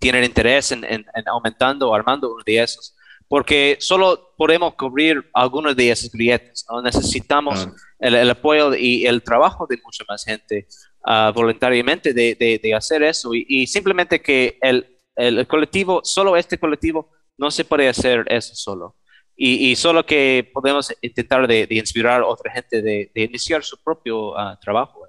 tiene 0.00 0.24
interés 0.24 0.72
en, 0.72 0.84
en, 0.84 1.04
aumentando 1.26 1.88
o 1.88 1.94
armando 1.94 2.34
uno 2.34 2.42
de 2.44 2.62
esos, 2.62 2.94
porque 3.28 3.76
solo 3.80 4.34
podemos 4.36 4.74
cubrir 4.74 5.24
algunos 5.32 5.76
de 5.76 5.90
esas 5.90 6.10
grietas, 6.10 6.66
¿no? 6.68 6.82
Necesitamos 6.82 7.68
el, 8.00 8.30
apoyo 8.30 8.74
y 8.74 9.06
el 9.06 9.22
trabajo 9.22 9.66
de 9.68 9.78
mucha 9.82 10.04
más 10.08 10.24
gente 10.24 10.66
uh, 11.06 11.32
voluntariamente 11.32 12.12
de, 12.12 12.34
de, 12.62 12.74
hacer 12.74 13.02
eso 13.02 13.32
y, 13.32 13.46
y 13.48 13.66
simplemente 13.66 14.20
que 14.20 14.58
el, 14.60 14.98
el 15.16 15.46
colectivo, 15.46 16.02
solo 16.04 16.36
este 16.36 16.58
colectivo, 16.58 17.10
no 17.38 17.50
se 17.50 17.64
puede 17.64 17.88
hacer 17.88 18.24
eso 18.28 18.54
solo. 18.54 18.96
Y, 19.36 19.70
y 19.70 19.76
solo 19.76 20.06
que 20.06 20.50
podemos 20.52 20.92
intentar 21.02 21.46
de, 21.46 21.66
de 21.66 21.74
inspirar 21.74 22.22
a 22.22 22.26
otra 22.26 22.50
gente 22.50 22.80
de, 22.80 23.10
de 23.14 23.22
iniciar 23.22 23.62
su 23.62 23.76
propio 23.82 24.30
uh, 24.30 24.56
trabajo. 24.60 25.06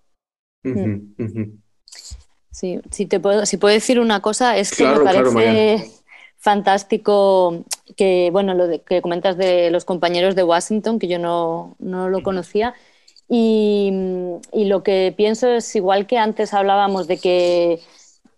Sí, 2.52 2.80
si, 2.92 3.06
te 3.06 3.20
puedo, 3.20 3.46
si 3.46 3.58
puedo 3.58 3.74
decir 3.74 4.00
una 4.00 4.22
cosa, 4.22 4.58
es 4.58 4.76
que 4.76 4.86
me 4.86 5.00
parece 5.00 5.92
fantástico 6.38 7.64
que, 7.96 8.30
bueno, 8.32 8.54
lo 8.54 8.84
que 8.84 9.02
comentas 9.02 9.38
de 9.38 9.70
los 9.70 9.86
compañeros 9.86 10.36
de 10.36 10.44
Washington, 10.44 11.00
que 11.00 11.08
yo 11.08 11.20
no, 11.20 11.76
no 11.80 12.10
lo 12.10 12.24
conocía. 12.24 12.74
Y, 13.30 13.92
y, 14.54 14.66
lo 14.66 14.84
que 14.84 15.14
pienso 15.16 15.50
es, 15.50 15.76
igual 15.76 16.08
que 16.08 16.18
antes 16.18 16.54
hablábamos 16.54 17.08
de 17.08 17.18
que 17.18 17.80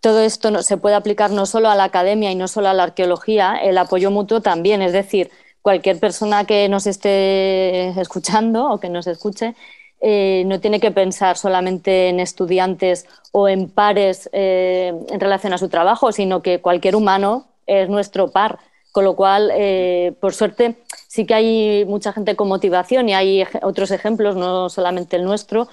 todo 0.00 0.20
esto 0.20 0.50
no, 0.50 0.62
se 0.62 0.76
puede 0.76 0.96
aplicar 0.96 1.30
no 1.30 1.46
solo 1.46 1.70
a 1.70 1.76
la 1.76 1.84
academia 1.84 2.32
y 2.32 2.34
no 2.34 2.48
solo 2.48 2.68
a 2.68 2.74
la 2.74 2.82
arqueología, 2.82 3.56
el 3.56 3.78
apoyo 3.78 4.10
mutuo 4.10 4.40
también. 4.40 4.82
Es 4.82 4.92
decir, 4.92 5.30
cualquier 5.62 5.98
persona 5.98 6.44
que 6.44 6.68
nos 6.68 6.86
esté 6.86 7.88
escuchando 8.00 8.70
o 8.70 8.80
que 8.80 8.88
nos 8.88 9.06
escuche 9.06 9.54
eh, 10.00 10.44
no 10.46 10.60
tiene 10.60 10.80
que 10.80 10.90
pensar 10.90 11.36
solamente 11.36 12.08
en 12.08 12.20
estudiantes 12.20 13.06
o 13.32 13.48
en 13.48 13.68
pares 13.68 14.30
eh, 14.32 14.94
en 15.10 15.20
relación 15.20 15.52
a 15.52 15.58
su 15.58 15.68
trabajo, 15.68 16.10
sino 16.12 16.40
que 16.42 16.60
cualquier 16.60 16.96
humano 16.96 17.46
es 17.66 17.88
nuestro 17.88 18.30
par. 18.30 18.58
Con 18.92 19.04
lo 19.04 19.14
cual, 19.14 19.52
eh, 19.54 20.14
por 20.20 20.34
suerte, 20.34 20.76
sí 21.06 21.24
que 21.24 21.34
hay 21.34 21.84
mucha 21.84 22.12
gente 22.12 22.34
con 22.34 22.48
motivación 22.48 23.08
y 23.08 23.14
hay 23.14 23.44
otros 23.62 23.92
ejemplos, 23.92 24.34
no 24.34 24.68
solamente 24.68 25.14
el 25.14 25.24
nuestro, 25.24 25.68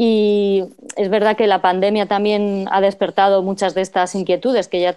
y 0.00 0.64
es 0.96 1.10
verdad 1.10 1.36
que 1.36 1.48
la 1.48 1.60
pandemia 1.60 2.06
también 2.06 2.68
ha 2.70 2.80
despertado 2.80 3.42
muchas 3.42 3.74
de 3.74 3.80
estas 3.80 4.14
inquietudes 4.14 4.68
que 4.68 4.80
ya 4.80 4.92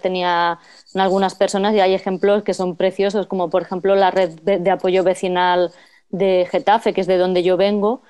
algunas 1.00 1.34
personas 1.34 1.74
y 1.74 1.80
hay 1.80 1.94
ejemplos 1.94 2.42
que 2.42 2.54
son 2.54 2.76
preciosos, 2.76 3.26
como 3.26 3.50
por 3.50 3.62
ejemplo 3.62 3.94
la 3.94 4.10
red 4.10 4.30
de, 4.42 4.70
apoyo 4.70 5.04
vecinal 5.04 5.72
de 6.10 6.46
Getafe, 6.50 6.92
que 6.92 7.00
es 7.00 7.06
de 7.06 7.18
donde 7.18 7.42
yo 7.42 7.56
vengo. 7.56 8.02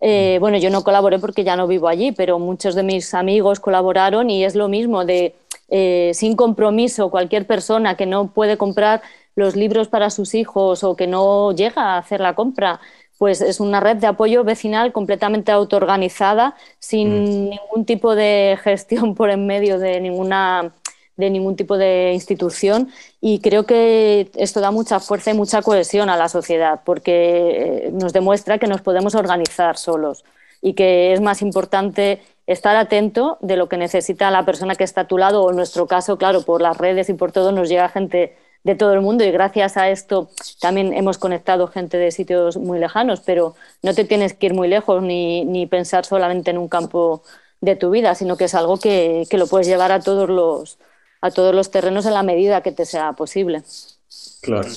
Eh, 0.00 0.38
bueno, 0.40 0.56
yo 0.56 0.70
no 0.70 0.82
colaboré 0.82 1.18
porque 1.18 1.44
ya 1.44 1.56
no 1.56 1.66
vivo 1.66 1.88
allí, 1.88 2.12
pero 2.12 2.38
muchos 2.38 2.74
de 2.74 2.82
mis 2.82 3.12
amigos 3.12 3.60
colaboraron 3.60 4.30
y 4.30 4.44
es 4.44 4.54
lo 4.54 4.68
mismo 4.68 5.04
de 5.04 5.34
eh, 5.68 6.12
sin 6.14 6.36
compromiso 6.36 7.10
cualquier 7.10 7.46
persona 7.46 7.96
que 7.96 8.06
no 8.06 8.28
puede 8.28 8.56
comprar 8.56 9.02
los 9.36 9.56
libros 9.56 9.88
para 9.88 10.10
sus 10.10 10.34
hijos 10.34 10.82
o 10.84 10.96
que 10.96 11.06
no 11.06 11.52
llega 11.52 11.94
a 11.94 11.98
hacer 11.98 12.20
la 12.20 12.34
compra 12.34 12.80
pues 13.20 13.42
es 13.42 13.60
una 13.60 13.80
red 13.80 13.98
de 13.98 14.06
apoyo 14.06 14.44
vecinal 14.44 14.92
completamente 14.92 15.52
autoorganizada, 15.52 16.56
sin 16.78 17.08
mm. 17.08 17.50
ningún 17.50 17.84
tipo 17.84 18.14
de 18.14 18.58
gestión 18.64 19.14
por 19.14 19.28
en 19.28 19.46
medio 19.46 19.78
de 19.78 20.00
ninguna 20.00 20.72
de 21.20 21.30
ningún 21.30 21.56
tipo 21.56 21.78
de 21.78 22.12
institución 22.12 22.88
y 23.20 23.40
creo 23.40 23.64
que 23.64 24.30
esto 24.34 24.60
da 24.60 24.70
mucha 24.70 24.98
fuerza 24.98 25.30
y 25.30 25.34
mucha 25.34 25.62
cohesión 25.62 26.10
a 26.10 26.16
la 26.16 26.28
sociedad 26.28 26.80
porque 26.84 27.86
eh, 27.86 27.90
nos 27.92 28.12
demuestra 28.12 28.58
que 28.58 28.66
nos 28.66 28.80
podemos 28.80 29.14
organizar 29.14 29.76
solos 29.76 30.24
y 30.60 30.74
que 30.74 31.12
es 31.12 31.20
más 31.20 31.42
importante 31.42 32.20
estar 32.46 32.76
atento 32.76 33.38
de 33.40 33.56
lo 33.56 33.68
que 33.68 33.76
necesita 33.76 34.30
la 34.30 34.44
persona 34.44 34.74
que 34.74 34.84
está 34.84 35.02
a 35.02 35.06
tu 35.06 35.18
lado 35.18 35.44
o 35.44 35.50
en 35.50 35.56
nuestro 35.56 35.86
caso, 35.86 36.18
claro, 36.18 36.42
por 36.42 36.60
las 36.60 36.76
redes 36.76 37.08
y 37.08 37.14
por 37.14 37.30
todo 37.32 37.52
nos 37.52 37.68
llega 37.68 37.88
gente 37.88 38.36
de 38.64 38.74
todo 38.74 38.92
el 38.92 39.00
mundo 39.00 39.24
y 39.24 39.30
gracias 39.30 39.76
a 39.76 39.88
esto 39.88 40.28
también 40.60 40.92
hemos 40.92 41.16
conectado 41.18 41.66
gente 41.68 41.96
de 41.96 42.10
sitios 42.10 42.56
muy 42.56 42.78
lejanos, 42.78 43.20
pero 43.20 43.54
no 43.82 43.94
te 43.94 44.04
tienes 44.04 44.34
que 44.34 44.46
ir 44.46 44.54
muy 44.54 44.68
lejos 44.68 45.02
ni, 45.02 45.44
ni 45.44 45.66
pensar 45.66 46.04
solamente 46.04 46.50
en 46.50 46.58
un 46.58 46.68
campo 46.68 47.22
de 47.60 47.76
tu 47.76 47.90
vida, 47.90 48.14
sino 48.14 48.36
que 48.36 48.44
es 48.44 48.54
algo 48.54 48.78
que, 48.78 49.24
que, 49.30 49.38
lo 49.38 49.46
puedes 49.46 49.66
llevar 49.66 49.92
a 49.92 50.00
todos 50.00 50.28
los 50.28 50.78
a 51.20 51.30
todos 51.30 51.54
los 51.54 51.70
terrenos 51.70 52.06
en 52.06 52.14
la 52.14 52.22
medida 52.22 52.62
que 52.62 52.72
te 52.72 52.84
sea 52.84 53.12
posible. 53.12 53.62
Claro. 54.42 54.68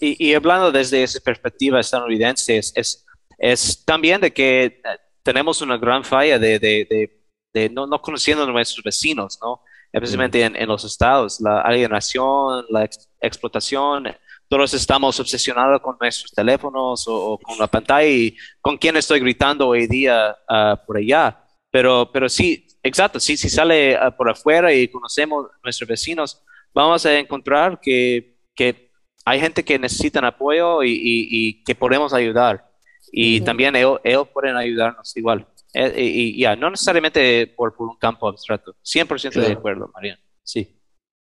y, 0.00 0.28
y, 0.28 0.34
hablando 0.34 0.72
desde 0.72 1.02
esa 1.02 1.20
perspectiva 1.20 1.80
estadounidense, 1.80 2.58
es, 2.58 2.72
es, 2.74 3.06
es, 3.38 3.84
también 3.84 4.20
de 4.20 4.32
que 4.32 4.64
eh, 4.64 4.82
tenemos 5.22 5.62
una 5.62 5.78
gran 5.78 6.04
falla 6.04 6.38
de, 6.38 6.58
de, 6.58 6.86
de, 6.90 7.22
de 7.54 7.70
no, 7.70 7.86
no, 7.86 8.02
conociendo 8.02 8.44
a 8.44 8.46
nuestros 8.46 8.82
vecinos, 8.84 9.38
¿no? 9.40 9.62
especialmente 9.92 10.42
en, 10.42 10.56
en, 10.56 10.68
los 10.68 10.84
estados, 10.84 11.40
la 11.40 11.60
alienación, 11.60 12.66
la 12.68 12.88
explotación. 13.20 14.14
Todos 14.48 14.74
estamos 14.74 15.18
obsesionados 15.18 15.80
con 15.80 15.96
nuestros 16.00 16.32
teléfonos 16.32 17.04
o, 17.08 17.38
con 17.42 17.58
la 17.58 17.66
pantalla 17.66 18.06
y 18.06 18.36
con 18.60 18.76
quién 18.76 18.96
estoy 18.96 19.20
gritando 19.20 19.68
hoy 19.68 19.86
día 19.86 20.36
uh, 20.48 20.76
por 20.86 20.98
allá. 20.98 21.42
Pero, 21.70 22.10
pero 22.12 22.28
sí, 22.28 22.65
exacto, 22.86 23.20
sí, 23.20 23.36
si 23.36 23.48
sale 23.48 23.96
uh, 23.96 24.16
por 24.16 24.30
afuera 24.30 24.72
y 24.72 24.88
conocemos 24.88 25.46
a 25.46 25.58
nuestros 25.62 25.88
vecinos, 25.88 26.42
vamos 26.74 27.04
a 27.06 27.18
encontrar 27.18 27.80
que, 27.80 28.36
que 28.54 28.90
hay 29.24 29.40
gente 29.40 29.64
que 29.64 29.78
necesita 29.78 30.26
apoyo 30.26 30.82
y, 30.82 30.90
y, 30.90 31.28
y 31.30 31.64
que 31.64 31.74
podemos 31.74 32.12
ayudar. 32.12 32.70
Y 33.12 33.38
uh 33.38 33.42
-huh. 33.42 33.46
también 33.46 33.76
ellos, 33.76 34.00
ellos 34.04 34.28
pueden 34.32 34.56
ayudarnos 34.56 35.16
igual. 35.16 35.46
Eh, 35.74 35.92
y, 35.98 36.40
ya, 36.40 36.56
no 36.56 36.70
necesariamente 36.70 37.46
por, 37.48 37.74
por, 37.74 37.88
un 37.88 37.96
campo 37.96 38.28
abstracto. 38.28 38.74
100% 38.82 39.32
claro. 39.32 39.48
de 39.48 39.54
acuerdo, 39.54 39.90
Mariano. 39.92 40.22
Sí. 40.42 40.74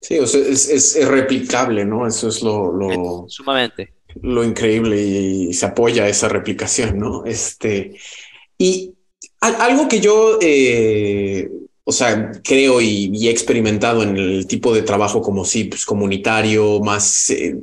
Sí, 0.01 0.18
o 0.18 0.26
sea, 0.26 0.40
es, 0.40 0.68
es, 0.68 1.09
replicable, 1.09 1.84
¿no? 1.84 2.07
Eso 2.07 2.28
es 2.28 2.40
lo, 2.42 2.72
lo, 2.72 3.24
Sumamente. 3.28 3.94
Lo 4.22 4.44
increíble 4.44 4.96
y, 5.01 5.53
se 5.53 5.66
apoya 5.66 6.07
esa 6.07 6.28
replicación, 6.28 6.99
¿no? 6.99 7.24
Este, 7.24 7.99
y 8.57 8.94
algo 9.41 9.89
que 9.89 10.01
yo, 10.01 10.39
eh, 10.41 11.51
o 11.84 11.93
sea, 11.93 12.32
creo 12.43 12.80
y, 12.80 13.28
he 13.28 13.30
experimentado 13.30 14.03
en 14.03 14.16
el 14.16 14.47
tipo 14.47 14.74
de 14.74 14.82
trabajo 14.82 15.22
como 15.22 15.45
sí, 15.45 15.64
pues 15.64 15.84
comunitario, 15.84 16.80
más 16.80 17.30
eh, 17.30 17.57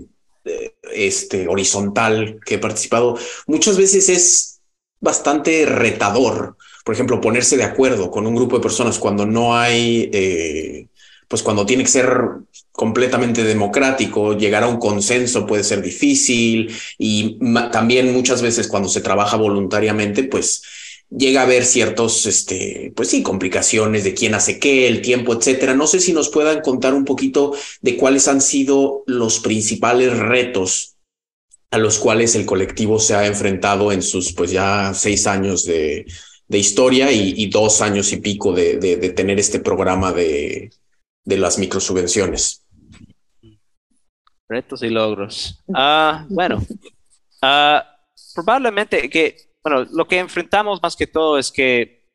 este, 0.93 1.47
horizontal 1.47 2.39
que 2.45 2.55
he 2.55 2.59
participado, 2.59 3.17
muchas 3.47 3.78
veces 3.78 4.09
es 4.09 4.59
bastante 4.99 5.65
retador. 5.65 6.57
Por 6.84 6.93
ejemplo, 6.93 7.19
ponerse 7.19 7.57
de 7.57 7.63
acuerdo 7.63 8.11
con 8.11 8.28
un 8.28 8.36
grupo 8.36 8.57
de 8.57 8.61
personas 8.61 8.99
cuando 8.99 9.26
no 9.26 9.57
hay, 9.57 10.09
eh, 10.13 10.88
pues 11.28 11.41
cuando 11.41 11.65
tiene 11.65 11.84
que 11.84 11.89
ser 11.89 12.15
completamente 12.71 13.43
democrático, 13.43 14.38
llegar 14.38 14.63
a 14.63 14.67
un 14.67 14.78
consenso 14.78 15.47
puede 15.47 15.63
ser 15.63 15.82
difícil 15.82 16.71
y 16.97 17.39
también 17.71 18.13
muchas 18.13 18.41
veces 18.41 18.67
cuando 18.67 18.89
se 18.89 19.01
trabaja 19.01 19.38
voluntariamente, 19.38 20.23
pues 20.26 20.63
llega 21.09 21.41
a 21.41 21.43
haber 21.43 21.65
ciertos, 21.65 22.25
este, 22.25 22.91
pues 22.95 23.09
sí, 23.09 23.23
complicaciones 23.23 24.03
de 24.03 24.13
quién 24.13 24.33
hace 24.33 24.59
qué, 24.59 24.87
el 24.87 25.01
tiempo, 25.01 25.33
etcétera. 25.33 25.73
No 25.73 25.87
sé 25.87 25.99
si 25.99 26.13
nos 26.13 26.29
puedan 26.29 26.61
contar 26.61 26.93
un 26.93 27.05
poquito 27.05 27.53
de 27.81 27.97
cuáles 27.97 28.27
han 28.27 28.41
sido 28.41 29.03
los 29.07 29.39
principales 29.39 30.17
retos 30.17 30.95
a 31.71 31.77
los 31.77 31.99
cuales 31.99 32.35
el 32.35 32.45
colectivo 32.45 32.99
se 32.99 33.15
ha 33.15 33.25
enfrentado 33.27 33.91
en 33.91 34.01
sus, 34.01 34.33
pues 34.33 34.51
ya 34.51 34.93
seis 34.93 35.27
años 35.27 35.65
de, 35.65 36.05
de 36.47 36.57
historia 36.57 37.11
y, 37.11 37.49
dos 37.49 37.81
años 37.81 38.11
y 38.13 38.17
pico 38.17 38.53
de, 38.53 38.77
de, 38.77 39.09
tener 39.09 39.39
este 39.39 39.59
programa 39.59 40.13
de, 40.13 40.71
de 41.23 41.37
las 41.37 41.57
microsubvenciones. 41.57 42.63
Retos 44.47 44.83
y 44.83 44.89
logros. 44.89 45.63
Ah, 45.73 46.25
bueno, 46.29 46.63
ah, 47.41 47.83
probablemente 48.35 49.09
que 49.09 49.35
bueno, 49.66 49.88
lo 49.93 50.07
que 50.07 50.20
enfrentamos 50.20 50.80
más 50.82 50.95
que 50.95 51.07
todo 51.07 51.39
es 51.39 51.51
que 51.51 52.05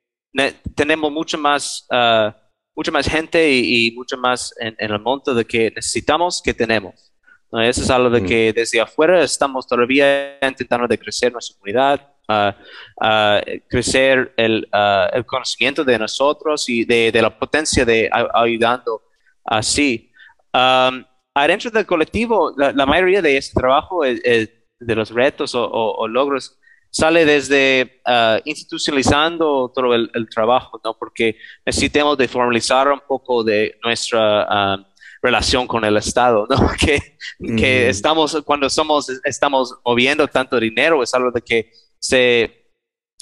tenemos 0.76 1.10
mucho 1.10 1.36
más, 1.36 1.84
uh, 1.90 2.30
mucha 2.76 2.92
más 2.92 3.08
gente 3.08 3.50
y, 3.52 3.90
mucho 3.90 4.16
más 4.16 4.54
en, 4.60 4.76
el 4.78 5.00
monto 5.00 5.34
de 5.34 5.44
que 5.44 5.72
necesitamos 5.74 6.40
que 6.40 6.54
tenemos. 6.54 7.12
Eso 7.52 7.82
es 7.82 7.90
algo 7.90 8.08
de 8.08 8.22
que 8.22 8.52
desde 8.52 8.80
afuera 8.80 9.24
estamos 9.24 9.66
todavía 9.66 10.38
intentando 10.40 10.86
de 10.86 10.96
crecer 10.96 11.32
nuestra 11.32 11.56
comunidad, 11.58 12.14
uh, 12.28 13.60
crecer 13.68 14.32
el, 14.36 14.68
el, 15.12 15.26
conocimiento 15.26 15.82
de 15.82 15.98
nosotros 15.98 16.68
y 16.68 16.84
de, 16.84 17.10
de 17.10 17.20
la 17.20 17.36
potencia 17.36 17.84
de 17.84 18.08
ayudando 18.32 19.02
así. 19.44 20.12
Um, 20.54 21.04
adentro 21.34 21.72
del 21.72 21.84
colectivo, 21.84 22.54
la, 22.56 22.86
mayoría 22.86 23.20
de 23.20 23.36
este 23.36 23.58
trabajo, 23.58 24.04
de 24.04 24.94
los 24.94 25.10
retos 25.10 25.56
o, 25.56 25.68
o 25.68 26.06
logros, 26.06 26.59
sale 26.90 27.24
desde 27.24 28.00
ah, 28.04 28.40
institucionalizando 28.44 29.72
todo 29.74 29.94
el, 29.94 30.28
trabajo, 30.28 30.80
¿no? 30.84 30.94
Porque 30.98 31.36
necesitamos 31.64 32.18
de 32.18 32.28
formalizar 32.28 32.88
un 32.88 33.00
poco 33.06 33.44
de 33.44 33.78
nuestra 33.82 34.46
ah, 34.48 34.86
relación 35.22 35.66
con 35.66 35.84
el 35.84 35.96
Estado, 35.96 36.46
¿no? 36.48 36.56
Que, 36.78 37.16
que 37.56 37.88
estamos, 37.88 38.42
cuando 38.44 38.68
somos, 38.68 39.08
estamos 39.24 39.74
moviendo 39.84 40.26
tanto 40.28 40.58
dinero, 40.58 41.02
es 41.02 41.14
algo 41.14 41.30
de 41.30 41.42
que 41.42 41.70
se, 41.98 42.72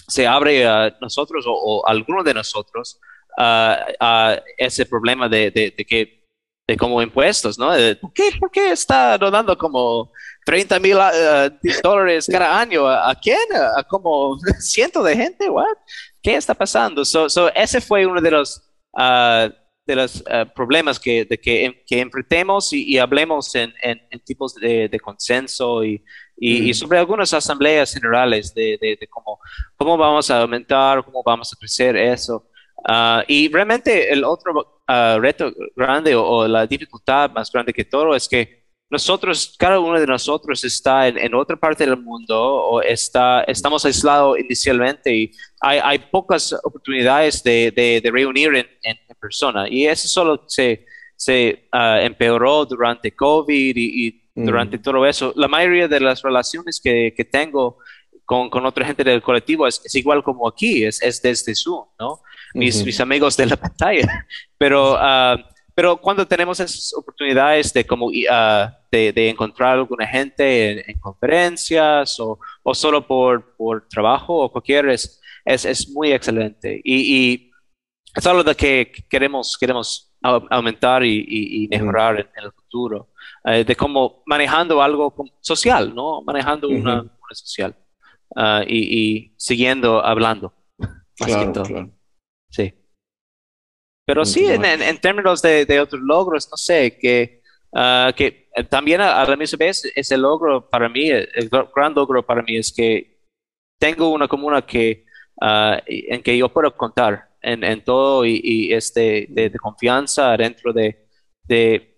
se 0.07 0.27
abre 0.27 0.67
a 0.67 0.97
nosotros 1.01 1.45
o, 1.47 1.87
a 1.87 1.91
algunos 1.91 2.25
de 2.25 2.35
nosotros 2.35 2.99
a 3.41 4.43
ese 4.57 4.85
problema 4.85 5.29
de, 5.29 5.53
de, 5.53 5.73
de 5.77 5.85
que 5.85 6.18
de 6.69 6.77
como 6.77 7.01
impuestos, 7.01 7.59
¿no? 7.59 7.71
¿por, 8.01 8.13
qué, 8.13 8.31
¿Por 8.39 8.51
qué 8.51 8.73
está 8.73 9.17
donando 9.17 9.57
como 9.57 10.13
30 10.49 10.81
mil 10.81 10.97
uh, 10.97 11.51
dólares 11.83 12.27
cada 12.31 12.59
año. 12.59 12.89
¿A, 12.89 13.15
quién? 13.15 13.37
¿A 13.77 13.83
como 13.85 14.39
cientos 14.61 15.05
de 15.05 15.15
gente? 15.15 15.51
What? 15.51 15.77
¿Qué 16.23 16.37
está 16.37 16.55
pasando? 16.55 17.05
So, 17.05 17.29
so 17.29 17.53
ese 17.55 17.83
fue 17.83 18.07
uno 18.07 18.19
de 18.21 18.31
los, 18.31 18.63
uh, 18.95 19.51
de 19.87 19.95
los 19.95 20.23
uh, 20.23 20.51
problemas 20.55 20.99
que, 20.99 21.27
de 21.27 21.39
que, 21.39 21.83
que 21.87 22.01
enfrentemos 22.01 22.73
y, 22.73 22.83
y 22.95 22.99
hablemos 22.99 23.55
en, 23.55 23.75
en, 23.83 24.01
en, 24.11 24.21
tipos 24.21 24.55
de, 24.55 24.89
de 24.89 25.01
consenso 25.01 25.85
y, 25.85 26.03
y, 26.35 26.71
y, 26.71 26.73
sobre 26.73 26.99
algunas 26.99 27.35
asambleas 27.35 27.93
generales 27.93 28.55
de, 28.55 28.79
de, 28.81 28.97
de, 28.99 29.07
cómo, 29.07 29.39
cómo 29.77 29.99
vamos 29.99 30.31
a 30.31 30.41
aumentar, 30.41 31.05
cómo 31.05 31.23
vamos 31.23 31.53
a 31.53 31.57
crecer 31.57 31.95
eso. 31.95 32.49
Y 33.27 33.49
realmente 33.49 34.13
el 34.13 34.25
otro 34.25 34.83
reto 34.87 35.53
grande 35.77 36.15
o, 36.15 36.25
o 36.25 36.49
la 36.49 36.67
dificultad 36.67 37.31
más 37.31 37.51
grande 37.53 37.73
que 37.73 37.85
todo 37.85 38.15
es 38.15 38.29
que 38.29 38.59
nosotros, 38.91 39.55
cada 39.59 39.79
uno 39.81 40.01
de 40.01 40.07
nosotros 40.07 40.65
está 40.65 41.09
en, 41.09 41.35
otra 41.35 41.57
parte 41.57 41.85
del 41.85 41.99
mundo 41.99 42.41
o 42.41 42.81
está, 42.81 43.43
estamos 43.43 43.85
aislados 43.85 44.39
inicialmente 44.39 45.15
y 45.15 45.33
hay, 45.61 45.79
hay 45.83 45.99
pocas 45.99 46.55
oportunidades 46.65 47.43
de, 47.43 47.71
de, 47.71 48.11
reunir 48.11 48.55
en, 48.55 48.67
en, 48.83 48.97
persona. 49.21 49.69
Y 49.69 49.87
eso 49.87 50.09
solo 50.09 50.45
se, 50.47 50.87
se 51.17 51.69
uh, 51.73 52.01
empeoró 52.01 52.65
durante 52.65 53.15
COVID 53.15 53.77
y, 53.77 54.23
mm. 54.35 54.45
durante 54.47 54.79
todo 54.79 55.05
eso. 55.05 55.35
La 55.37 55.49
mayoría 55.49 55.87
de 55.87 56.01
las 56.01 56.23
relaciones 56.23 56.81
que, 56.83 57.13
que 57.15 57.25
tengo 57.25 57.79
con, 58.25 58.49
con, 58.49 58.65
otra 58.65 58.87
gente 58.87 59.05
del 59.05 59.21
colectivo 59.21 59.67
es, 59.67 59.83
es 59.85 59.95
igual 59.97 60.23
como 60.23 60.49
aquí, 60.49 60.85
es, 60.85 61.03
es 61.03 61.21
desde 61.21 61.55
Zoom, 61.55 61.85
¿no? 61.99 62.23
Mis, 62.55 62.85
mis 62.85 63.01
amigos 63.01 63.37
de 63.37 63.47
la 63.47 63.57
pantalla. 63.61 64.27
Pero... 64.57 64.95
Uh, 64.95 65.39
pero 65.79 65.97
cuando 65.97 66.27
tenemos 66.27 66.59
esas 66.59 66.93
oportunidades 66.93 67.73
de, 67.73 67.87
como, 67.87 68.07
uh, 68.07 68.11
de, 68.91 69.13
de, 69.13 69.29
encontrar 69.29 69.75
alguna 69.75 70.09
gente 70.09 70.91
en, 70.91 70.99
conferencias 70.99 72.19
o, 72.19 72.41
o, 72.65 72.75
solo 72.75 73.07
por, 73.07 73.55
por 73.55 73.87
trabajo 73.87 74.35
o 74.39 74.51
cualquier, 74.51 74.89
es, 74.89 75.21
es, 75.45 75.65
es 75.65 75.89
muy 75.91 76.11
excelente. 76.11 76.81
Y, 76.83 76.97
y, 77.17 77.53
es 78.13 78.27
algo 78.27 78.43
de 78.43 78.57
que 78.57 78.91
queremos, 79.09 79.57
queremos 79.57 80.13
aumentar 80.51 81.05
y, 81.05 81.25
y 81.29 81.69
mejorar 81.69 82.19
en, 82.19 82.45
el 82.45 82.51
futuro. 82.51 83.11
Uh, 83.45 83.63
de 83.63 83.77
cómo 83.77 84.25
manejando 84.27 84.83
algo 84.83 85.15
social, 85.41 85.95
¿no? 85.95 86.23
Manejando 86.23 86.69
una, 86.69 87.03
una, 87.03 87.35
social. 87.35 87.77
Uh, 88.31 88.63
y, 88.67 89.33
siguiendo 89.37 90.05
hablando. 90.05 90.53
Más 91.21 91.37
que 91.37 91.47
todo. 91.53 91.63
Claro. 91.63 91.98
Sí. 92.51 92.75
Pero 94.07 94.25
sí, 94.25 94.47
en, 94.47 94.65
en, 94.65 94.99
términos 94.99 95.43
de, 95.43 95.67
de, 95.67 95.81
otros 95.81 96.01
logros, 96.01 96.49
no 96.51 96.57
sé, 96.57 96.97
que, 96.99 97.43
uh, 97.73 98.11
que 98.17 98.49
también 98.71 99.03
a, 99.03 99.23
la 99.25 99.37
misma 99.37 99.59
vez 99.59 99.85
ese 99.95 100.17
logro 100.17 100.67
para 100.71 100.89
mí, 100.89 101.11
el, 101.11 101.51
gran 101.51 101.93
logro 101.93 102.25
para 102.25 102.43
mí 102.43 102.57
es 102.57 102.73
que 102.73 103.21
tengo 103.79 104.09
una 104.09 104.27
comuna 104.27 104.65
que, 104.65 105.05
uh, 105.43 105.77
en 105.87 106.23
que 106.23 106.39
yo 106.39 106.49
puedo 106.49 106.75
contar 106.75 107.29
en, 107.43 107.63
en 107.63 107.85
todo 107.85 108.25
y, 108.25 108.41
y 108.43 108.73
este, 108.73 109.27
de, 109.29 109.51
de, 109.51 109.59
confianza 109.59 110.35
dentro 110.39 110.73
de, 110.73 111.07
de, 111.43 111.95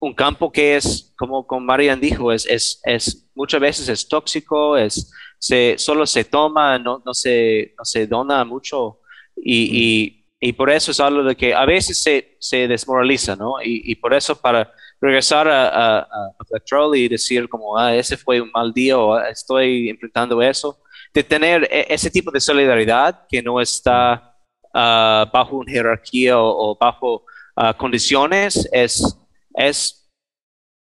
un 0.00 0.12
campo 0.12 0.52
que 0.52 0.76
es, 0.76 1.14
como, 1.16 1.46
como 1.46 1.64
Marian 1.64 1.98
dijo, 1.98 2.30
es, 2.30 2.44
es, 2.44 2.78
es 2.84 3.30
muchas 3.34 3.60
veces 3.60 3.88
es 3.88 4.06
tóxico, 4.06 4.76
es, 4.76 5.10
se, 5.38 5.76
solo 5.78 6.06
se 6.06 6.24
toma, 6.24 6.78
no, 6.78 7.02
no, 7.06 7.14
se, 7.14 7.74
no 7.78 7.84
se 7.86 8.06
dona 8.06 8.44
mucho 8.44 9.00
y, 9.36 9.68
y 9.72 10.24
y 10.46 10.52
por 10.52 10.68
eso 10.68 10.90
es 10.90 11.00
algo 11.00 11.22
de 11.22 11.34
que 11.34 11.54
a 11.54 11.64
veces 11.64 12.02
se, 12.02 12.36
se 12.38 12.68
desmoraliza, 12.68 13.34
¿no? 13.34 13.62
Y, 13.62 13.80
y, 13.90 13.94
por 13.94 14.12
eso 14.12 14.38
para 14.38 14.70
regresar 15.00 15.48
a, 15.48 15.68
a, 15.68 15.98
a 16.00 16.96
y 16.96 17.08
decir 17.08 17.48
como, 17.48 17.78
ah, 17.78 17.94
ese 17.96 18.18
fue 18.18 18.42
un 18.42 18.50
mal 18.52 18.70
día 18.74 18.98
o 18.98 19.14
ah, 19.14 19.30
estoy 19.30 19.88
enfrentando 19.88 20.42
eso, 20.42 20.82
de 21.14 21.22
tener 21.24 21.66
e, 21.70 21.86
ese 21.88 22.10
tipo 22.10 22.30
de 22.30 22.40
solidaridad 22.40 23.26
que 23.26 23.40
no 23.40 23.58
está 23.58 24.36
uh, 24.74 25.30
bajo 25.32 25.56
una 25.56 25.72
jerarquía 25.72 26.38
o, 26.38 26.76
bajo 26.78 27.24
uh, 27.56 27.72
condiciones 27.78 28.68
es, 28.70 29.18
es, 29.54 30.10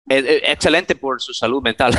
es, 0.09 0.25
excelente 0.43 0.97
por 0.97 1.23
su 1.23 1.33
salud 1.33 1.63
mental, 1.63 1.95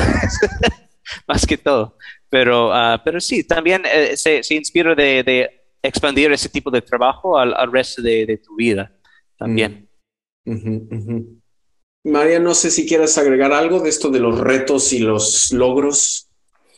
más 1.30 1.46
que 1.46 1.58
todo. 1.58 1.98
Pero, 2.30 2.72
uh, 2.72 3.00
pero 3.06 3.22
sí, 3.22 3.48
también 3.48 3.84
eh, 3.86 4.18
se, 4.18 4.44
se, 4.44 4.56
inspira 4.56 4.94
de, 4.96 5.24
de 5.24 5.63
expandir 5.84 6.32
ese 6.32 6.50
tipo 6.50 6.72
de 6.72 6.82
trabajo 6.82 7.38
al, 7.38 7.54
al 7.54 7.72
resto 7.72 8.02
de, 8.02 8.26
de, 8.26 8.38
tu 8.38 8.56
vida 8.56 8.92
también. 9.38 9.90
Mm. 10.46 11.20
María, 12.06 12.40
no 12.40 12.54
sé 12.54 12.72
si 12.72 12.88
quieres 12.88 13.18
agregar 13.18 13.54
algo 13.54 13.80
de 13.80 13.90
esto 13.90 14.10
de 14.10 14.20
los 14.20 14.40
retos 14.40 14.92
y 14.94 15.00
los 15.00 15.52
logros. 15.52 16.30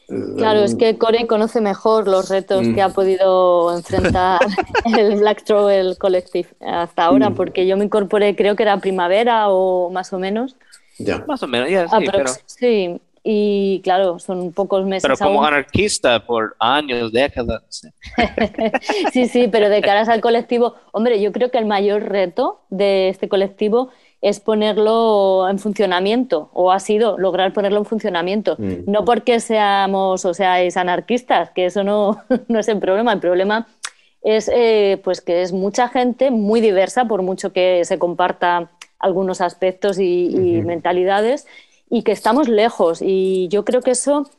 Claro, 0.07 0.59
es 0.59 0.75
que 0.75 0.99
Corey 0.99 1.25
conoce 1.25 1.61
mejor 1.61 2.07
los 2.07 2.29
retos 2.29 2.67
que 2.75 2.81
ha 2.81 2.89
mm. 2.89 2.93
podido 2.93 3.75
enfrentar 3.75 4.39
el 4.97 5.15
Black 5.15 5.43
Travel 5.43 5.97
Collective 5.97 6.49
hasta 6.61 7.05
ahora, 7.05 7.31
mm. 7.31 7.35
porque 7.35 7.65
yo 7.65 7.75
me 7.75 7.85
incorporé, 7.85 8.35
creo 8.35 8.55
que 8.55 8.63
era 8.63 8.77
primavera 8.79 9.49
o 9.49 9.89
más 9.89 10.13
o 10.13 10.19
menos. 10.19 10.55
Ya. 10.99 11.25
Más 11.27 11.41
o 11.41 11.47
menos, 11.47 11.69
ya, 11.69 11.87
sí, 11.87 11.95
pero... 12.05 12.31
sí, 12.45 13.01
y 13.27 13.81
claro, 13.83 14.19
son 14.19 14.53
pocos 14.53 14.85
meses. 14.85 15.01
Pero 15.01 15.17
como 15.17 15.43
anarquista 15.43 16.23
por 16.23 16.55
años, 16.59 17.11
décadas. 17.11 17.81
sí, 19.11 19.27
sí, 19.27 19.47
pero 19.47 19.67
de 19.67 19.81
caras 19.81 20.09
al 20.09 20.21
colectivo, 20.21 20.75
hombre, 20.91 21.19
yo 21.19 21.31
creo 21.31 21.49
que 21.49 21.57
el 21.57 21.65
mayor 21.65 22.03
reto 22.03 22.61
de 22.69 23.09
este 23.09 23.27
colectivo 23.27 23.89
es 24.21 24.39
ponerlo 24.39 25.49
en 25.49 25.57
funcionamiento, 25.57 26.51
o 26.53 26.71
ha 26.71 26.79
sido 26.79 27.17
lograr 27.17 27.51
ponerlo 27.51 27.79
en 27.79 27.85
funcionamiento. 27.85 28.57
Mm. 28.59 28.89
No 28.89 29.05
porque 29.05 29.39
seamos 29.39 30.23
o 30.23 30.33
seáis 30.35 30.77
anarquistas, 30.77 31.49
que 31.49 31.65
eso 31.65 31.83
no, 31.83 32.23
no 32.47 32.59
es 32.59 32.67
el 32.67 32.77
problema, 32.77 33.11
el 33.11 33.19
problema 33.19 33.67
es 34.21 34.49
eh, 34.53 34.99
pues 35.03 35.21
que 35.21 35.41
es 35.41 35.51
mucha 35.51 35.87
gente 35.87 36.31
muy 36.31 36.61
diversa, 36.61 37.05
por 37.05 37.21
mucho 37.21 37.53
que 37.53 37.85
se 37.85 37.99
comparta 37.99 38.71
algunos 38.97 39.39
aspectos 39.39 39.99
y, 39.99 40.61
mentalidades, 40.65 41.45
y 41.89 42.03
que 42.03 42.11
estamos 42.11 42.47
lejos. 42.47 43.01
Y 43.01 43.47
yo 43.49 43.65
creo 43.65 43.81
que 43.81 43.91
eso, 43.91 44.29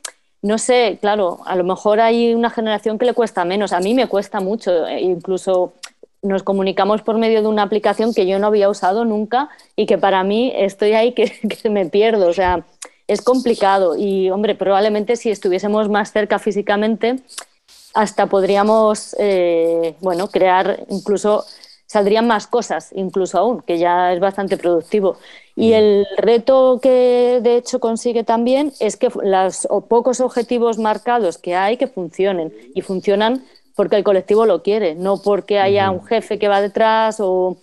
no 0.41 0.57
sé, 0.57 0.97
claro, 1.01 1.39
a 1.45 1.55
lo 1.55 1.63
mejor 1.63 1.99
hay 1.99 2.33
una 2.33 2.49
generación 2.49 2.97
que 2.97 3.05
le 3.05 3.13
cuesta 3.13 3.45
menos. 3.45 3.73
A 3.73 3.79
mí 3.79 3.93
me 3.93 4.07
cuesta 4.07 4.39
mucho, 4.39 4.87
e 4.87 5.01
incluso 5.01 5.73
nos 6.21 6.43
comunicamos 6.43 7.01
por 7.01 7.17
medio 7.17 7.41
de 7.41 7.47
una 7.47 7.63
aplicación 7.63 8.13
que 8.13 8.27
yo 8.27 8.39
no 8.39 8.47
había 8.47 8.69
usado 8.69 9.05
nunca 9.05 9.49
y 9.75 9.85
que 9.85 9.97
para 9.97 10.23
mí 10.23 10.51
estoy 10.55 10.93
ahí 10.93 11.13
que, 11.13 11.31
que 11.61 11.69
me 11.69 11.85
pierdo. 11.85 12.27
O 12.27 12.33
sea, 12.33 12.65
es 13.07 13.21
complicado 13.21 13.95
y, 13.97 14.29
hombre, 14.29 14.55
probablemente 14.55 15.15
si 15.15 15.29
estuviésemos 15.31 15.89
más 15.89 16.11
cerca 16.11 16.39
físicamente, 16.39 17.17
hasta 17.93 18.27
podríamos, 18.27 19.15
eh, 19.17 19.95
bueno, 20.01 20.27
crear 20.27 20.85
incluso, 20.89 21.45
saldrían 21.87 22.27
más 22.27 22.45
cosas, 22.47 22.91
incluso 22.95 23.39
aún, 23.39 23.61
que 23.61 23.79
ya 23.79 24.13
es 24.13 24.19
bastante 24.19 24.57
productivo. 24.57 25.17
Y 25.55 25.73
el 25.73 26.05
reto 26.17 26.79
que 26.81 27.39
de 27.41 27.55
hecho 27.57 27.79
consigue 27.79 28.23
también 28.23 28.71
es 28.79 28.97
que 28.97 29.09
los 29.23 29.67
pocos 29.89 30.19
objetivos 30.19 30.77
marcados 30.77 31.39
que 31.39 31.55
hay 31.55 31.77
que 31.77 31.87
funcionen 31.87 32.53
y 32.75 32.81
funcionan 32.81 33.43
porque 33.75 33.95
el 33.95 34.03
colectivo 34.03 34.45
lo 34.45 34.61
quiere, 34.61 34.95
no 34.95 35.21
porque 35.21 35.59
haya 35.59 35.89
un 35.89 36.05
jefe 36.05 36.37
que 36.37 36.47
va 36.47 36.61
detrás 36.61 37.19
o, 37.19 37.57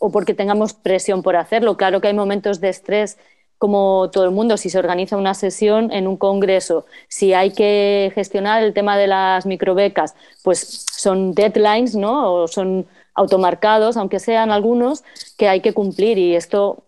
o 0.00 0.10
porque 0.10 0.34
tengamos 0.34 0.74
presión 0.74 1.22
por 1.22 1.36
hacerlo. 1.36 1.76
Claro 1.76 2.00
que 2.00 2.08
hay 2.08 2.14
momentos 2.14 2.60
de 2.60 2.70
estrés 2.70 3.18
como 3.58 4.10
todo 4.12 4.24
el 4.24 4.32
mundo, 4.32 4.56
si 4.56 4.68
se 4.68 4.78
organiza 4.78 5.16
una 5.16 5.34
sesión 5.34 5.90
en 5.92 6.06
un 6.06 6.16
congreso, 6.18 6.84
si 7.08 7.32
hay 7.32 7.52
que 7.52 8.12
gestionar 8.14 8.62
el 8.62 8.74
tema 8.74 8.98
de 8.98 9.06
las 9.06 9.46
microbecas, 9.46 10.14
pues 10.42 10.84
son 10.92 11.32
deadlines, 11.34 11.94
¿no? 11.94 12.34
O 12.34 12.48
son 12.48 12.86
automarcados, 13.16 13.96
aunque 13.96 14.20
sean 14.20 14.50
algunos, 14.52 15.02
que 15.36 15.48
hay 15.48 15.60
que 15.60 15.72
cumplir. 15.72 16.18
Y 16.18 16.36
esto 16.36 16.84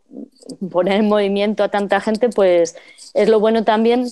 poner 0.71 1.01
en 1.01 1.09
movimiento 1.09 1.65
a 1.65 1.69
tanta 1.69 2.01
gente, 2.01 2.29
pues 2.29 2.77
es 3.15 3.29
lo 3.29 3.41
bueno 3.41 3.65
también 3.65 4.09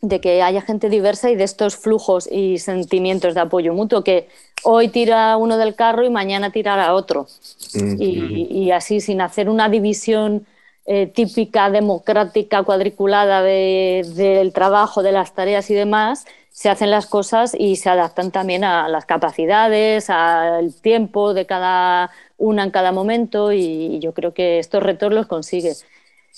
de 0.00 0.20
que 0.20 0.42
haya 0.42 0.62
gente 0.62 0.88
diversa 0.88 1.30
y 1.30 1.36
de 1.36 1.44
estos 1.44 1.76
flujos 1.76 2.28
y 2.30 2.58
sentimientos 2.58 3.34
de 3.34 3.40
apoyo 3.40 3.74
mutuo, 3.74 4.04
que 4.04 4.28
hoy 4.62 4.88
tira 4.88 5.36
uno 5.36 5.58
del 5.58 5.74
carro 5.74 6.04
y 6.04 6.10
mañana 6.10 6.50
tirará 6.50 6.94
otro. 6.94 7.26
Mm, 7.74 8.00
y, 8.00 8.48
y 8.50 8.70
así, 8.70 9.00
sin 9.00 9.20
hacer 9.20 9.48
una 9.48 9.68
división 9.68 10.46
eh, 10.88 11.08
típica 11.08 11.68
democrática 11.68 12.62
cuadriculada 12.62 13.42
del 13.42 14.52
trabajo, 14.52 15.02
de 15.02 15.10
las 15.10 15.34
tareas 15.34 15.68
y 15.68 15.74
demás, 15.74 16.26
se 16.56 16.70
hacen 16.70 16.90
las 16.90 17.04
cosas 17.04 17.54
y 17.54 17.76
se 17.76 17.90
adaptan 17.90 18.30
también 18.30 18.64
a 18.64 18.88
las 18.88 19.04
capacidades, 19.04 20.08
al 20.08 20.72
tiempo 20.72 21.34
de 21.34 21.44
cada 21.44 22.10
una 22.38 22.64
en 22.64 22.70
cada 22.70 22.92
momento 22.92 23.52
y 23.52 23.98
yo 23.98 24.14
creo 24.14 24.32
que 24.32 24.58
estos 24.58 24.82
retos 24.82 25.12
los 25.12 25.26
consigue. 25.26 25.74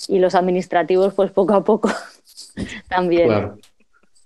Y 0.09 0.19
los 0.19 0.35
administrativos, 0.35 1.13
pues 1.13 1.31
poco 1.31 1.53
a 1.53 1.63
poco 1.63 1.89
también. 2.89 3.61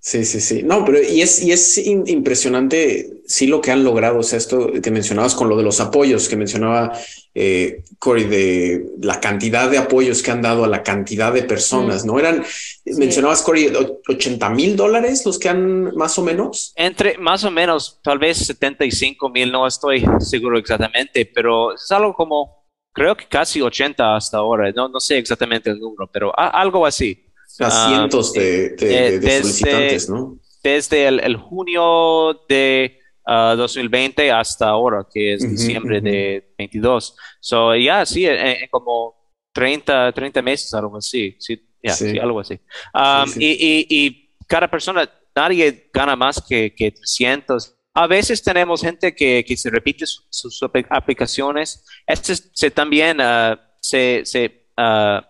Sí, 0.06 0.26
sí, 0.26 0.42
sí. 0.42 0.64
No, 0.64 0.84
pero 0.84 1.02
y 1.02 1.22
es, 1.22 1.42
y 1.42 1.54
es 1.54 1.78
impresionante, 1.78 3.22
sí, 3.26 3.48
lo 3.48 3.62
que 3.62 3.72
han 3.72 3.86
logrado. 3.86 4.20
O 4.20 4.24
sea, 4.24 4.38
esto 4.38 4.70
que 4.84 4.92
mencionabas 4.92 5.34
con 5.34 5.48
lo 5.48 5.56
de 5.56 5.64
los 5.64 5.80
apoyos, 5.80 6.28
que 6.28 6.36
mencionaba 6.36 6.92
eh, 7.34 7.86
Corey, 8.00 8.26
de 8.26 8.86
la 9.00 9.22
cantidad 9.22 9.72
de 9.72 9.78
apoyos 9.78 10.22
que 10.22 10.30
han 10.30 10.42
dado 10.42 10.66
a 10.66 10.68
la 10.68 10.84
cantidad 10.84 11.32
de 11.32 11.44
personas, 11.44 12.04
¿no? 12.04 12.20
Eran, 12.20 12.44
mencionabas, 12.84 13.44
Corey, 13.44 13.72
80 14.06 14.50
mil 14.50 14.76
dólares 14.76 15.26
los 15.26 15.40
que 15.40 15.48
han 15.48 15.96
más 15.96 16.20
o 16.20 16.22
menos. 16.22 16.74
Entre 16.76 17.18
más 17.18 17.46
o 17.46 17.52
menos, 17.52 18.02
tal 18.04 18.20
vez 18.20 18.40
75 18.40 19.30
mil, 19.30 19.54
no 19.54 19.66
estoy 19.66 20.06
seguro 20.20 20.58
exactamente, 20.58 21.32
pero 21.34 21.76
es 21.76 21.90
algo 21.92 22.14
como, 22.14 22.66
creo 22.92 23.16
que 23.16 23.26
casi 23.30 23.62
80 23.62 24.18
hasta 24.18 24.36
ahora. 24.36 24.70
No, 24.76 24.90
no 24.90 25.00
sé 25.00 25.18
exactamente 25.18 25.70
el 25.70 25.80
número, 25.80 26.10
pero 26.12 26.38
algo 26.38 26.86
así. 26.86 27.24
A 27.60 27.88
cientos 27.88 28.34
de, 28.34 28.76
eh, 28.80 29.42
solicitantes, 29.42 30.10
¿no? 30.10 30.40
Desde 30.64 31.08
el, 31.08 31.36
junio 31.36 32.42
de 32.48 33.00
2020 33.28 34.32
uh, 34.32 34.36
hasta 34.36 34.70
ahora, 34.70 35.06
que 35.12 35.34
es 35.34 35.50
diciembre 35.50 36.02
de 36.02 36.54
22. 36.58 37.16
So, 37.40 37.76
ya, 37.76 38.06
sí, 38.06 38.26
como 38.72 39.16
30, 39.54 40.12
30 40.14 40.42
meses, 40.42 40.74
algo 40.74 40.98
así. 40.98 41.36
Sí, 41.40 41.62
sí. 41.84 42.18
algo 42.18 42.40
así. 42.40 42.60
Um, 42.94 43.30
y, 43.38 43.86
y, 43.90 44.30
cada 44.48 44.70
persona, 44.70 45.10
nadie 45.36 45.90
gana 45.94 46.16
más 46.16 46.42
que, 46.42 46.74
que 46.76 46.92
300. 46.92 47.76
A 47.94 48.08
veces 48.08 48.42
tenemos 48.42 48.82
gente 48.82 49.14
que, 49.14 49.44
que 49.46 49.56
se 49.56 49.70
repite 49.70 50.06
sus, 50.06 50.62
aplicaciones. 50.90 51.86
Este 52.08 52.36
se, 52.36 52.72
también 52.72 53.20
uh, 53.20 53.58
se, 53.80 54.22
se 54.26 54.68
uh, 54.78 55.22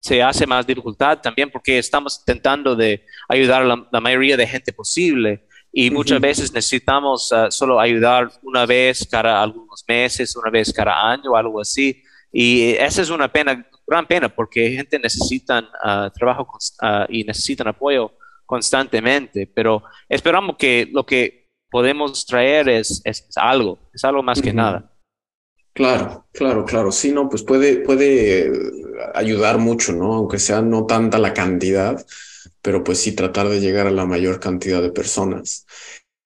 se 0.00 0.22
hace 0.22 0.46
más 0.46 0.66
dificultad 0.66 1.18
también 1.20 1.50
porque 1.50 1.78
estamos 1.78 2.18
intentando 2.20 2.76
de 2.76 3.04
ayudar 3.28 3.62
a 3.62 3.86
la, 3.90 4.00
mayoría 4.00 4.36
de 4.36 4.46
gente 4.46 4.72
posible 4.72 5.46
y 5.72 5.90
muchas 5.90 6.20
veces 6.20 6.52
necesitamos 6.52 7.30
uh, 7.32 7.50
solo 7.50 7.78
ayudar 7.78 8.30
una 8.42 8.64
vez 8.64 9.06
cada 9.10 9.42
algunos 9.42 9.84
meses, 9.86 10.34
una 10.36 10.50
vez 10.50 10.72
cada 10.72 11.10
año, 11.10 11.36
algo 11.36 11.60
así. 11.60 12.02
Y 12.32 12.70
esa 12.72 13.02
es 13.02 13.10
una 13.10 13.30
pena, 13.30 13.66
gran 13.86 14.06
pena, 14.06 14.28
porque 14.28 14.70
gente 14.70 14.98
necesitan 14.98 15.64
uh, 15.84 16.10
trabajo 16.10 16.48
uh, 16.82 17.04
y 17.08 17.24
necesitan 17.24 17.68
apoyo 17.68 18.12
constantemente, 18.46 19.46
pero 19.46 19.82
esperamos 20.08 20.56
que 20.56 20.88
lo 20.90 21.04
que 21.04 21.50
podemos 21.70 22.24
traer 22.24 22.68
es, 22.70 23.02
es, 23.04 23.28
algo, 23.36 23.78
es 23.92 24.02
algo 24.04 24.22
más 24.22 24.40
que 24.40 24.54
nada. 24.54 24.90
Claro, 25.78 26.26
claro, 26.32 26.64
claro. 26.64 26.90
Sí, 26.90 27.12
no, 27.12 27.28
pues 27.28 27.44
puede, 27.44 27.76
puede 27.76 28.50
ayudar 29.14 29.58
mucho, 29.58 29.92
¿no? 29.92 30.12
Aunque 30.12 30.40
sea 30.40 30.60
no 30.60 30.86
tanta 30.86 31.20
la 31.20 31.32
cantidad, 31.32 32.04
pero 32.60 32.82
pues 32.82 32.98
sí 32.98 33.12
tratar 33.12 33.48
de 33.48 33.60
llegar 33.60 33.86
a 33.86 33.92
la 33.92 34.04
mayor 34.04 34.40
cantidad 34.40 34.82
de 34.82 34.90
personas. 34.90 35.66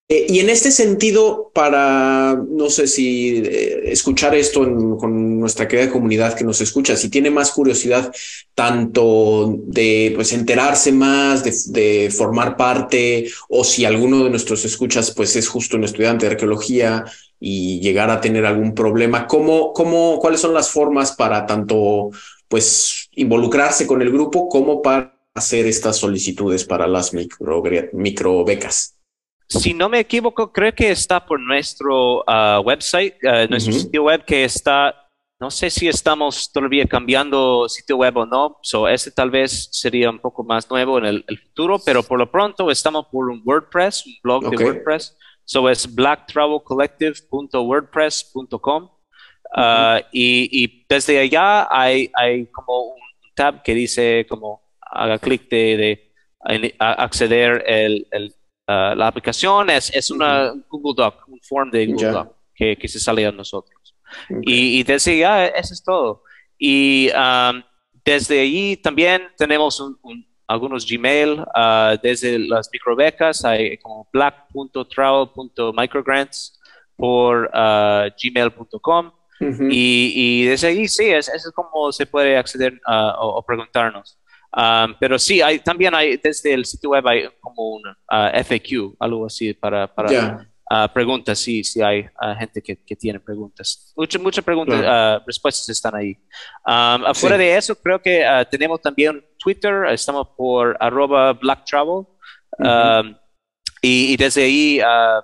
Eh, 0.09 0.25
y 0.27 0.41
en 0.41 0.49
este 0.49 0.71
sentido, 0.71 1.51
para, 1.55 2.43
no 2.49 2.71
sé 2.71 2.87
si 2.87 3.43
eh, 3.45 3.93
escuchar 3.93 4.35
esto 4.35 4.61
con 4.97 5.39
nuestra 5.39 5.69
querida 5.69 5.91
comunidad 5.91 6.33
que 6.35 6.45
nos 6.45 6.63
escucha, 6.63 6.97
si 6.97 7.11
tiene 7.11 7.31
más 7.31 7.51
curiosidad 7.51 8.11
tanto 8.55 9.55
de 9.67 10.13
pues 10.15 10.33
enterarse 10.33 10.93
más, 10.93 11.45
de, 11.45 11.55
de, 11.79 12.11
formar 12.11 12.57
parte, 12.57 13.31
o 13.51 13.65
si 13.65 13.85
alguno 13.85 14.25
de 14.25 14.31
nuestros 14.31 14.65
escuchas 14.65 15.11
pues 15.11 15.37
es 15.37 15.47
justo 15.47 15.77
un 15.77 15.85
estudiante 15.85 16.25
de 16.25 16.33
arqueología 16.33 17.05
y 17.45 17.81
llegar 17.81 18.09
a 18.09 18.21
tener 18.21 18.47
algún 18.47 18.73
problema, 18.73 19.27
¿cómo, 19.27 19.73
cómo, 19.73 20.21
¿cuáles 20.21 20.41
son 20.41 20.55
las 20.55 20.71
formas 20.71 21.11
para 21.11 21.45
tanto 21.45 22.11
pues 22.47 23.09
involucrarse 23.17 23.85
con 23.85 24.01
el 24.01 24.13
grupo 24.13 24.49
como 24.49 24.81
para 24.81 25.19
hacer 25.35 25.67
estas 25.67 25.97
solicitudes 25.97 26.65
para 26.65 26.87
las 26.87 27.13
micro, 27.13 28.45
becas? 28.45 28.97
Si 29.49 29.75
no 29.75 29.89
me 29.89 29.99
equivoco, 29.99 30.53
creo 30.53 30.73
que 30.73 30.93
está 30.93 31.27
por 31.27 31.41
nuestro 31.41 32.23
ah, 32.29 32.61
website, 32.65 33.15
ah, 33.25 33.47
nuestro 33.51 33.73
sitio 33.73 34.05
web 34.05 34.25
que 34.25 34.45
está, 34.45 34.95
no 35.41 35.51
sé 35.51 35.69
si 35.69 35.89
estamos 35.89 36.53
todavía 36.53 36.87
cambiando 36.87 37.69
sitio 37.69 37.97
web 37.97 38.19
o 38.19 38.25
no, 38.25 38.59
so 38.63 38.87
ese 38.87 39.11
tal 39.11 39.33
vez 39.33 39.69
sería 39.73 40.11
un 40.11 40.21
poco 40.21 40.45
más 40.45 40.71
nuevo 40.71 40.97
en 40.97 41.07
el, 41.07 41.25
futuro, 41.49 41.81
pero 41.85 42.05
por 42.05 42.21
lo 42.21 42.31
pronto 42.31 42.71
estamos 42.71 43.07
por 43.11 43.29
un 43.29 43.43
WordPress, 43.45 44.07
un 44.07 44.15
blog 44.23 44.49
de 44.49 44.65
WordPress 44.65 45.17
So 45.45 45.69
es 45.69 45.95
blacktravelcollective.wordpress.com. 45.95 48.91
Uh, 49.55 50.01
y, 50.13 50.87
desde 50.89 51.19
allá 51.19 51.69
hay, 51.71 52.11
hay, 52.15 52.47
como 52.47 52.95
un 52.95 53.03
tab 53.35 53.63
que 53.63 53.75
dice 53.75 54.27
como 54.27 54.63
haga 54.81 55.19
clic 55.19 55.47
de, 55.51 56.11
acceder 56.79 57.63
el, 57.67 58.07
el, 58.11 58.35
uh, 58.69 58.95
la 58.95 59.09
aplicación. 59.09 59.69
Es, 59.71 59.95
es 59.95 60.11
una 60.11 60.55
Google 60.71 60.95
Doc, 60.97 61.29
un 61.29 61.41
form 61.43 61.71
de 61.71 61.87
Google 61.87 62.13
Doc 62.13 62.35
que, 62.55 62.77
que, 62.77 62.89
se 62.89 62.99
sale 62.99 63.27
a 63.27 63.33
nosotros. 63.33 63.95
Y, 64.43 64.79
y, 64.79 64.83
desde 64.85 65.13
allá 65.13 65.49
eso 65.49 65.75
es 65.75 65.85
todo. 65.85 66.23
Y 66.59 67.11
um, 67.11 67.63
desde 68.05 68.41
allí 68.41 68.77
también 68.77 69.29
tenemos 69.37 69.81
un 69.81 70.27
algunos 70.53 70.87
Gmail, 70.87 71.41
uh, 71.41 71.97
desde 72.03 72.39
las 72.39 72.69
microbecas, 72.73 73.45
hay 73.45 73.77
como 73.79 74.09
black.travel.microgrants 74.13 76.61
por 76.97 77.51
uh, 77.55 78.09
gmail.com. 78.23 79.11
y, 79.71 80.13
y, 80.15 80.45
desde 80.45 80.69
ahí 80.69 80.87
sí, 80.87 81.09
es, 81.09 81.29
es 81.29 81.51
como 81.53 81.91
se 81.91 82.07
puede 82.07 82.37
acceder 82.37 82.75
uh, 82.87 83.11
o, 83.19 83.45
preguntarnos. 83.45 84.17
Um, 84.55 84.95
pero 85.01 85.19
sí, 85.19 85.41
hay, 85.41 85.59
también 85.61 85.95
hay 85.95 86.19
desde 86.19 86.53
el 86.53 86.67
sitio 86.67 86.91
web 86.91 87.09
hay 87.09 87.27
como 87.41 87.71
un 87.71 87.83
FAQ, 88.09 88.95
algo 89.01 89.25
así 89.27 89.55
para, 89.55 89.87
para 89.93 90.47
preguntas, 90.95 91.39
sí, 91.39 91.65
sí 91.65 91.83
hay 91.83 92.09
gente 92.39 92.63
que, 92.63 92.77
que, 92.77 92.97
tiene 92.97 93.21
preguntas. 93.21 93.93
Muchas 93.97 94.23
muchas 94.23 94.45
preguntas, 94.45 95.23
respuestas 95.27 95.69
están 95.69 95.95
ahí. 95.95 96.17
Um, 96.67 97.05
afuera 97.07 97.37
de 97.37 97.57
eso, 97.57 97.75
creo 97.75 98.01
que 98.01 98.25
tenemos 98.51 98.81
también 98.81 99.25
Twitter, 99.39 99.87
estamos 99.91 100.29
por 100.37 100.77
arroba 100.81 101.33
Black 101.35 101.65
Travel. 101.65 102.07
Um, 102.59 103.17
y, 103.83 104.17
desde 104.17 104.45
ahí 104.45 104.81
uh, 104.81 105.23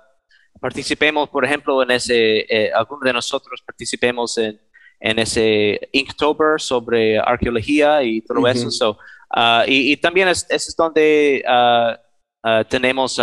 participemos, 0.59 1.29
por 1.29 1.45
ejemplo, 1.45 1.81
en 1.81 1.91
ese, 1.91 2.39
eh, 2.49 2.71
algunos 2.73 3.03
de 3.03 3.13
nosotros 3.13 3.61
participemos 3.65 4.37
en, 4.37 4.59
en 4.99 5.19
ese 5.19 5.79
Inktober 5.93 6.59
sobre 6.59 7.17
arqueología 7.17 8.03
y 8.03 8.21
todo 8.21 8.45
eso. 8.47 8.97
Uh, 9.35 9.63
y, 9.67 9.93
y, 9.93 9.97
también 9.97 10.27
es, 10.27 10.45
es 10.49 10.75
donde 10.75 11.43
uh, 11.47 12.49
uh, 12.49 12.63
tenemos 12.65 13.19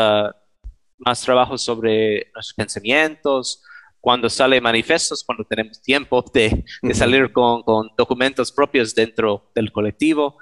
más 0.98 1.20
trabajo 1.20 1.58
sobre 1.58 2.30
nuestros 2.34 2.54
pensamientos, 2.54 3.62
cuando 4.00 4.30
sale 4.30 4.60
manifestos, 4.60 5.24
cuando 5.24 5.44
tenemos 5.44 5.82
tiempo 5.82 6.24
de, 6.32 6.64
de 6.80 6.94
salir 6.94 7.32
con, 7.32 7.62
con, 7.62 7.88
documentos 7.98 8.52
propios 8.52 8.94
dentro 8.94 9.50
del 9.54 9.72
colectivo, 9.72 10.38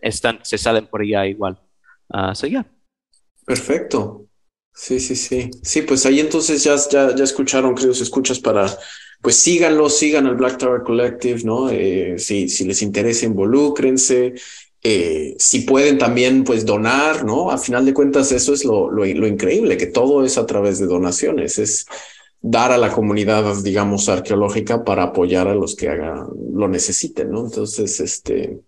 están, 0.00 0.40
se 0.42 0.58
salen 0.58 0.86
por 0.86 1.00
allá 1.00 1.26
igual. 1.26 1.58
so, 2.34 2.46
yeah. 2.46 2.66
Perfecto. 3.46 4.26
Sí, 4.74 5.00
sí, 5.00 5.16
sí. 5.16 5.50
Sí, 5.62 5.82
pues 5.82 6.04
ahí 6.06 6.20
entonces 6.20 6.62
ya, 6.62 6.76
ya, 6.90 7.14
ya 7.14 7.24
escucharon, 7.24 7.74
queridos 7.74 8.00
escuchas, 8.00 8.38
para, 8.38 8.66
pues 9.22 9.36
síganlo, 9.36 9.88
sigan 9.88 10.26
al 10.26 10.36
Black 10.36 10.58
Tower 10.58 10.82
Collective, 10.82 11.42
¿no? 11.44 11.70
Eh, 11.70 12.18
si, 12.18 12.48
si 12.48 12.64
les 12.64 12.82
interesa, 12.82 13.26
involúcrense. 13.26 14.34
Eh, 14.82 15.34
si 15.38 15.60
pueden 15.60 15.98
también, 15.98 16.44
pues 16.44 16.64
donar, 16.64 17.24
¿no? 17.24 17.50
A 17.50 17.58
final 17.58 17.84
de 17.84 17.94
cuentas, 17.94 18.30
eso 18.30 18.54
es 18.54 18.64
lo, 18.64 18.90
lo, 18.90 19.04
increíble, 19.04 19.76
que 19.76 19.86
todo 19.86 20.24
es 20.24 20.38
a 20.38 20.46
través 20.46 20.78
de 20.78 20.86
donaciones, 20.86 21.58
es 21.58 21.86
dar 22.40 22.70
a 22.70 22.78
la 22.78 22.92
comunidad, 22.92 23.56
digamos, 23.62 24.08
arqueológica 24.08 24.84
para 24.84 25.04
apoyar 25.04 25.48
a 25.48 25.54
los 25.54 25.74
que 25.74 25.88
hagan, 25.88 26.28
lo 26.54 26.68
necesiten, 26.68 27.30
¿no? 27.30 27.44
Entonces, 27.44 27.98
este, 27.98 28.60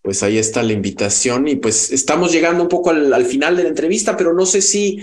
pues 0.00 0.22
ahí 0.22 0.38
está 0.38 0.62
la 0.62 0.72
invitación 0.72 1.48
y 1.48 1.56
pues 1.56 1.92
estamos 1.92 2.32
llegando 2.32 2.62
un 2.62 2.68
poco 2.70 2.90
al, 2.90 3.26
final 3.26 3.56
de 3.56 3.64
la 3.64 3.68
entrevista, 3.68 4.16
pero 4.16 4.32
no 4.32 4.46
sé 4.46 4.62
si 4.62 5.00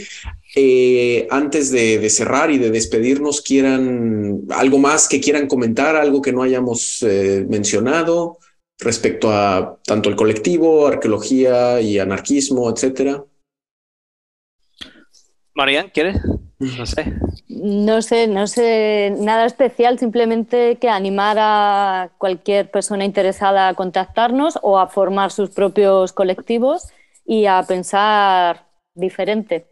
eh, 0.56 1.28
antes 1.30 1.70
de, 1.70 2.10
cerrar 2.10 2.50
y 2.50 2.58
de 2.58 2.72
despedirnos 2.72 3.42
quieran 3.42 4.42
algo 4.50 4.80
más 4.80 5.08
que 5.08 5.22
quieran 5.22 5.48
comentar, 5.48 5.96
algo 5.96 6.24
que 6.24 6.32
no 6.32 6.42
hayamos 6.42 7.04
eh, 7.04 7.46
mencionado 7.48 8.40
respecto 8.84 9.32
a 9.32 9.80
tanto 9.86 10.10
el 10.10 10.16
colectivo, 10.16 10.88
arqueología 10.88 11.82
y 11.82 12.00
anarquismo, 12.00 12.70
etcétera. 12.70 13.24
Marian, 15.56 15.90
¿quieres? 15.90 16.18
No 16.60 16.86
sé. 16.86 17.14
No 17.48 18.02
sé, 18.02 18.28
no 18.28 18.48
sé 18.48 19.14
nada 19.20 19.46
especial, 19.46 20.00
simplemente 20.00 20.78
que 20.78 20.90
animar 20.90 21.38
a 21.40 22.12
cualquier 22.18 22.72
persona 22.72 23.06
interesada 23.06 23.68
a 23.68 23.74
contactarnos 23.74 24.58
o 24.62 24.80
a 24.80 24.88
formar 24.88 25.32
sus 25.32 25.50
propios 25.50 26.14
colectivos 26.14 26.88
y 27.26 27.46
a 27.46 27.64
pensar 27.68 28.68
diferente. 28.96 29.68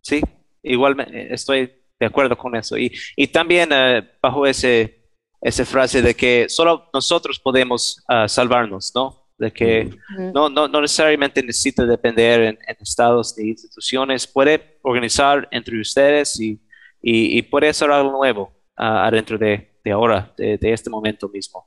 Sí, 0.00 0.20
igual 0.62 0.96
estoy 1.30 1.72
de 1.98 2.06
acuerdo 2.06 2.36
con 2.36 2.54
eso. 2.56 2.76
Y, 2.76 2.92
y 3.16 3.28
también 3.28 3.70
eh, 3.72 4.02
bajo 4.20 4.46
ese, 4.46 5.01
esa 5.42 5.66
frase 5.66 6.00
de 6.00 6.14
que 6.14 6.46
solo 6.48 6.88
nosotros 6.94 7.38
podemos 7.38 8.02
ah, 8.08 8.28
salvarnos, 8.28 8.92
¿no? 8.94 9.22
de 9.42 9.52
que 9.52 9.90
no, 10.32 10.48
no, 10.48 10.68
no, 10.68 10.80
necesariamente 10.80 11.42
necesita 11.42 11.84
depender 11.84 12.42
en, 12.42 12.58
estados 12.80 13.34
de 13.34 13.48
instituciones, 13.48 14.24
puede 14.26 14.78
organizar 14.82 15.48
entre 15.50 15.80
ustedes 15.80 16.38
y, 16.38 16.60
y, 17.00 17.42
puede 17.42 17.68
hacer 17.68 17.90
algo 17.90 18.12
nuevo 18.12 18.52
uh, 18.78 19.02
adentro 19.08 19.36
de, 19.36 19.72
de 19.84 19.90
ahora, 19.90 20.32
de, 20.36 20.58
de, 20.58 20.72
este 20.72 20.90
momento 20.90 21.28
mismo. 21.28 21.66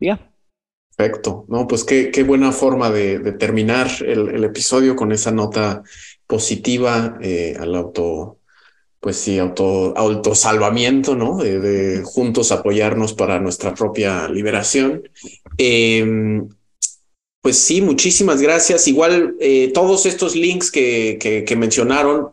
¿Ya? 0.00 0.18
Perfecto, 0.96 1.44
no, 1.46 1.68
pues 1.68 1.84
qué, 1.84 2.10
qué 2.10 2.24
buena 2.24 2.50
forma 2.50 2.90
de, 2.90 3.20
de 3.20 3.32
terminar 3.32 3.86
el, 4.00 4.30
el, 4.30 4.42
episodio 4.42 4.96
con 4.96 5.12
esa 5.12 5.30
nota 5.30 5.84
positiva 6.26 7.16
eh, 7.20 7.56
al 7.60 7.76
auto, 7.76 8.37
pues 9.00 9.16
sí, 9.16 9.38
auto, 9.38 9.96
autosalvamiento, 9.96 11.14
¿no? 11.14 11.38
De, 11.38 12.02
juntos 12.04 12.52
apoyarnos 12.52 13.14
para 13.14 13.38
nuestra 13.38 13.74
propia 13.74 14.28
liberación. 14.28 15.08
Eh, 15.56 16.40
pues 17.40 17.58
sí, 17.58 17.80
muchísimas 17.80 18.40
gracias. 18.40 18.88
Igual 18.88 19.36
eh, 19.40 19.70
todos 19.72 20.06
estos 20.06 20.34
links 20.34 20.70
que, 20.70 21.44
que, 21.46 21.56
mencionaron, 21.56 22.30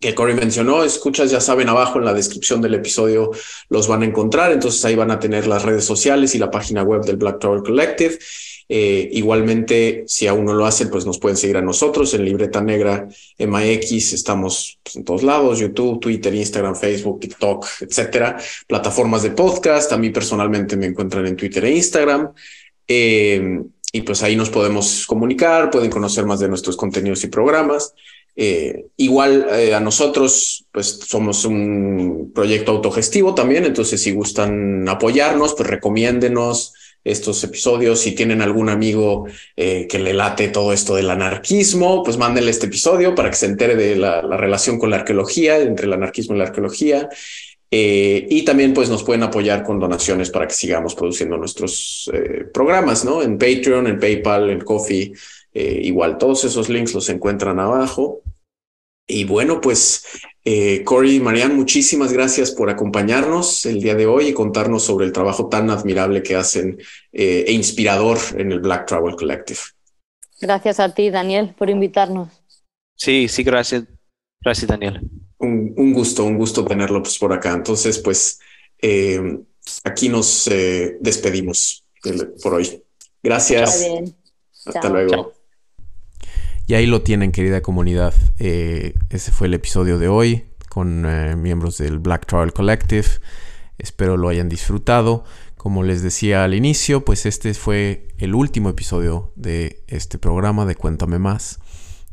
que 0.00 0.14
Cory 0.14 0.34
mencionó, 0.34 0.82
escuchas, 0.82 1.30
ya 1.30 1.40
saben, 1.40 1.68
abajo 1.68 1.98
en 1.98 2.06
la 2.06 2.14
descripción 2.14 2.62
del 2.62 2.74
episodio 2.74 3.30
los 3.68 3.86
van 3.86 4.02
a 4.02 4.06
encontrar. 4.06 4.50
Entonces 4.50 4.84
ahí 4.84 4.94
van 4.94 5.10
a 5.10 5.20
tener 5.20 5.46
las 5.46 5.62
redes 5.62 5.84
sociales 5.84 6.34
y 6.34 6.38
la 6.38 6.50
página 6.50 6.82
web 6.82 7.02
del 7.02 7.16
Black 7.16 7.38
Tower 7.38 7.62
Collective. 7.62 8.18
Eh, 8.72 9.08
igualmente, 9.14 10.04
si 10.06 10.28
aún 10.28 10.44
no 10.44 10.52
lo 10.52 10.64
hacen, 10.64 10.90
pues 10.90 11.04
nos 11.04 11.18
pueden 11.18 11.36
seguir 11.36 11.56
a 11.56 11.60
nosotros 11.60 12.14
en 12.14 12.24
Libreta 12.24 12.60
Negra 12.60 13.08
MX. 13.36 14.12
Estamos 14.12 14.78
pues, 14.84 14.94
en 14.94 15.04
todos 15.04 15.24
lados, 15.24 15.58
YouTube, 15.58 15.98
Twitter, 15.98 16.32
Instagram, 16.32 16.76
Facebook, 16.76 17.18
TikTok, 17.18 17.66
etcétera. 17.80 18.36
Plataformas 18.68 19.24
de 19.24 19.32
podcast. 19.32 19.90
A 19.90 19.98
mí 19.98 20.10
personalmente 20.10 20.76
me 20.76 20.86
encuentran 20.86 21.26
en 21.26 21.34
Twitter 21.34 21.64
e 21.64 21.74
Instagram. 21.74 22.30
Eh, 22.86 23.60
y 23.92 24.02
pues 24.02 24.22
ahí 24.22 24.36
nos 24.36 24.50
podemos 24.50 25.04
comunicar, 25.04 25.68
pueden 25.68 25.90
conocer 25.90 26.24
más 26.24 26.38
de 26.38 26.48
nuestros 26.48 26.76
contenidos 26.76 27.24
y 27.24 27.26
programas. 27.26 27.92
Eh, 28.36 28.86
igual 28.98 29.48
a 29.74 29.80
nosotros, 29.80 30.64
pues 30.70 31.00
somos 31.08 31.44
un 31.44 32.30
proyecto 32.32 32.70
autogestivo 32.70 33.34
también, 33.34 33.64
entonces 33.64 34.00
si 34.00 34.12
gustan 34.12 34.88
apoyarnos, 34.88 35.54
pues 35.54 35.68
recomiéndenos 35.68 36.72
estos 37.04 37.42
episodios. 37.44 38.00
Si 38.00 38.12
tienen 38.12 38.42
algún 38.42 38.68
amigo 38.68 39.26
eh, 39.56 39.86
que 39.88 39.98
le 39.98 40.12
late 40.12 40.48
todo 40.48 40.72
esto 40.72 40.94
del 40.94 41.10
anarquismo, 41.10 42.02
pues 42.02 42.16
mándenle 42.18 42.50
este 42.50 42.66
episodio 42.66 43.14
para 43.14 43.30
que 43.30 43.36
se 43.36 43.46
entere 43.46 43.76
de 43.76 43.96
la, 43.96 44.22
la 44.22 44.36
relación 44.36 44.78
con 44.78 44.90
la 44.90 44.96
arqueología, 44.96 45.58
entre 45.58 45.86
el 45.86 45.92
anarquismo 45.92 46.34
y 46.34 46.38
la 46.38 46.44
arqueología. 46.44 47.08
Eh, 47.70 48.26
y 48.28 48.44
también 48.44 48.74
pues 48.74 48.88
nos 48.90 49.04
pueden 49.04 49.22
apoyar 49.22 49.62
con 49.62 49.78
donaciones 49.78 50.30
para 50.30 50.48
que 50.48 50.54
sigamos 50.54 50.94
produciendo 50.94 51.36
nuestros 51.36 52.10
eh, 52.12 52.44
programas, 52.52 53.04
¿no? 53.04 53.22
En 53.22 53.38
Patreon, 53.38 53.86
en 53.86 54.00
PayPal, 54.00 54.50
en 54.50 54.60
Coffee, 54.60 55.12
igual 55.52 56.16
todos 56.16 56.44
esos 56.44 56.68
links 56.68 56.94
los 56.94 57.08
encuentran 57.08 57.58
abajo. 57.58 58.22
Y 59.06 59.24
bueno, 59.24 59.60
pues 59.60 60.04
Cory 60.84 61.16
y 61.16 61.20
Marianne, 61.20 61.54
muchísimas 61.54 62.12
gracias 62.12 62.50
por 62.50 62.70
acompañarnos 62.70 63.66
el 63.66 63.80
día 63.80 63.94
de 63.94 64.06
hoy 64.06 64.28
y 64.28 64.32
contarnos 64.32 64.82
sobre 64.84 65.06
el 65.06 65.12
trabajo 65.12 65.48
tan 65.48 65.70
admirable 65.70 66.22
que 66.22 66.36
hacen 66.36 66.78
e 67.12 67.52
inspirador 67.52 68.18
en 68.36 68.52
el 68.52 68.60
Black 68.60 68.86
Travel 68.86 69.16
Collective. 69.16 69.60
Gracias 70.40 70.80
a 70.80 70.94
ti, 70.94 71.10
Daniel, 71.10 71.54
por 71.56 71.68
invitarnos. 71.68 72.28
Sí, 72.96 73.28
sí, 73.28 73.42
gracias. 73.42 73.84
Gracias, 74.42 74.68
Daniel 74.68 75.00
un, 75.40 75.92
gusto, 75.92 76.24
un 76.24 76.36
gusto 76.36 76.64
tenerlo 76.64 77.02
pues, 77.02 77.18
por 77.18 77.32
acá. 77.32 77.52
Entonces, 77.52 77.98
pues 77.98 78.38
eh, 78.80 79.38
aquí 79.84 80.08
nos 80.08 80.46
eh, 80.48 80.96
despedimos 81.00 81.84
por 82.42 82.54
hoy. 82.54 82.82
Gracias. 83.22 83.86
Hasta 84.66 84.88
luego. 84.88 85.32
Y 86.70 86.74
ahí 86.74 86.86
lo 86.86 87.02
tienen, 87.02 87.32
querida 87.32 87.62
comunidad. 87.62 88.14
Eh, 88.38 88.94
ese 89.08 89.32
fue 89.32 89.48
el 89.48 89.54
episodio 89.54 89.98
de 89.98 90.06
hoy 90.06 90.44
con 90.68 91.02
miembros 91.42 91.78
del 91.78 91.98
Black 91.98 92.26
Travel 92.26 92.52
Collective. 92.52 93.08
Espero 93.76 94.16
lo 94.16 94.28
hayan 94.28 94.48
disfrutado. 94.48 95.24
Como 95.56 95.82
les 95.82 96.00
decía 96.00 96.44
al 96.44 96.54
inicio, 96.54 97.04
pues 97.04 97.26
este 97.26 97.54
fue 97.54 98.06
el 98.18 98.36
último 98.36 98.68
episodio 98.68 99.32
de 99.34 99.82
este 99.88 100.16
programa 100.18 100.64
de 100.64 100.76
Cuéntame 100.76 101.18
Más. 101.18 101.58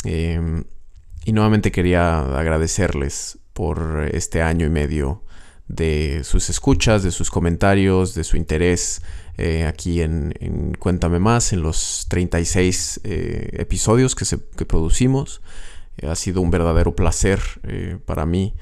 Y 0.03 1.31
nuevamente 1.33 1.71
quería 1.71 2.21
agradecerles 2.21 3.37
por 3.53 4.09
este 4.11 4.41
año 4.41 4.65
y 4.65 4.71
medio 4.71 5.21
de 5.67 6.21
sus 6.23 6.49
escuchas, 6.49 7.03
de 7.03 7.11
sus 7.11 7.29
comentarios, 7.29 8.15
de 8.15 8.23
su 8.23 8.37
interés 8.37 9.03
eh, 9.37 9.65
aquí 9.65 10.01
en, 10.01 10.75
Cuéntame 10.79 11.19
Más, 11.19 11.53
en 11.53 11.61
los 11.61 12.05
36 12.09 13.01
eh, 13.03 13.49
episodios 13.53 14.15
que, 14.15 14.25
se, 14.25 14.39
que 14.55 14.65
producimos. 14.65 15.41
ha 16.07 16.15
sido 16.15 16.41
un 16.41 16.51
verdadero 16.51 16.95
placer 16.95 17.39
eh, 17.63 17.97
para 18.05 18.25
mí 18.25 18.53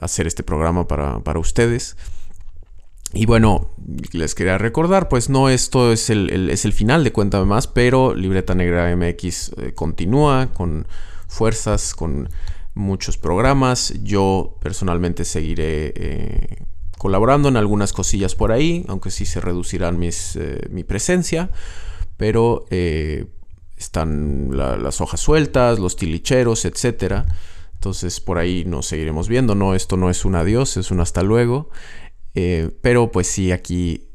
hacer 0.00 0.26
este 0.26 0.42
programa 0.42 0.88
para, 0.88 1.20
para, 1.20 1.38
ustedes. 1.38 1.96
Y 3.14 3.26
bueno, 3.26 3.70
les 4.12 4.34
quería 4.34 4.58
recordar, 4.58 5.08
pues 5.08 5.30
no 5.30 5.48
esto 5.48 5.92
es 5.92 6.10
el, 6.10 6.50
es 6.50 6.64
el 6.64 6.72
final 6.72 7.04
de 7.04 7.12
Cuéntame 7.12 7.46
Más, 7.46 7.68
pero 7.68 8.14
Libreta 8.14 8.56
Negra 8.56 8.94
MX 8.96 9.52
continúa 9.76 10.52
con 10.52 10.88
fuerzas, 11.28 11.94
con 11.94 12.28
muchos 12.78 13.18
programas. 13.18 13.92
Yo 14.02 14.56
personalmente 14.62 15.24
seguiré 15.24 15.92
eh, 15.96 16.64
colaborando 16.98 17.48
en 17.48 17.56
algunas 17.56 17.92
cosillas 17.92 18.34
por 18.34 18.52
ahí, 18.52 18.84
aunque 18.88 19.10
sí 19.10 19.24
se 19.24 19.40
reducirán 19.40 19.98
mis, 19.98 20.36
eh, 20.36 20.66
mi 20.70 20.84
presencia, 20.84 21.50
pero 22.16 22.66
eh, 22.70 23.26
están 23.76 24.50
las 24.56 25.00
hojas 25.00 25.20
sueltas, 25.20 25.78
los 25.78 25.96
tilicheros, 25.96 26.64
etcétera. 26.64 27.26
Entonces 27.74 28.20
por 28.20 28.38
ahí 28.38 28.64
nos 28.64 28.86
seguiremos 28.86 29.28
viendo. 29.28 29.54
No, 29.54 29.74
esto 29.74 29.96
no 29.96 30.10
es 30.10 30.24
un 30.24 30.34
adiós, 30.34 30.76
es 30.76 30.90
un 30.90 31.00
hasta 31.00 31.22
luego. 31.22 31.70
pero 32.82 33.10
pues 33.12 33.28
sí, 33.28 33.52
aquí 33.52 34.08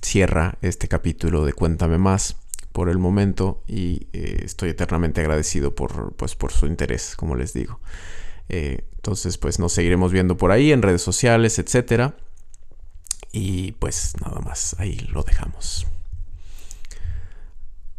cierra 0.00 0.56
este 0.62 0.88
capítulo 0.88 1.44
de 1.44 1.52
Cuéntame 1.52 1.98
más 1.98 2.36
por 2.76 2.90
el 2.90 2.98
momento 2.98 3.62
y 3.66 4.06
eh, 4.12 4.42
estoy 4.44 4.68
eternamente 4.68 5.22
agradecido 5.22 5.74
por, 5.74 6.14
pues, 6.14 6.36
por 6.36 6.52
su 6.52 6.66
interés, 6.66 7.16
como 7.16 7.34
les 7.34 7.54
digo. 7.54 7.80
Eh, 8.48 8.84
entonces, 8.96 9.38
pues 9.38 9.58
nos 9.58 9.72
seguiremos 9.72 10.12
viendo 10.12 10.36
por 10.36 10.50
ahí 10.50 10.72
en 10.72 10.82
redes 10.82 11.02
sociales, 11.02 11.58
etcétera. 11.58 12.16
Y 13.32 13.72
pues 13.72 14.14
nada 14.20 14.40
más, 14.40 14.74
ahí 14.78 14.96
lo 15.12 15.22
dejamos. 15.22 15.86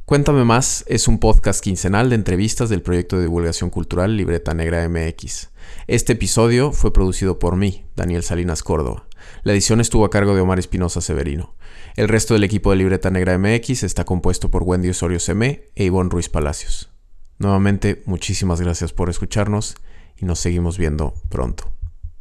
Cuéntame 0.08 0.46
más 0.46 0.86
es 0.88 1.10
un 1.10 1.20
podcast 1.20 1.62
quincenal 1.62 2.10
de 2.10 2.16
entrevistas 2.16 2.70
del 2.70 2.82
proyecto 2.82 3.18
de 3.18 3.24
divulgación 3.24 3.70
cultural 3.70 4.16
Libreta 4.16 4.54
Negra 4.54 4.88
MX. 4.88 5.50
Este 5.88 6.14
episodio 6.14 6.72
fue 6.72 6.94
producido 6.94 7.40
por 7.40 7.58
mí, 7.58 7.84
Daniel 7.98 8.24
Salinas 8.24 8.64
Córdoba. 8.64 9.06
La 9.44 9.52
edición 9.52 9.82
estuvo 9.82 10.06
a 10.06 10.10
cargo 10.10 10.34
de 10.34 10.40
Omar 10.40 10.60
Espinosa 10.60 11.02
Severino. 11.02 11.56
El 11.98 12.08
resto 12.08 12.36
del 12.36 12.46
equipo 12.46 12.72
de 12.72 12.78
Libreta 12.78 13.10
Negra 13.10 13.38
MX 13.38 13.84
está 13.84 14.06
compuesto 14.06 14.50
por 14.50 14.64
Wendy 14.64 14.90
Osorio 14.90 15.20
Semé 15.20 15.70
e 15.76 15.84
Ivonne 15.84 16.10
Ruiz 16.10 16.30
Palacios. 16.30 16.90
Nuevamente, 17.38 18.02
muchísimas 18.06 18.62
gracias 18.62 18.94
por 18.94 19.10
escucharnos 19.10 19.76
y 20.20 20.26
nos 20.26 20.40
seguimos 20.40 20.78
viendo 20.78 21.14
pronto. 21.30 21.72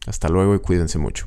Hasta 0.07 0.29
luego 0.29 0.55
y 0.55 0.61
cuídense 0.61 0.99
mucho. 0.99 1.27